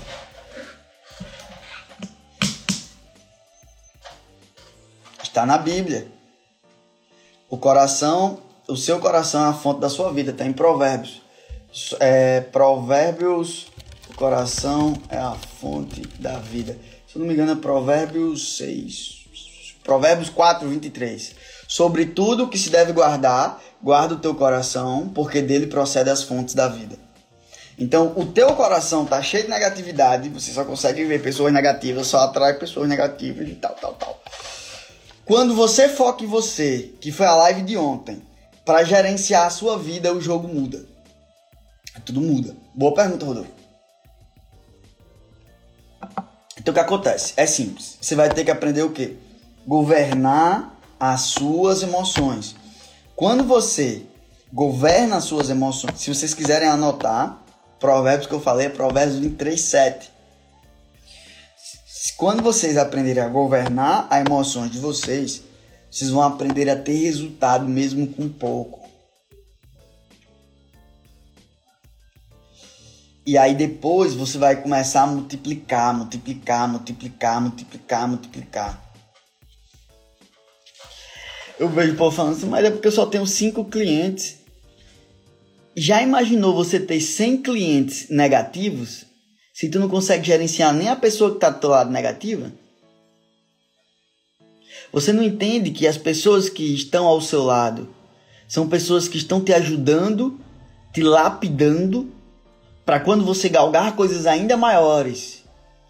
Está 5.21 5.45
na 5.45 5.57
Bíblia. 5.57 6.20
O 7.51 7.57
coração, 7.57 8.39
o 8.65 8.77
seu 8.77 8.97
coração 8.99 9.45
é 9.45 9.49
a 9.49 9.53
fonte 9.53 9.81
da 9.81 9.89
sua 9.89 10.13
vida, 10.13 10.31
está 10.31 10.45
em 10.45 10.53
Provérbios. 10.53 11.21
É, 11.99 12.39
provérbios, 12.39 13.67
o 14.09 14.15
coração 14.15 14.93
é 15.09 15.17
a 15.17 15.35
fonte 15.59 16.01
da 16.17 16.37
vida. 16.37 16.77
Se 17.05 17.17
eu 17.17 17.19
não 17.19 17.27
me 17.27 17.33
engano, 17.33 17.51
é 17.51 17.55
Provérbios 17.55 18.55
6. 18.55 19.25
Provérbios 19.83 20.29
4, 20.29 20.65
23. 20.65 21.35
Sobre 21.67 22.05
tudo 22.05 22.47
que 22.47 22.57
se 22.57 22.69
deve 22.69 22.93
guardar, 22.93 23.61
guarda 23.83 24.13
o 24.13 24.19
teu 24.19 24.33
coração, 24.33 25.09
porque 25.13 25.41
dele 25.41 25.67
procede 25.67 26.09
as 26.09 26.23
fontes 26.23 26.55
da 26.55 26.69
vida. 26.69 26.97
Então, 27.77 28.13
o 28.15 28.27
teu 28.27 28.55
coração 28.55 29.05
tá 29.05 29.21
cheio 29.21 29.43
de 29.43 29.49
negatividade, 29.49 30.29
você 30.29 30.53
só 30.53 30.63
consegue 30.63 31.03
ver 31.03 31.21
pessoas 31.21 31.51
negativas, 31.51 32.07
só 32.07 32.19
atrai 32.19 32.53
pessoas 32.53 32.87
negativas 32.87 33.45
e 33.45 33.55
tal, 33.55 33.75
tal, 33.75 33.93
tal. 33.95 34.21
Quando 35.25 35.55
você 35.55 35.87
foca 35.87 36.23
em 36.23 36.27
você, 36.27 36.93
que 36.99 37.11
foi 37.11 37.25
a 37.25 37.35
live 37.35 37.61
de 37.61 37.77
ontem, 37.77 38.21
para 38.65 38.83
gerenciar 38.83 39.47
a 39.47 39.49
sua 39.49 39.77
vida, 39.77 40.13
o 40.13 40.21
jogo 40.21 40.47
muda. 40.47 40.85
Tudo 42.05 42.21
muda. 42.21 42.55
Boa 42.73 42.93
pergunta, 42.93 43.25
Rodolfo. 43.25 43.51
Então 46.57 46.71
o 46.71 46.73
que 46.73 46.79
acontece? 46.79 47.33
É 47.37 47.45
simples. 47.45 47.97
Você 47.99 48.15
vai 48.15 48.29
ter 48.29 48.43
que 48.43 48.51
aprender 48.51 48.83
o 48.83 48.91
quê? 48.91 49.15
Governar 49.65 50.75
as 50.99 51.21
suas 51.21 51.81
emoções. 51.81 52.55
Quando 53.15 53.43
você 53.43 54.05
governa 54.53 55.17
as 55.17 55.23
suas 55.23 55.49
emoções, 55.49 55.99
se 55.99 56.13
vocês 56.13 56.33
quiserem 56.33 56.67
anotar, 56.67 57.41
provérbios 57.79 58.27
que 58.27 58.33
eu 58.33 58.39
falei 58.39 58.67
é 58.67 58.69
provérbios 58.69 59.17
23, 59.17 59.59
7. 59.59 60.10
Quando 62.09 62.41
vocês 62.41 62.77
aprenderem 62.77 63.21
a 63.21 63.27
governar 63.27 64.07
as 64.09 64.25
emoções 64.25 64.71
de 64.71 64.79
vocês, 64.79 65.43
vocês 65.89 66.09
vão 66.09 66.23
aprender 66.23 66.69
a 66.69 66.75
ter 66.75 66.93
resultado 66.93 67.67
mesmo 67.67 68.07
com 68.07 68.27
pouco. 68.27 68.81
E 73.25 73.37
aí 73.37 73.53
depois 73.53 74.15
você 74.15 74.37
vai 74.37 74.59
começar 74.59 75.03
a 75.03 75.07
multiplicar, 75.07 75.95
multiplicar, 75.95 76.67
multiplicar, 76.67 77.41
multiplicar, 77.41 78.07
multiplicar. 78.07 78.93
Eu 81.59 81.69
vejo 81.69 81.93
o 81.93 81.97
povo 81.97 82.15
falando 82.15 82.35
assim, 82.35 82.47
mas 82.47 82.65
é 82.65 82.71
porque 82.71 82.87
eu 82.87 82.91
só 82.91 83.05
tenho 83.05 83.27
5 83.27 83.65
clientes. 83.65 84.37
Já 85.77 86.01
imaginou 86.01 86.55
você 86.55 86.79
ter 86.79 86.99
100 86.99 87.43
clientes 87.43 88.09
negativos? 88.09 89.10
Se 89.53 89.69
tu 89.69 89.79
não 89.79 89.89
consegue 89.89 90.25
gerenciar 90.25 90.73
nem 90.73 90.89
a 90.89 90.95
pessoa 90.95 91.31
que 91.31 91.37
está 91.37 91.49
do 91.49 91.59
teu 91.59 91.69
lado 91.69 91.91
negativa, 91.91 92.51
Você 94.91 95.13
não 95.13 95.23
entende 95.23 95.71
que 95.71 95.87
as 95.87 95.97
pessoas 95.97 96.49
que 96.49 96.75
estão 96.75 97.05
ao 97.07 97.21
seu 97.21 97.43
lado 97.43 97.87
são 98.47 98.67
pessoas 98.67 99.07
que 99.07 99.17
estão 99.17 99.39
te 99.41 99.53
ajudando, 99.53 100.37
te 100.93 101.01
lapidando, 101.01 102.11
para 102.85 102.99
quando 102.99 103.23
você 103.23 103.47
galgar 103.47 103.95
coisas 103.95 104.25
ainda 104.25 104.57
maiores, 104.57 105.45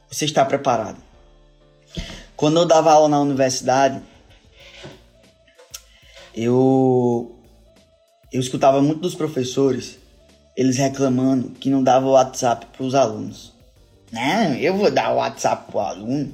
você 0.08 0.26
está 0.26 0.46
preparado. 0.46 1.02
Quando 2.36 2.60
eu 2.60 2.66
dava 2.66 2.92
aula 2.92 3.10
na 3.10 3.20
universidade, 3.20 4.00
eu 6.36 7.36
eu 8.32 8.40
escutava 8.40 8.82
muito 8.82 9.02
dos 9.02 9.16
professores 9.16 9.98
eles 10.56 10.78
reclamando 10.78 11.50
que 11.50 11.70
não 11.70 11.82
dava 11.84 12.06
o 12.06 12.12
WhatsApp 12.12 12.68
para 12.68 12.86
os 12.86 12.94
alunos. 12.94 13.51
Não, 14.12 14.56
eu 14.56 14.76
vou 14.76 14.92
dar 14.92 15.14
o 15.14 15.18
WhatsApp 15.18 15.72
para 15.72 15.78
o 15.78 15.80
aluno. 15.80 16.34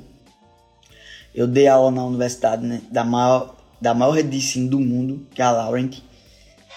Eu 1.34 1.48
dei 1.48 1.68
aula 1.68 1.92
na 1.92 2.04
universidade 2.04 2.66
né, 2.66 2.82
da, 2.90 3.04
maior, 3.04 3.56
da 3.80 3.94
maior 3.94 4.12
rede 4.12 4.68
do 4.68 4.80
mundo, 4.80 5.28
que 5.36 5.42
é 5.42 5.46
a 5.46 5.52
Laurent. 5.52 6.00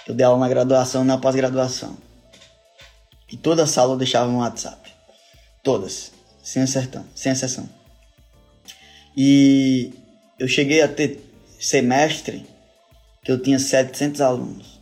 Eu 0.06 0.14
dei 0.14 0.26
aula 0.26 0.38
na 0.38 0.48
graduação 0.48 1.02
e 1.02 1.06
na 1.06 1.16
pós-graduação. 1.16 1.96
E 3.32 3.36
toda 3.36 3.62
a 3.62 3.66
sala 3.66 3.94
eu 3.94 3.98
deixava 3.98 4.30
no 4.30 4.38
WhatsApp. 4.38 4.92
Todas. 5.62 6.12
Sem 6.42 6.62
exceção. 6.62 7.06
Sem 7.14 7.32
exceção. 7.32 7.68
E 9.16 9.92
eu 10.38 10.48
cheguei 10.48 10.82
a 10.82 10.88
ter 10.88 11.24
semestre 11.58 12.46
que 13.24 13.32
eu 13.32 13.40
tinha 13.40 13.58
700 13.58 14.20
alunos. 14.20 14.80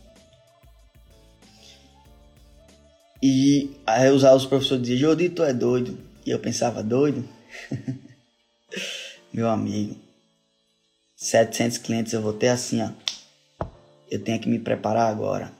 E 3.21 3.71
aí 3.85 4.09
os 4.11 4.45
professores 4.45 4.81
diziam, 4.81 5.09
Jordi, 5.09 5.29
tu 5.29 5.43
é 5.43 5.53
doido. 5.53 6.08
E 6.29 6.31
eu 6.31 6.37
pensava, 6.37 6.83
doido? 6.83 7.27
Meu 9.33 9.49
amigo, 9.49 9.95
700 11.15 11.79
clientes 11.79 12.13
eu 12.13 12.21
vou 12.21 12.33
ter 12.33 12.49
assim, 12.49 12.83
ó. 12.83 12.91
Eu 14.11 14.23
tenho 14.23 14.39
que 14.39 14.47
me 14.47 14.59
preparar 14.59 15.09
agora. 15.09 15.51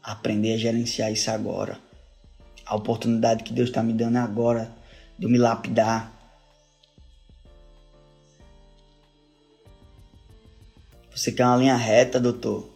Aprender 0.00 0.54
a 0.54 0.58
gerenciar 0.58 1.10
isso 1.10 1.28
agora. 1.28 1.76
A 2.64 2.76
oportunidade 2.76 3.42
que 3.42 3.52
Deus 3.52 3.68
está 3.68 3.82
me 3.82 3.92
dando 3.92 4.18
agora 4.18 4.72
de 5.18 5.26
me 5.26 5.36
lapidar. 5.36 6.12
Você 11.10 11.32
quer 11.32 11.46
uma 11.46 11.56
linha 11.56 11.74
reta, 11.74 12.20
doutor? 12.20 12.72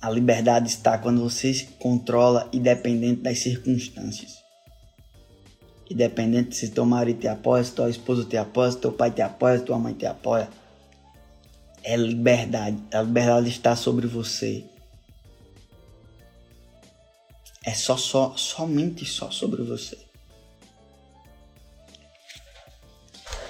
A 0.00 0.08
liberdade 0.08 0.70
está 0.70 0.96
quando 0.96 1.20
você 1.20 1.52
se 1.52 1.66
controla 1.72 2.48
independente 2.50 3.20
das 3.20 3.40
circunstâncias. 3.40 4.45
Independente 5.88 6.56
se 6.56 6.70
teu 6.70 6.84
marido 6.84 7.20
te 7.20 7.28
apoia, 7.28 7.62
se 7.62 7.72
tua 7.72 7.88
esposa 7.88 8.24
te 8.24 8.36
apoia, 8.36 8.72
se 8.72 8.78
teu 8.78 8.92
pai 8.92 9.10
te 9.10 9.22
apoia, 9.22 9.58
se 9.58 9.64
tua 9.64 9.78
mãe 9.78 9.94
te 9.94 10.06
apoia. 10.06 10.48
É 11.82 11.96
liberdade. 11.96 12.76
A 12.92 13.02
liberdade 13.02 13.48
está 13.48 13.76
sobre 13.76 14.06
você. 14.06 14.64
É 17.64 17.72
só, 17.72 17.96
só, 17.96 18.36
somente 18.36 19.04
só 19.04 19.30
sobre 19.30 19.62
você. 19.62 19.96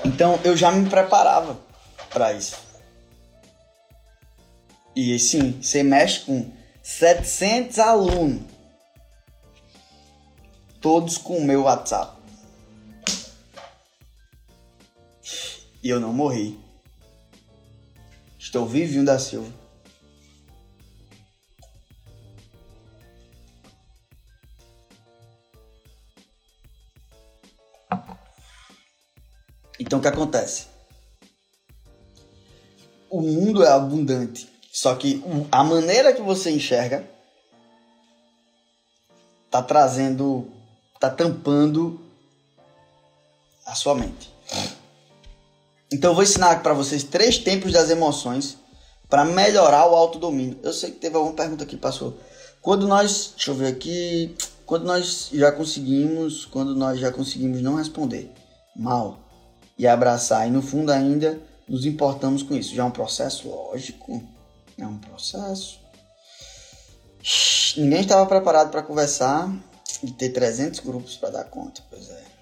Então 0.04 0.38
eu 0.44 0.56
já 0.56 0.70
me 0.70 0.88
preparava 0.88 1.58
para 2.10 2.32
isso. 2.32 2.56
E 4.94 5.18
sim, 5.18 5.60
você 5.60 5.82
mexe 5.82 6.20
com 6.20 6.50
700 6.82 7.78
alunos. 7.78 8.42
Todos 10.80 11.18
com 11.18 11.38
o 11.38 11.44
meu 11.44 11.64
WhatsApp. 11.64 12.15
E 15.86 15.88
eu 15.88 16.00
não 16.00 16.12
morri. 16.12 16.58
Estou 18.36 18.66
vivinho 18.66 19.04
da 19.04 19.20
Silva. 19.20 19.48
Então 29.78 30.00
o 30.00 30.02
que 30.02 30.08
acontece? 30.08 30.66
O 33.08 33.20
mundo 33.20 33.62
é 33.62 33.70
abundante. 33.70 34.52
Só 34.72 34.96
que 34.96 35.22
a 35.52 35.62
maneira 35.62 36.12
que 36.12 36.20
você 36.20 36.50
enxerga 36.50 37.08
tá 39.52 39.62
trazendo, 39.62 40.50
tá 40.98 41.08
tampando 41.08 42.04
a 43.64 43.76
sua 43.76 43.94
mente. 43.94 44.35
Então 45.92 46.10
eu 46.10 46.14
vou 46.14 46.24
ensinar 46.24 46.62
para 46.62 46.74
vocês 46.74 47.04
três 47.04 47.38
tempos 47.38 47.72
das 47.72 47.90
emoções 47.90 48.56
para 49.08 49.24
melhorar 49.24 49.86
o 49.86 49.94
autodomínio. 49.94 50.58
Eu 50.62 50.72
sei 50.72 50.90
que 50.90 50.98
teve 50.98 51.16
alguma 51.16 51.34
pergunta 51.34 51.64
que 51.64 51.76
passou. 51.76 52.18
Quando 52.60 52.88
nós, 52.88 53.32
deixa 53.36 53.50
eu 53.50 53.54
ver 53.54 53.68
aqui, 53.68 54.34
quando 54.64 54.84
nós 54.84 55.30
já 55.32 55.52
conseguimos, 55.52 56.44
quando 56.44 56.74
nós 56.74 56.98
já 56.98 57.12
conseguimos 57.12 57.62
não 57.62 57.76
responder 57.76 58.32
mal 58.74 59.20
e 59.78 59.86
abraçar 59.86 60.48
e 60.48 60.50
no 60.50 60.60
fundo 60.60 60.90
ainda 60.90 61.40
nos 61.68 61.84
importamos 61.84 62.42
com 62.42 62.54
isso. 62.54 62.74
Já 62.74 62.82
é 62.82 62.86
um 62.86 62.90
processo 62.90 63.48
lógico 63.48 64.22
é 64.78 64.86
um 64.86 64.98
processo. 64.98 65.80
Ninguém 67.76 68.00
estava 68.00 68.26
preparado 68.26 68.70
para 68.70 68.82
conversar 68.82 69.50
e 70.02 70.10
ter 70.12 70.30
300 70.30 70.80
grupos 70.80 71.16
para 71.16 71.30
dar 71.30 71.44
conta. 71.44 71.82
Pois 71.90 72.08
é. 72.10 72.35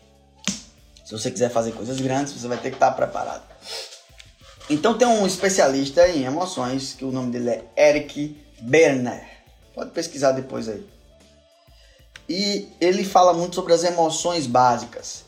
Se 1.04 1.12
você 1.12 1.30
quiser 1.30 1.50
fazer 1.50 1.72
coisas 1.72 2.00
grandes, 2.00 2.32
você 2.32 2.48
vai 2.48 2.56
ter 2.56 2.70
que 2.70 2.76
estar 2.76 2.90
preparado. 2.92 3.42
Então 4.70 4.96
tem 4.96 5.06
um 5.06 5.26
especialista 5.26 6.08
em 6.08 6.24
emoções, 6.24 6.94
que 6.94 7.04
o 7.04 7.12
nome 7.12 7.30
dele 7.30 7.50
é 7.76 7.90
Eric 7.90 8.36
Berner. 8.62 9.22
Pode 9.74 9.90
pesquisar 9.90 10.32
depois 10.32 10.68
aí. 10.68 10.86
E 12.26 12.68
ele 12.80 13.04
fala 13.04 13.34
muito 13.34 13.54
sobre 13.54 13.74
as 13.74 13.84
emoções 13.84 14.46
básicas. 14.46 15.24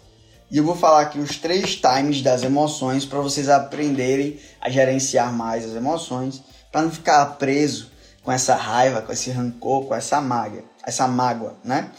E 0.50 0.56
eu 0.56 0.64
vou 0.64 0.74
falar 0.76 1.02
aqui 1.02 1.18
os 1.18 1.36
três 1.36 1.76
times 1.76 2.22
das 2.22 2.42
emoções 2.42 3.04
para 3.04 3.18
vocês 3.20 3.48
aprenderem 3.48 4.40
a 4.60 4.70
gerenciar 4.70 5.32
mais 5.32 5.64
as 5.64 5.74
emoções 5.74 6.42
para 6.72 6.82
não 6.82 6.90
ficar 6.90 7.26
preso 7.36 7.90
com 8.22 8.32
essa 8.32 8.54
raiva, 8.54 9.02
com 9.02 9.12
esse 9.12 9.30
rancor, 9.30 9.84
com 9.86 9.94
essa 9.94 10.20
mágoa, 10.20 10.64
essa 10.84 11.06
mágoa, 11.06 11.56
né? 11.62 11.90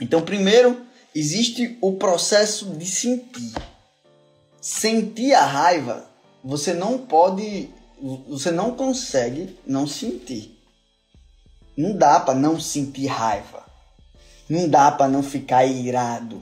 Então, 0.00 0.22
primeiro, 0.22 0.80
existe 1.14 1.78
o 1.80 1.92
processo 1.94 2.66
de 2.76 2.86
sentir. 2.86 3.52
Sentir 4.60 5.34
a 5.34 5.44
raiva, 5.44 6.06
você 6.42 6.72
não 6.72 6.98
pode, 6.98 7.68
você 8.28 8.50
não 8.50 8.74
consegue 8.74 9.58
não 9.66 9.86
sentir. 9.86 10.58
Não 11.76 11.96
dá 11.96 12.20
para 12.20 12.34
não 12.34 12.60
sentir 12.60 13.06
raiva. 13.06 13.64
Não 14.48 14.68
dá 14.68 14.92
para 14.92 15.08
não 15.08 15.22
ficar 15.22 15.64
irado. 15.64 16.40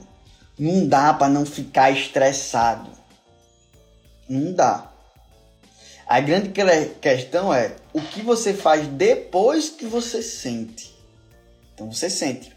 Não 0.59 0.87
dá 0.87 1.13
para 1.13 1.29
não 1.29 1.45
ficar 1.45 1.91
estressado. 1.91 2.91
Não 4.27 4.53
dá. 4.53 4.91
A 6.05 6.19
grande 6.19 6.51
questão 6.99 7.53
é 7.53 7.75
o 7.93 8.01
que 8.01 8.21
você 8.21 8.53
faz 8.53 8.85
depois 8.85 9.69
que 9.69 9.85
você 9.85 10.21
sente. 10.21 10.93
Então 11.73 11.91
você 11.91 12.09
sente. 12.09 12.53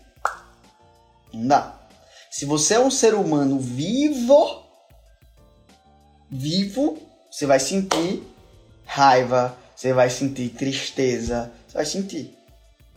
Não 1.32 1.46
dá. 1.46 1.83
Se 2.36 2.44
você 2.44 2.74
é 2.74 2.80
um 2.80 2.90
ser 2.90 3.14
humano 3.14 3.60
vivo, 3.60 4.64
vivo, 6.28 7.00
você 7.30 7.46
vai 7.46 7.60
sentir 7.60 8.24
raiva, 8.84 9.56
você 9.76 9.92
vai 9.92 10.10
sentir 10.10 10.48
tristeza, 10.48 11.52
você 11.68 11.74
vai 11.74 11.86
sentir. 11.86 12.36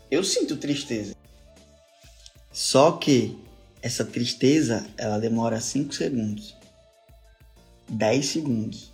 Eu 0.10 0.24
sinto 0.24 0.58
tristeza. 0.58 1.16
Só 2.52 2.94
que 2.94 3.38
essa 3.80 4.04
tristeza, 4.04 4.88
ela 4.98 5.20
demora 5.20 5.62
5 5.62 5.94
segundos. 5.94 6.56
10 7.90 8.26
segundos. 8.26 8.92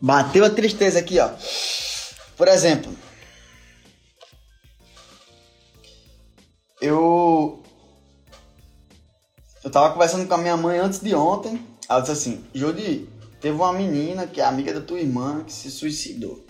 Bateu 0.00 0.44
a 0.44 0.50
tristeza 0.50 0.98
aqui, 0.98 1.20
ó. 1.20 1.30
Por 2.36 2.48
exemplo, 2.48 2.92
eu 6.80 7.62
eu 9.62 9.70
tava 9.70 9.92
conversando 9.92 10.26
com 10.26 10.34
a 10.34 10.38
minha 10.38 10.56
mãe 10.56 10.78
antes 10.78 11.00
de 11.00 11.14
ontem. 11.14 11.64
Ela 11.88 12.00
disse 12.00 12.12
assim: 12.12 12.44
Jodi, 12.54 13.08
teve 13.40 13.56
uma 13.56 13.72
menina 13.72 14.26
que 14.26 14.40
é 14.40 14.44
amiga 14.44 14.72
da 14.72 14.80
tua 14.80 15.00
irmã 15.00 15.44
que 15.44 15.52
se 15.52 15.70
suicidou. 15.70 16.44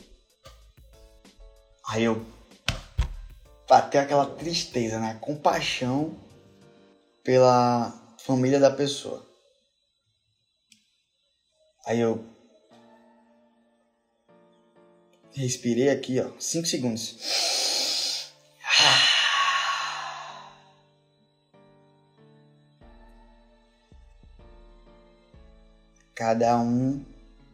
Aí 1.88 2.04
eu 2.04 2.24
bateu 3.68 4.00
aquela 4.00 4.26
tristeza, 4.26 4.98
né? 5.00 5.18
Compaixão 5.20 6.14
pela 7.24 7.92
família 8.24 8.60
da 8.60 8.70
pessoa. 8.70 9.26
Aí 11.86 11.98
eu 11.98 12.24
Respirei 15.32 15.90
aqui, 15.90 16.20
ó, 16.20 16.28
5 16.38 16.66
segundos. 16.66 17.16
Cada 26.20 26.54
um 26.58 27.02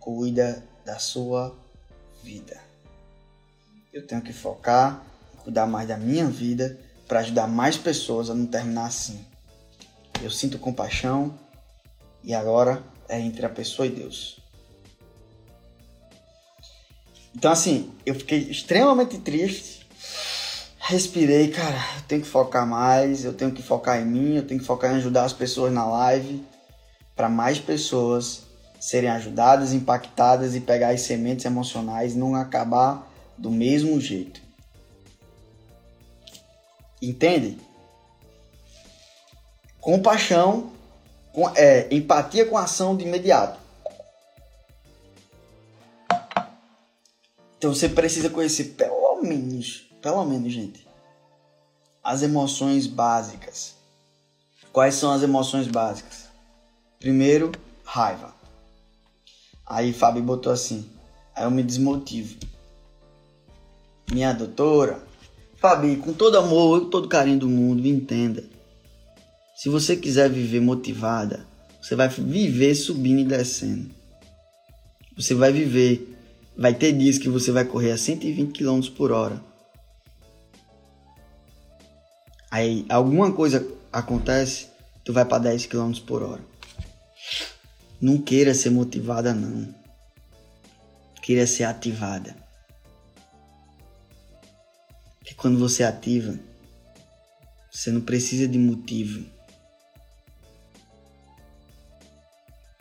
cuida 0.01 0.61
da 0.85 0.99
sua 0.99 1.57
vida. 2.25 2.61
Eu 3.93 4.05
tenho 4.05 4.21
que 4.21 4.33
focar, 4.33 5.07
cuidar 5.45 5.69
mais 5.69 5.87
da 5.87 5.97
minha 5.97 6.27
vida 6.27 6.77
para 7.07 7.21
ajudar 7.21 7.47
mais 7.47 7.77
pessoas 7.77 8.29
a 8.29 8.35
não 8.35 8.45
terminar 8.45 8.87
assim. 8.87 9.25
Eu 10.21 10.33
sinto 10.33 10.59
compaixão 10.59 11.39
e 12.25 12.35
agora 12.35 12.83
é 13.09 13.21
entre 13.21 13.47
a 13.47 13.49
pessoa 13.49 13.87
e 13.87 13.91
Deus. 13.91 14.41
Então, 17.37 17.53
assim, 17.53 17.95
eu 18.05 18.17
fiquei 18.17 18.51
extremamente 18.51 19.17
triste. 19.19 19.87
Respirei, 20.77 21.53
cara, 21.53 21.79
eu 21.99 22.03
tenho 22.09 22.23
que 22.23 22.29
focar 22.29 22.67
mais, 22.67 23.25
eu 23.25 23.33
tenho 23.33 23.53
que 23.53 23.62
focar 23.62 24.03
em 24.03 24.07
mim, 24.07 24.35
eu 24.35 24.45
tenho 24.45 24.59
que 24.59 24.67
focar 24.67 24.91
em 24.91 24.97
ajudar 24.97 25.23
as 25.23 25.33
pessoas 25.33 25.73
na 25.73 25.87
live, 25.87 26.45
para 27.14 27.29
mais 27.29 27.61
pessoas 27.61 28.45
serem 28.87 29.11
ajudadas, 29.11 29.72
impactadas 29.72 30.55
e 30.55 30.61
pegar 30.61 30.91
as 30.91 31.01
sementes 31.01 31.45
emocionais 31.45 32.14
e 32.14 32.18
não 32.18 32.37
acabar 32.37 33.12
do 33.37 33.51
mesmo 33.51 34.01
jeito. 34.01 34.41
Entende? 37.03 37.59
Compaixão, 39.80 40.70
com, 41.32 41.49
é, 41.57 41.93
empatia 41.93 42.47
com 42.47 42.57
ação 42.57 42.97
de 42.97 43.05
imediato. 43.05 43.59
Então 47.59 47.74
você 47.74 47.89
precisa 47.89 48.30
conhecer 48.30 48.76
pelo 48.76 49.20
menos, 49.20 49.91
pelo 50.01 50.24
menos, 50.24 50.53
gente, 50.53 50.87
as 52.05 52.22
emoções 52.22 52.87
básicas. 52.87 53.74
Quais 54.72 54.95
são 54.95 55.11
as 55.11 55.24
emoções 55.24 55.66
básicas? 55.66 56.28
Primeiro, 57.01 57.51
raiva. 57.84 58.36
Aí 59.67 59.93
Fábio 59.93 60.23
botou 60.23 60.53
assim. 60.53 60.87
Aí 61.35 61.45
eu 61.45 61.51
me 61.51 61.62
desmotivo. 61.62 62.37
Minha 64.12 64.33
doutora, 64.33 65.05
Fabi, 65.57 65.97
com 65.97 66.12
todo 66.12 66.39
amor 66.39 66.83
e 66.83 66.91
todo 66.91 67.09
carinho 67.09 67.41
do 67.41 67.49
mundo, 67.49 67.83
me 67.83 67.89
entenda. 67.89 68.45
Se 69.57 69.69
você 69.69 69.97
quiser 69.97 70.31
viver 70.31 70.61
motivada, 70.61 71.45
você 71.83 71.97
vai 71.97 72.09
viver 72.09 72.75
subindo 72.75 73.21
e 73.21 73.25
descendo. 73.25 73.91
Você 75.17 75.35
vai 75.35 75.53
viver. 75.53 76.14
Vai 76.57 76.75
ter 76.75 76.93
dias 76.93 77.19
que 77.19 77.29
você 77.29 77.51
vai 77.51 77.64
correr 77.64 77.93
a 77.93 77.99
120 77.99 78.53
km 78.53 78.81
por 78.97 79.11
hora. 79.12 79.43
Aí 82.51 82.87
alguma 82.89 83.33
coisa 83.33 83.67
acontece, 83.93 84.69
tu 85.05 85.12
vai 85.12 85.25
para 85.25 85.43
10 85.43 85.67
km 85.67 85.93
por 86.07 86.23
hora. 86.23 86.41
Não 88.01 88.18
queira 88.18 88.55
ser 88.55 88.70
motivada 88.70 89.32
não. 89.34 89.74
Queira 91.22 91.47
ser 91.47 91.64
ativada. 91.64 92.36
Porque 95.18 95.34
quando 95.34 95.59
você 95.59 95.82
ativa, 95.82 96.38
você 97.70 97.90
não 97.90 98.01
precisa 98.01 98.47
de 98.47 98.59
motivo. 98.59 99.24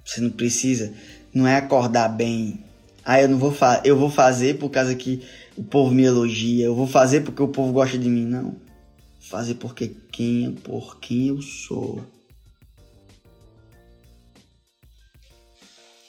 Você 0.05 0.21
não 0.21 0.29
precisa, 0.29 0.93
não 1.33 1.47
é 1.47 1.57
acordar 1.57 2.07
bem. 2.09 2.63
Ah, 3.03 3.21
eu 3.21 3.27
não 3.27 3.37
vou 3.37 3.53
eu 3.83 3.97
vou 3.97 4.09
fazer 4.09 4.57
por 4.57 4.69
causa 4.69 4.95
que 4.95 5.21
o 5.57 5.63
povo 5.63 5.93
me 5.93 6.03
elogia, 6.03 6.65
eu 6.65 6.75
vou 6.75 6.87
fazer 6.87 7.21
porque 7.21 7.41
o 7.41 7.47
povo 7.47 7.73
gosta 7.73 7.97
de 7.97 8.09
mim, 8.09 8.25
não. 8.25 8.55
Fazer 9.19 9.55
porque 9.55 9.95
quem, 10.11 10.53
por 10.53 10.99
quem 10.99 11.27
eu 11.29 11.41
sou. 11.41 12.05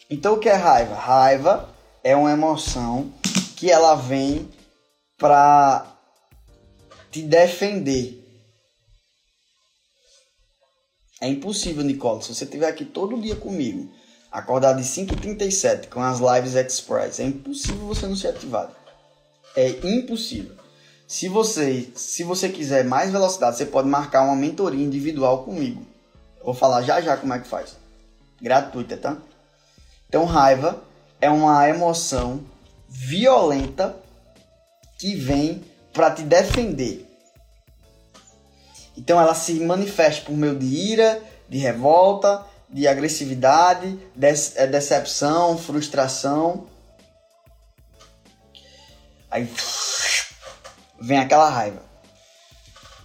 Então 0.09 0.35
o 0.35 0.39
que 0.39 0.49
é 0.49 0.55
raiva? 0.55 0.95
Raiva 0.95 1.69
é 2.03 2.15
uma 2.15 2.31
emoção 2.31 3.13
que 3.57 3.71
ela 3.71 3.95
vem 3.95 4.49
para 5.19 5.87
te 7.11 7.23
defender. 7.23 8.23
É 11.21 11.29
impossível, 11.29 11.83
Nicole, 11.83 12.23
se 12.23 12.35
você 12.35 12.45
estiver 12.45 12.69
aqui 12.69 12.85
todo 12.85 13.21
dia 13.21 13.35
comigo, 13.35 13.91
acordar 14.31 14.75
de 14.75 14.83
5h37 14.83 15.89
com 15.89 16.03
as 16.03 16.21
lives 16.21 16.55
express, 16.55 17.19
é 17.19 17.25
impossível 17.25 17.87
você 17.87 18.07
não 18.07 18.15
ser 18.15 18.29
ativado. 18.29 18.77
É 19.57 19.71
impossível. 19.83 20.55
Se 21.09 21.29
você, 21.29 21.91
se 21.95 22.23
você 22.23 22.49
quiser 22.49 22.85
mais 22.85 23.11
velocidade, 23.11 23.57
você 23.57 23.65
pode 23.65 23.89
marcar 23.89 24.25
uma 24.25 24.37
mentoria 24.37 24.85
individual 24.85 25.45
comigo. 25.45 25.87
Vou 26.45 26.53
falar 26.53 26.83
já 26.83 27.01
já 27.01 27.17
como 27.17 27.33
é 27.33 27.39
que 27.39 27.49
faz. 27.49 27.77
Gratuita, 28.41 28.97
tá? 28.97 29.17
Então, 30.09 30.25
raiva 30.25 30.83
é 31.21 31.31
uma 31.31 31.69
emoção 31.69 32.45
violenta 32.89 33.97
que 34.99 35.15
vem 35.15 35.65
para 35.93 36.11
te 36.11 36.23
defender. 36.23 37.07
Então 38.97 39.21
ela 39.21 39.35
se 39.35 39.53
manifesta 39.61 40.25
por 40.25 40.35
meio 40.35 40.59
de 40.59 40.67
ira, 40.67 41.23
de 41.49 41.59
revolta, 41.59 42.45
de 42.69 42.89
agressividade, 42.89 43.97
de 44.15 44.27
é, 44.57 44.67
decepção, 44.67 45.59
frustração. 45.59 46.67
Aí 49.31 49.51
vem 51.01 51.19
aquela 51.19 51.51
raiva. 51.51 51.83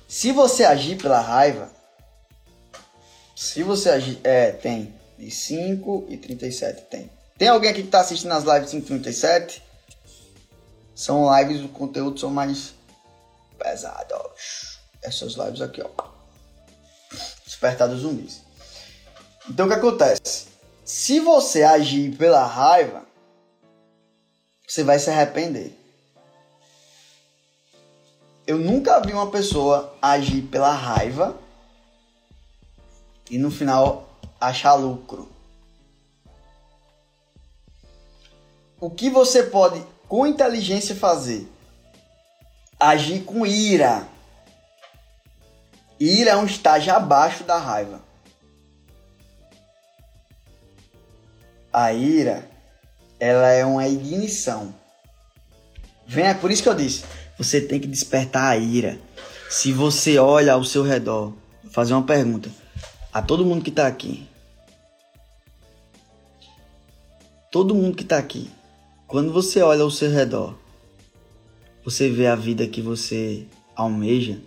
Se 0.08 0.32
você 0.32 0.64
agir 0.64 0.98
pela 0.98 1.20
raiva, 1.20 1.70
se 3.36 3.64
você 3.64 3.90
agir. 3.90 4.20
É, 4.24 4.52
tem. 4.52 4.94
De 5.22 5.30
5 5.30 6.08
e 6.10 6.18
37 6.18 6.82
tem. 6.90 7.08
Tem 7.38 7.48
alguém 7.48 7.70
aqui 7.70 7.82
que 7.82 7.90
está 7.90 8.00
assistindo 8.00 8.32
as 8.32 8.44
lives 8.44 8.72
5 8.72 8.86
e 8.86 8.88
37? 8.88 9.64
São 10.96 11.30
lives, 11.38 11.64
o 11.64 11.70
conteúdo 11.70 12.20
são 12.20 12.32
mais 12.32 12.74
pesados 13.56 14.80
essas 15.04 15.34
lives 15.34 15.62
aqui, 15.62 15.80
ó. 15.80 15.90
Despertar 17.46 17.88
dos 17.88 18.00
zumbis. 18.00 18.42
Então 19.48 19.68
o 19.68 19.70
que 19.70 19.76
acontece? 19.76 20.48
Se 20.84 21.20
você 21.20 21.62
agir 21.62 22.18
pela 22.18 22.44
raiva, 22.44 23.06
você 24.68 24.84
vai 24.84 24.98
se 24.98 25.12
arrepender. 25.12 25.78
Eu 28.48 28.58
nunca 28.58 29.00
vi 29.02 29.14
uma 29.14 29.30
pessoa 29.30 29.96
agir 30.02 30.42
pela 30.48 30.74
raiva 30.74 31.38
e 33.30 33.38
no 33.38 33.52
final 33.52 34.11
achar 34.42 34.74
lucro. 34.74 35.30
O 38.80 38.90
que 38.90 39.12
você 39.12 39.44
pode 39.44 39.86
com 40.08 40.26
inteligência 40.26 40.96
fazer? 40.96 41.48
Agir 42.80 43.24
com 43.24 43.46
ira. 43.46 44.08
Ira 46.00 46.32
é 46.32 46.36
um 46.36 46.46
estágio 46.46 46.92
abaixo 46.92 47.44
da 47.44 47.60
raiva. 47.60 48.02
A 51.72 51.94
ira, 51.94 52.50
ela 53.20 53.50
é 53.50 53.64
uma 53.64 53.88
ignição. 53.88 54.74
Vem, 56.08 56.26
é 56.26 56.34
por 56.34 56.50
isso 56.50 56.64
que 56.64 56.68
eu 56.68 56.76
disse, 56.76 57.06
você 57.38 57.62
tem 57.62 57.80
que 57.80 57.88
despertar 57.88 58.50
a 58.50 58.58
ira. 58.58 59.00
Se 59.48 59.72
você 59.72 60.18
olha 60.18 60.54
ao 60.54 60.64
seu 60.64 60.82
redor, 60.84 61.34
vou 61.64 61.72
fazer 61.72 61.94
uma 61.94 62.04
pergunta 62.04 62.50
a 63.14 63.22
todo 63.22 63.46
mundo 63.46 63.64
que 63.64 63.70
está 63.70 63.86
aqui. 63.86 64.28
Todo 67.52 67.76
mundo 67.76 67.96
que 67.96 68.04
está 68.04 68.18
aqui. 68.18 68.50
Quando 69.08 69.32
você 69.34 69.62
olha 69.62 69.84
ao 69.84 69.92
seu 69.92 70.10
redor, 70.10 70.58
você 71.84 72.10
vê 72.10 72.28
a 72.28 72.36
vida 72.36 72.66
que 72.66 72.82
você 72.82 73.46
almeja 73.76 74.40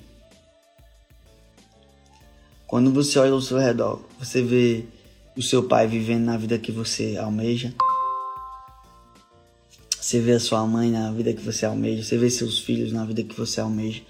quando 2.75 2.93
você 2.93 3.21
olha 3.21 3.31
ao 3.31 3.41
seu 3.41 3.57
redor, 3.57 4.03
você 4.19 4.43
vê 4.43 4.85
o 5.37 5.41
seu 5.41 5.63
pai 5.63 5.87
vivendo 5.87 6.25
na 6.25 6.37
vida 6.37 6.59
que 6.59 6.73
você 6.73 7.17
almeja. 7.17 7.73
Você 10.01 10.21
vê 10.21 10.33
a 10.33 10.41
sua 10.41 10.67
mãe 10.67 10.91
na 10.91 11.13
vida 11.13 11.33
que 11.33 11.41
você 11.41 11.65
almeja. 11.65 12.03
Você 12.03 12.19
vê 12.19 12.29
seus 12.29 12.59
filhos 12.59 12.91
na 12.91 13.05
vida 13.05 13.23
que 13.23 13.37
você 13.37 13.61
almeja. 13.61 14.03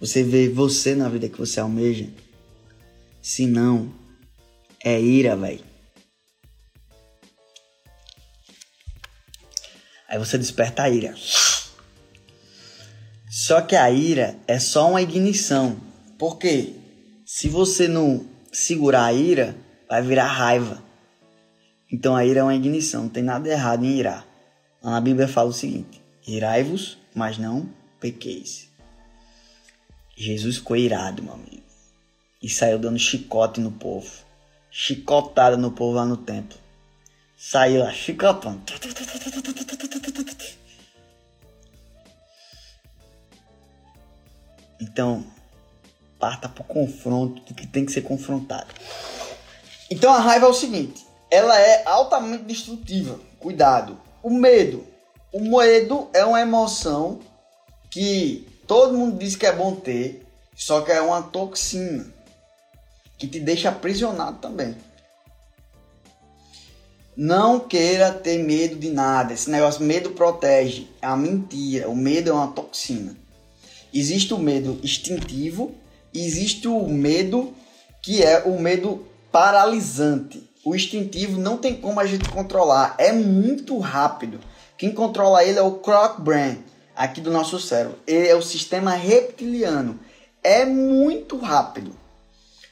Você 0.00 0.24
vê 0.24 0.48
você 0.48 0.96
na 0.96 1.08
vida 1.08 1.28
que 1.28 1.38
você 1.38 1.60
almeja. 1.60 2.08
Se 3.22 3.46
não, 3.46 3.88
é 4.84 5.00
ira, 5.00 5.36
velho. 5.36 5.67
Aí 10.08 10.18
você 10.18 10.38
desperta 10.38 10.84
a 10.84 10.90
ira. 10.90 11.14
Só 13.30 13.60
que 13.60 13.76
a 13.76 13.90
ira 13.90 14.36
é 14.46 14.58
só 14.58 14.88
uma 14.88 15.02
ignição. 15.02 15.78
Por 16.18 16.38
quê? 16.38 16.74
Se 17.26 17.48
você 17.48 17.86
não 17.86 18.26
segurar 18.50 19.04
a 19.04 19.12
ira, 19.12 19.54
vai 19.88 20.00
virar 20.00 20.26
raiva. 20.26 20.82
Então 21.92 22.16
a 22.16 22.24
ira 22.24 22.40
é 22.40 22.42
uma 22.42 22.54
ignição, 22.54 23.02
não 23.02 23.08
tem 23.10 23.22
nada 23.22 23.48
errado 23.48 23.84
em 23.84 23.98
irar. 23.98 24.26
Lá 24.82 24.92
na 24.92 25.00
Bíblia 25.00 25.28
fala 25.28 25.50
o 25.50 25.52
seguinte: 25.52 26.02
irai-vos, 26.26 26.96
mas 27.14 27.36
não 27.36 27.68
pequeis. 28.00 28.68
Jesus 30.16 30.56
ficou 30.56 30.76
irado, 30.76 31.22
meu 31.22 31.34
amigo. 31.34 31.62
E 32.42 32.48
saiu 32.48 32.78
dando 32.78 32.98
chicote 32.98 33.60
no 33.60 33.72
povo. 33.72 34.10
Chicotada 34.70 35.56
no 35.56 35.70
povo 35.70 35.96
lá 35.96 36.04
no 36.04 36.16
templo. 36.16 36.58
Saiu 37.40 37.84
lá, 37.84 37.92
chicotando. 37.92 38.60
Então, 44.80 45.24
parta 46.18 46.48
pro 46.48 46.64
confronto 46.64 47.40
do 47.42 47.54
que 47.54 47.64
tem 47.64 47.86
que 47.86 47.92
ser 47.92 48.02
confrontado. 48.02 48.66
Então 49.88 50.12
a 50.12 50.18
raiva 50.18 50.46
é 50.46 50.48
o 50.48 50.54
seguinte, 50.54 51.06
ela 51.30 51.56
é 51.58 51.86
altamente 51.86 52.42
destrutiva. 52.42 53.20
Cuidado. 53.38 54.00
O 54.20 54.30
medo. 54.30 54.84
O 55.32 55.40
medo 55.40 56.10
é 56.12 56.24
uma 56.24 56.40
emoção 56.40 57.20
que 57.88 58.48
todo 58.66 58.98
mundo 58.98 59.16
diz 59.16 59.36
que 59.36 59.46
é 59.46 59.52
bom 59.52 59.76
ter, 59.76 60.26
só 60.56 60.80
que 60.80 60.90
é 60.90 61.00
uma 61.00 61.22
toxina 61.22 62.12
que 63.16 63.28
te 63.28 63.38
deixa 63.38 63.68
aprisionado 63.68 64.38
também. 64.38 64.76
Não 67.20 67.58
queira 67.58 68.12
ter 68.12 68.38
medo 68.38 68.76
de 68.76 68.90
nada. 68.90 69.32
Esse 69.32 69.50
negócio, 69.50 69.82
medo 69.82 70.10
protege. 70.10 70.86
É 71.02 71.08
uma 71.08 71.16
mentira. 71.16 71.88
O 71.88 71.96
medo 71.96 72.30
é 72.30 72.32
uma 72.32 72.46
toxina. 72.52 73.16
Existe 73.92 74.32
o 74.32 74.38
medo 74.38 74.78
instintivo, 74.84 75.74
existe 76.14 76.68
o 76.68 76.86
medo 76.86 77.52
que 78.00 78.22
é 78.22 78.44
o 78.44 78.60
medo 78.60 79.04
paralisante. 79.32 80.48
O 80.64 80.76
instintivo 80.76 81.40
não 81.40 81.56
tem 81.56 81.74
como 81.74 81.98
a 81.98 82.06
gente 82.06 82.28
controlar, 82.28 82.94
é 82.98 83.10
muito 83.10 83.76
rápido. 83.78 84.38
Quem 84.76 84.92
controla 84.92 85.42
ele 85.42 85.58
é 85.58 85.62
o 85.62 85.72
croc 85.72 86.20
brain, 86.20 86.62
aqui 86.94 87.20
do 87.20 87.32
nosso 87.32 87.58
cérebro. 87.58 87.98
Ele 88.06 88.28
é 88.28 88.36
o 88.36 88.42
sistema 88.42 88.92
reptiliano. 88.92 89.98
É 90.40 90.64
muito 90.64 91.36
rápido. 91.36 91.97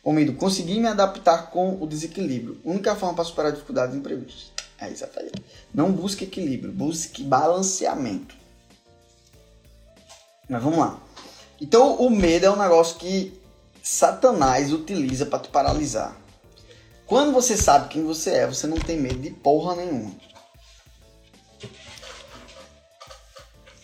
O 0.06 0.12
medo, 0.12 0.34
conseguir 0.34 0.78
me 0.78 0.86
adaptar 0.86 1.50
com 1.50 1.82
o 1.82 1.84
desequilíbrio. 1.84 2.60
Única 2.64 2.94
forma 2.94 3.16
para 3.16 3.24
superar 3.24 3.50
dificuldades 3.50 3.96
imprevistas. 3.96 4.52
É 4.78 4.88
isso 4.88 5.04
aí. 5.16 5.32
Não 5.74 5.90
busque 5.90 6.22
equilíbrio, 6.22 6.72
busque 6.72 7.24
balanceamento. 7.24 8.36
Mas 10.48 10.62
vamos 10.62 10.78
lá. 10.78 11.00
Então 11.60 11.96
o 11.96 12.08
medo 12.08 12.46
é 12.46 12.50
um 12.50 12.56
negócio 12.56 12.98
que 12.98 13.36
Satanás 13.82 14.72
utiliza 14.72 15.26
para 15.26 15.40
te 15.40 15.48
paralisar. 15.48 16.16
Quando 17.04 17.32
você 17.32 17.56
sabe 17.56 17.88
quem 17.88 18.04
você 18.04 18.30
é, 18.30 18.46
você 18.46 18.68
não 18.68 18.78
tem 18.78 19.00
medo 19.00 19.18
de 19.18 19.30
porra 19.30 19.74
nenhuma. 19.74 20.12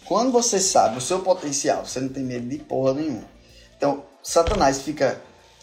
Quando 0.04 0.30
você 0.30 0.60
sabe 0.60 0.98
o 0.98 1.00
seu 1.00 1.18
potencial, 1.18 1.84
você 1.84 1.98
não 1.98 2.10
tem 2.10 2.22
medo 2.22 2.48
de 2.48 2.58
porra 2.58 2.94
nenhuma. 2.94 3.24
Então, 3.76 4.04
Satanás 4.22 4.82
fica 4.82 5.20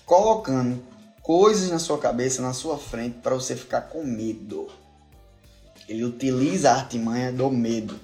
colocando 0.10 0.84
coisas 1.22 1.70
na 1.70 1.78
sua 1.78 2.00
cabeça, 2.00 2.42
na 2.42 2.52
sua 2.52 2.80
frente, 2.80 3.20
para 3.20 3.36
você 3.36 3.56
ficar 3.56 3.82
com 3.82 4.04
medo. 4.04 4.68
Ele 5.88 6.04
utiliza 6.04 6.72
a 6.72 6.78
artimanha 6.78 7.32
do 7.32 7.52
medo. 7.52 8.00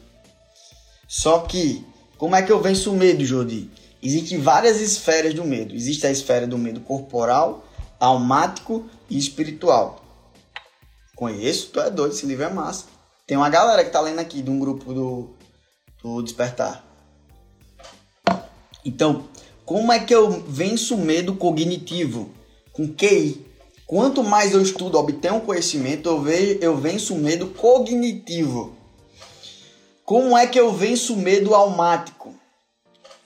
Só 1.08 1.40
que, 1.40 1.84
como 2.16 2.36
é 2.36 2.44
que 2.44 2.52
eu 2.52 2.62
venço 2.62 2.94
o 2.94 2.96
medo, 2.96 3.26
Jodi? 3.26 3.72
Existem 4.04 4.40
várias 4.40 4.80
esferas 4.80 5.34
do 5.34 5.44
medo. 5.44 5.74
Existe 5.74 6.06
a 6.06 6.12
esfera 6.12 6.46
do 6.46 6.60
medo 6.60 6.80
corporal, 6.82 7.66
almático 8.00 8.88
e 9.10 9.18
espiritual. 9.18 10.00
Conheço, 11.16 11.72
tu 11.72 11.80
é 11.80 11.90
doido, 11.90 12.14
esse 12.14 12.28
livro 12.28 12.44
é 12.44 12.54
massa. 12.54 12.86
Tem 13.26 13.36
uma 13.36 13.50
galera 13.50 13.84
que 13.84 13.90
tá 13.90 14.00
lendo 14.00 14.20
aqui 14.20 14.44
de 14.44 14.52
um 14.52 14.60
grupo 14.60 14.94
do, 14.94 15.30
do 16.04 16.22
Despertar. 16.22 16.86
Então, 18.86 19.28
como 19.66 19.92
é 19.92 20.00
que 20.00 20.14
eu 20.14 20.30
venço 20.44 20.96
o 20.96 21.04
medo 21.04 21.36
cognitivo? 21.36 22.30
Com 22.72 22.88
QI. 22.88 23.44
Quanto 23.88 24.24
mais 24.24 24.54
eu 24.54 24.62
estudo, 24.62 24.98
obtenho 24.98 25.42
conhecimento, 25.42 26.08
eu, 26.10 26.22
vejo, 26.22 26.60
eu 26.62 26.78
venço 26.78 27.16
o 27.16 27.20
medo 27.20 27.48
cognitivo. 27.48 28.76
Como 30.04 30.38
é 30.38 30.46
que 30.46 30.60
eu 30.60 30.72
venço 30.72 31.14
o 31.14 31.18
medo 31.18 31.54
almático? 31.54 32.34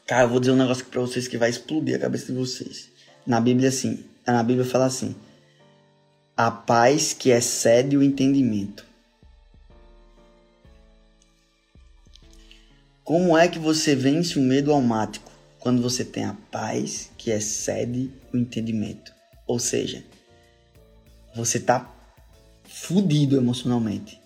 Cara, 0.07 0.23
eu 0.23 0.29
vou 0.29 0.39
dizer 0.39 0.53
um 0.53 0.57
negócio 0.57 0.81
aqui 0.81 0.91
pra 0.91 1.01
vocês 1.01 1.27
que 1.27 1.37
vai 1.37 1.49
explodir 1.49 1.95
a 1.95 1.99
cabeça 1.99 2.27
de 2.27 2.33
vocês. 2.33 2.89
Na 3.25 3.39
Bíblia, 3.39 3.69
assim, 3.69 4.03
na 4.25 4.41
Bíblia 4.41 4.65
fala 4.65 4.85
assim: 4.85 5.15
a 6.35 6.49
paz 6.49 7.13
que 7.13 7.31
excede 7.31 7.97
o 7.97 8.03
entendimento. 8.03 8.85
Como 13.03 13.37
é 13.37 13.47
que 13.47 13.59
você 13.59 13.95
vence 13.95 14.39
o 14.39 14.41
medo 14.41 14.71
almático? 14.71 15.28
Quando 15.59 15.81
você 15.81 16.05
tem 16.05 16.23
a 16.25 16.35
paz 16.51 17.09
que 17.17 17.31
excede 17.31 18.11
o 18.33 18.37
entendimento. 18.37 19.13
Ou 19.45 19.59
seja, 19.59 20.03
você 21.35 21.59
tá 21.59 21.93
fudido 22.65 23.35
emocionalmente. 23.35 24.19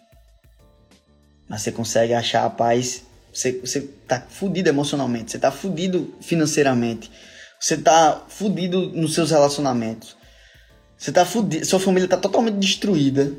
Mas 1.48 1.62
você 1.62 1.72
consegue 1.72 2.14
achar 2.14 2.46
a 2.46 2.50
paz 2.50 3.04
você, 3.34 3.52
você 3.54 3.82
tá 4.08 4.22
fudido 4.30 4.70
emocionalmente, 4.70 5.32
você 5.32 5.40
tá 5.40 5.52
fudido 5.52 6.14
financeiramente, 6.22 7.10
você 7.60 7.76
tá 7.76 8.26
fudido 8.30 8.92
nos 8.92 9.16
seus 9.16 9.32
relacionamentos. 9.32 10.16
Você 10.96 11.12
tá 11.12 11.26
fudido, 11.26 11.66
sua 11.66 11.80
família 11.80 12.08
tá 12.08 12.18
totalmente 12.18 12.58
destruída. 12.58 13.34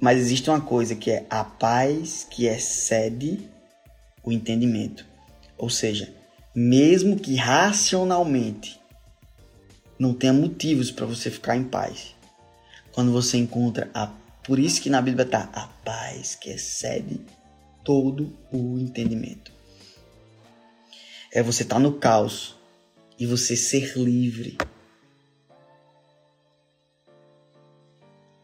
Mas 0.00 0.18
existe 0.18 0.48
uma 0.50 0.60
coisa 0.60 0.94
que 0.94 1.10
é 1.10 1.26
a 1.28 1.42
paz 1.44 2.26
que 2.28 2.46
excede 2.46 3.48
o 4.22 4.32
entendimento. 4.32 5.04
Ou 5.56 5.70
seja, 5.70 6.12
mesmo 6.58 7.20
que 7.20 7.36
racionalmente 7.36 8.80
não 9.96 10.12
tenha 10.12 10.32
motivos 10.32 10.90
para 10.90 11.06
você 11.06 11.30
ficar 11.30 11.56
em 11.56 11.62
paz, 11.62 12.16
quando 12.90 13.12
você 13.12 13.38
encontra 13.38 13.88
a 13.94 14.08
por 14.42 14.58
isso 14.58 14.80
que 14.80 14.90
na 14.90 15.00
Bíblia 15.00 15.24
tá 15.24 15.48
a 15.52 15.68
paz 15.84 16.34
que 16.34 16.50
excede 16.50 17.20
todo 17.84 18.34
o 18.50 18.76
entendimento. 18.78 19.52
É 21.32 21.42
você 21.42 21.62
estar 21.62 21.76
tá 21.76 21.80
no 21.80 21.92
caos 21.92 22.56
e 23.16 23.24
você 23.24 23.54
ser 23.54 23.96
livre 23.96 24.58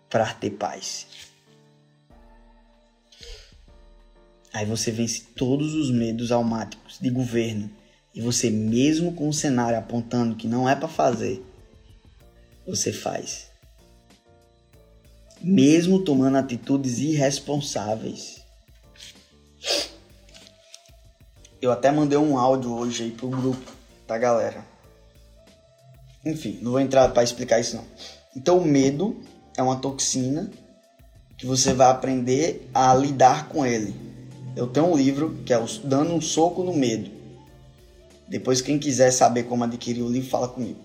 para 0.09 0.33
ter 0.35 0.51
paz. 0.51 1.07
Aí 4.53 4.67
você 4.67 4.93
vence 4.93 5.23
todos 5.35 5.75
os 5.75 5.91
medos 5.91 6.31
almáticos 6.31 6.99
de 7.01 7.11
governo 7.11 7.83
e 8.15 8.21
você 8.21 8.49
mesmo 8.49 9.13
com 9.13 9.29
o 9.29 9.33
cenário 9.33 9.79
apontando 9.79 10.37
que 10.37 10.47
não 10.47 10.69
é 10.69 10.77
para 10.77 10.89
fazer, 10.89 11.45
você 12.67 12.93
faz. 12.93 13.51
Mesmo 15.43 16.05
tomando 16.05 16.37
atitudes 16.37 16.99
irresponsáveis. 17.01 18.43
Eu 21.61 21.73
até 21.73 21.91
mandei 21.91 22.17
um 22.17 22.39
áudio 22.39 22.73
hoje 22.73 23.05
aí 23.05 23.11
pro 23.11 23.29
grupo 23.29 23.73
da 24.07 24.17
galera. 24.17 24.65
Enfim, 26.25 26.59
não 26.63 26.73
vou 26.73 26.81
entrar 26.81 27.09
para 27.09 27.25
explicar 27.25 27.61
isso 27.61 27.77
não. 27.77 27.85
Então 28.37 28.59
o 28.59 28.65
medo 28.65 29.21
é 29.57 29.63
uma 29.63 29.77
toxina 29.77 30.51
que 31.37 31.47
você 31.47 31.73
vai 31.73 31.91
aprender 31.91 32.69
a 32.73 32.95
lidar 32.95 33.49
com 33.49 33.67
ele. 33.67 33.95
Eu 34.57 34.67
tenho 34.67 34.87
um 34.87 34.97
livro 34.97 35.43
que 35.45 35.53
é 35.53 35.67
Dando 35.83 36.15
um 36.15 36.21
Soco 36.21 36.63
no 36.63 36.73
Medo. 36.73 37.11
Depois 38.29 38.61
quem 38.61 38.79
quiser 38.79 39.11
saber 39.11 39.45
como 39.45 39.65
adquirir 39.65 40.03
o 40.03 40.09
livro, 40.09 40.31
fala 40.31 40.49
comigo. 40.49 40.81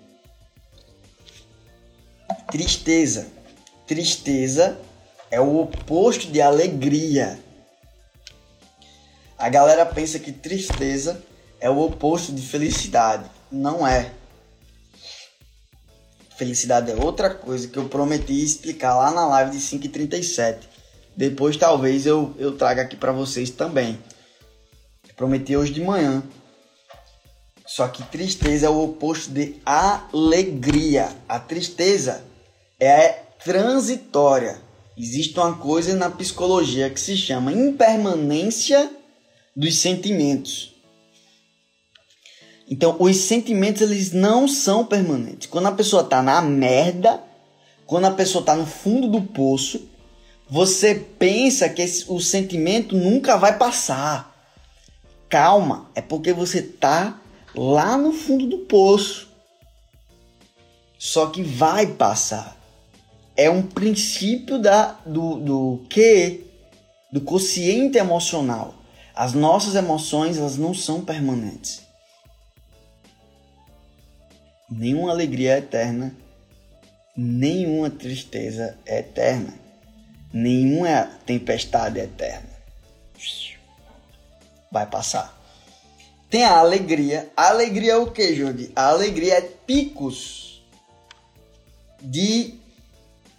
Tristeza. 2.51 3.27
Tristeza 3.87 4.79
é 5.31 5.39
o 5.39 5.59
oposto 5.59 6.31
de 6.31 6.41
alegria. 6.41 7.39
A 9.37 9.47
galera 9.49 9.85
pensa 9.85 10.19
que 10.19 10.31
tristeza 10.31 11.23
é 11.59 11.69
o 11.69 11.79
oposto 11.79 12.33
de 12.33 12.41
felicidade. 12.41 13.29
Não 13.51 13.87
é. 13.87 14.11
Felicidade 16.37 16.91
é 16.91 16.95
outra 16.95 17.33
coisa 17.33 17.67
que 17.67 17.77
eu 17.77 17.89
prometi 17.89 18.43
explicar 18.43 18.95
lá 18.95 19.11
na 19.11 19.25
live 19.27 19.51
de 19.51 19.57
5h37. 19.57 20.59
Depois 21.15 21.57
talvez 21.57 22.05
eu, 22.05 22.33
eu 22.37 22.55
traga 22.55 22.81
aqui 22.81 22.95
para 22.95 23.11
vocês 23.11 23.49
também. 23.49 23.99
Prometi 25.15 25.55
hoje 25.57 25.73
de 25.73 25.81
manhã. 25.81 26.23
Só 27.79 27.87
que 27.87 28.03
tristeza 28.03 28.65
é 28.65 28.69
o 28.69 28.83
oposto 28.83 29.31
de 29.31 29.55
alegria. 29.65 31.15
A 31.29 31.39
tristeza 31.39 32.25
é 32.77 33.07
transitória. 33.41 34.59
Existe 34.97 35.39
uma 35.39 35.55
coisa 35.55 35.95
na 35.95 36.09
psicologia 36.09 36.89
que 36.89 36.99
se 36.99 37.15
chama 37.15 37.53
impermanência 37.53 38.91
dos 39.55 39.77
sentimentos. 39.77 40.75
Então, 42.69 42.97
os 42.99 43.15
sentimentos 43.15 43.81
eles 43.83 44.11
não 44.11 44.45
são 44.45 44.85
permanentes. 44.85 45.47
Quando 45.47 45.67
a 45.67 45.71
pessoa 45.71 46.03
tá 46.03 46.21
na 46.21 46.41
merda, 46.41 47.23
quando 47.85 48.07
a 48.07 48.11
pessoa 48.11 48.43
tá 48.43 48.57
no 48.57 48.65
fundo 48.65 49.07
do 49.07 49.21
poço, 49.21 49.87
você 50.49 50.95
pensa 50.95 51.69
que 51.69 51.81
esse, 51.81 52.03
o 52.11 52.19
sentimento 52.19 52.93
nunca 52.93 53.37
vai 53.37 53.57
passar. 53.57 54.35
Calma, 55.29 55.89
é 55.95 56.01
porque 56.01 56.33
você 56.33 56.61
tá 56.61 57.21
lá 57.55 57.97
no 57.97 58.11
fundo 58.11 58.47
do 58.47 58.59
poço. 58.59 59.29
Só 60.97 61.27
que 61.27 61.41
vai 61.41 61.87
passar. 61.87 62.57
é 63.37 63.49
um 63.49 63.61
princípio 63.63 64.59
da, 64.59 64.99
do, 65.05 65.35
do 65.39 65.85
que? 65.89 66.45
Do 67.09 67.21
consciente 67.21 67.97
emocional. 67.97 68.75
As 69.15 69.33
nossas 69.33 69.75
emoções, 69.75 70.37
elas 70.37 70.57
não 70.57 70.73
são 70.73 71.05
permanentes. 71.05 71.81
Nenhuma 74.69 75.11
alegria 75.11 75.55
é 75.55 75.57
eterna, 75.59 76.13
nenhuma 77.15 77.89
tristeza 77.89 78.77
é 78.85 78.99
eterna, 78.99 79.53
nenhuma 80.33 81.09
tempestade 81.25 81.99
é 81.99 82.03
eterna. 82.03 82.49
Vai 84.69 84.85
passar. 84.85 85.38
Tem 86.29 86.43
a 86.43 86.59
alegria. 86.59 87.31
A 87.35 87.49
alegria 87.49 87.93
é 87.93 87.97
o 87.97 88.11
que, 88.11 88.35
Jordi? 88.35 88.71
A 88.75 88.89
alegria 88.89 89.35
é 89.35 89.41
picos 89.41 90.61
de. 91.99 92.53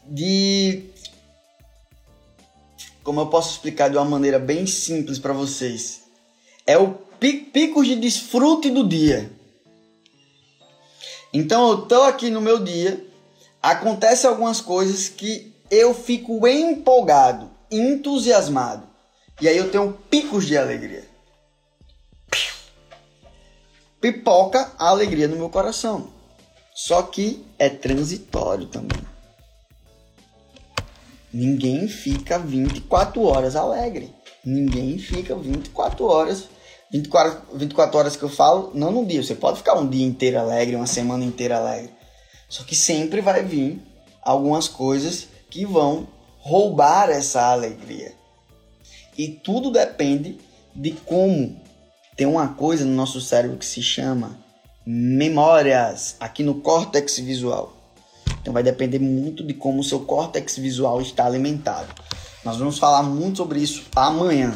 de. 0.04 0.84
Como 3.04 3.20
eu 3.20 3.28
posso 3.28 3.52
explicar 3.52 3.88
de 3.88 3.96
uma 3.96 4.04
maneira 4.04 4.38
bem 4.38 4.66
simples 4.66 5.18
para 5.18 5.32
vocês? 5.32 6.02
É 6.66 6.76
o 6.76 6.94
picos 7.20 7.86
de 7.86 7.96
desfrute 7.96 8.70
do 8.70 8.86
dia. 8.86 9.30
Então 11.32 11.70
eu 11.70 11.82
tô 11.82 12.02
aqui 12.02 12.28
no 12.28 12.40
meu 12.40 12.58
dia, 12.58 13.06
acontece 13.62 14.26
algumas 14.26 14.60
coisas 14.60 15.08
que 15.08 15.54
eu 15.70 15.94
fico 15.94 16.46
empolgado, 16.46 17.48
entusiasmado. 17.70 18.88
E 19.40 19.48
aí 19.48 19.56
eu 19.56 19.70
tenho 19.70 19.96
picos 20.10 20.44
de 20.44 20.58
alegria 20.58 21.09
pipoca 24.00 24.72
a 24.78 24.88
alegria 24.88 25.28
no 25.28 25.36
meu 25.36 25.50
coração. 25.50 26.08
Só 26.74 27.02
que 27.02 27.44
é 27.58 27.68
transitório 27.68 28.66
também. 28.66 29.00
Ninguém 31.32 31.86
fica 31.86 32.38
24 32.38 33.22
horas 33.22 33.54
alegre. 33.54 34.12
Ninguém 34.44 34.98
fica 34.98 35.34
24 35.34 36.04
horas. 36.04 36.48
24, 36.90 37.56
24 37.56 37.98
horas 37.98 38.16
que 38.16 38.22
eu 38.22 38.28
falo, 38.28 38.72
não 38.74 38.90
no 38.90 39.06
dia. 39.06 39.22
Você 39.22 39.34
pode 39.34 39.58
ficar 39.58 39.74
um 39.74 39.88
dia 39.88 40.04
inteiro 40.04 40.38
alegre, 40.38 40.74
uma 40.74 40.86
semana 40.86 41.24
inteira 41.24 41.58
alegre. 41.58 41.90
Só 42.48 42.64
que 42.64 42.74
sempre 42.74 43.20
vai 43.20 43.44
vir 43.44 43.80
algumas 44.22 44.66
coisas 44.66 45.28
que 45.48 45.64
vão 45.64 46.08
roubar 46.38 47.10
essa 47.10 47.52
alegria. 47.52 48.12
E 49.16 49.28
tudo 49.28 49.70
depende 49.70 50.38
de 50.74 50.92
como 50.92 51.59
tem 52.20 52.26
uma 52.26 52.48
coisa 52.48 52.84
no 52.84 52.94
nosso 52.94 53.18
cérebro 53.18 53.56
que 53.56 53.64
se 53.64 53.82
chama 53.82 54.36
memórias, 54.84 56.16
aqui 56.20 56.42
no 56.42 56.56
córtex 56.56 57.16
visual. 57.18 57.74
Então 58.42 58.52
vai 58.52 58.62
depender 58.62 58.98
muito 58.98 59.42
de 59.42 59.54
como 59.54 59.80
o 59.80 59.82
seu 59.82 60.00
córtex 60.00 60.58
visual 60.58 61.00
está 61.00 61.24
alimentado. 61.24 61.88
Nós 62.44 62.58
vamos 62.58 62.78
falar 62.78 63.02
muito 63.02 63.38
sobre 63.38 63.60
isso 63.60 63.86
amanhã. 63.96 64.54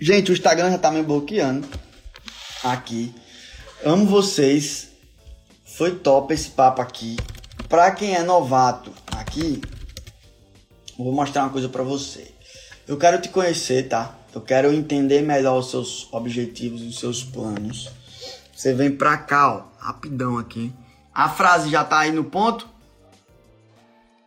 Gente, 0.00 0.30
o 0.30 0.34
Instagram 0.34 0.70
já 0.70 0.78
tá 0.78 0.88
me 0.88 1.02
bloqueando 1.02 1.66
aqui. 2.62 3.12
Amo 3.84 4.06
vocês. 4.06 4.90
Foi 5.64 5.96
top 5.96 6.32
esse 6.32 6.50
papo 6.50 6.80
aqui. 6.80 7.16
Pra 7.68 7.90
quem 7.90 8.14
é 8.14 8.22
novato 8.22 8.92
aqui, 9.08 9.60
vou 10.96 11.12
mostrar 11.12 11.42
uma 11.42 11.50
coisa 11.50 11.68
para 11.68 11.82
você. 11.82 12.30
Eu 12.86 12.96
quero 12.96 13.20
te 13.20 13.30
conhecer, 13.30 13.88
tá? 13.88 14.16
Eu 14.32 14.40
quero 14.40 14.72
entender 14.72 15.22
melhor 15.22 15.58
os 15.58 15.70
seus 15.70 16.08
objetivos, 16.12 16.82
os 16.82 16.98
seus 16.98 17.22
planos. 17.24 17.90
Você 18.54 18.72
vem 18.72 18.90
pra 18.90 19.16
cá, 19.16 19.52
ó, 19.52 19.84
rapidão 19.84 20.38
aqui. 20.38 20.72
A 21.12 21.28
frase 21.28 21.70
já 21.70 21.82
tá 21.82 21.98
aí 21.98 22.12
no 22.12 22.24
ponto. 22.24 22.68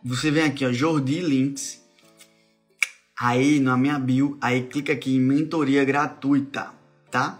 Você 0.04 0.30
vem 0.30 0.44
aqui, 0.44 0.66
ó, 0.66 0.72
Jordi 0.72 1.20
Links. 1.20 1.82
Aí 3.18 3.60
na 3.60 3.76
minha 3.76 3.98
bio, 3.98 4.36
aí 4.40 4.64
clica 4.64 4.92
aqui 4.92 5.16
em 5.16 5.20
mentoria 5.20 5.84
gratuita, 5.84 6.70
tá? 7.10 7.38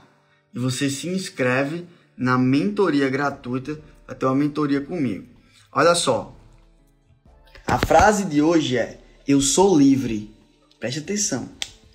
E 0.55 0.59
você 0.59 0.89
se 0.89 1.09
inscreve 1.09 1.85
na 2.17 2.39
mentoria 2.39 3.11
gratuita, 3.11 3.79
vai 4.07 4.17
ter 4.17 4.25
uma 4.25 4.37
mentoria 4.37 4.81
comigo. 4.81 5.27
Olha 5.73 5.95
só. 5.95 6.35
A 7.67 7.79
frase 7.79 8.25
de 8.25 8.41
hoje 8.41 8.79
é: 8.79 9.01
Eu 9.27 9.41
sou 9.41 9.77
livre. 9.77 10.33
Preste 10.79 11.01
atenção. 11.01 11.49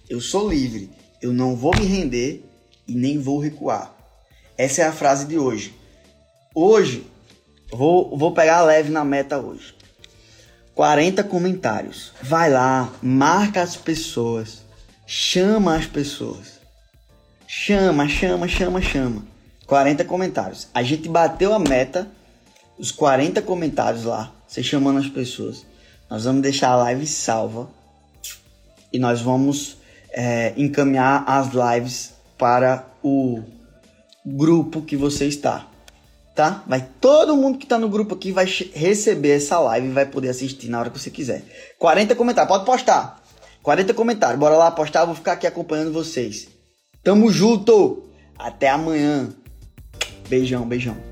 Eu 0.10 0.20
sou 0.20 0.50
livre, 0.50 0.90
eu 1.22 1.32
não 1.32 1.56
vou 1.56 1.72
me 1.78 1.86
render 1.86 2.44
e 2.88 2.96
nem 2.96 3.20
vou 3.20 3.38
recuar. 3.38 3.94
Essa 4.58 4.82
é 4.82 4.86
a 4.86 4.92
frase 4.92 5.28
de 5.28 5.38
hoje. 5.38 5.74
Hoje, 6.56 7.06
vou, 7.72 8.18
vou 8.18 8.34
pegar 8.34 8.64
leve 8.64 8.90
na 8.90 9.06
meta 9.06 9.38
hoje. 9.38 9.76
40 10.74 11.24
comentários. 11.26 12.12
Vai 12.24 12.50
lá, 12.50 12.92
marca 13.04 13.62
as 13.62 13.76
pessoas, 13.76 14.64
chama 15.06 15.76
as 15.76 15.86
pessoas. 15.86 16.60
Chama, 17.46 18.10
chama, 18.10 18.48
chama, 18.48 18.82
chama. 18.82 19.24
40 19.68 20.04
comentários. 20.06 20.68
A 20.74 20.82
gente 20.82 21.08
bateu 21.08 21.54
a 21.54 21.60
meta, 21.60 22.10
os 22.80 22.92
40 22.92 23.44
comentários 23.44 24.06
lá, 24.06 24.34
você 24.48 24.64
chamando 24.64 25.00
as 25.00 25.08
pessoas. 25.08 25.66
Nós 26.10 26.24
vamos 26.24 26.42
deixar 26.42 26.70
a 26.70 26.78
live 26.78 27.06
salva 27.06 27.70
e 28.92 28.98
nós 28.98 29.22
vamos 29.22 29.79
é, 30.12 30.54
encaminhar 30.58 31.24
as 31.28 31.50
lives 31.54 32.14
para 32.38 32.86
o 33.04 33.44
grupo 34.26 34.82
que 34.82 34.96
você 34.96 35.26
está, 35.26 35.68
tá? 36.36 36.64
Vai 36.68 36.88
todo 37.02 37.36
mundo 37.36 37.58
que 37.58 37.66
está 37.66 37.78
no 37.78 37.90
grupo 37.90 38.16
aqui 38.16 38.32
vai 38.32 38.46
receber 38.74 39.38
essa 39.38 39.60
live 39.60 39.88
e 39.88 39.92
vai 39.92 40.06
poder 40.06 40.30
assistir 40.30 40.70
na 40.70 40.80
hora 40.80 40.90
que 40.90 41.00
você 41.00 41.10
quiser. 41.10 41.44
40 41.78 42.16
comentários, 42.16 42.52
pode 42.52 42.66
postar. 42.66 43.22
40 43.62 43.94
comentários, 43.94 44.40
bora 44.40 44.56
lá 44.56 44.72
postar, 44.72 45.06
vou 45.06 45.16
ficar 45.16 45.34
aqui 45.34 45.46
acompanhando 45.46 45.92
vocês. 45.92 46.48
Tamo 47.04 47.32
junto. 47.32 48.04
Até 48.38 48.70
amanhã. 48.70 49.30
Beijão, 50.30 50.66
beijão. 50.66 51.09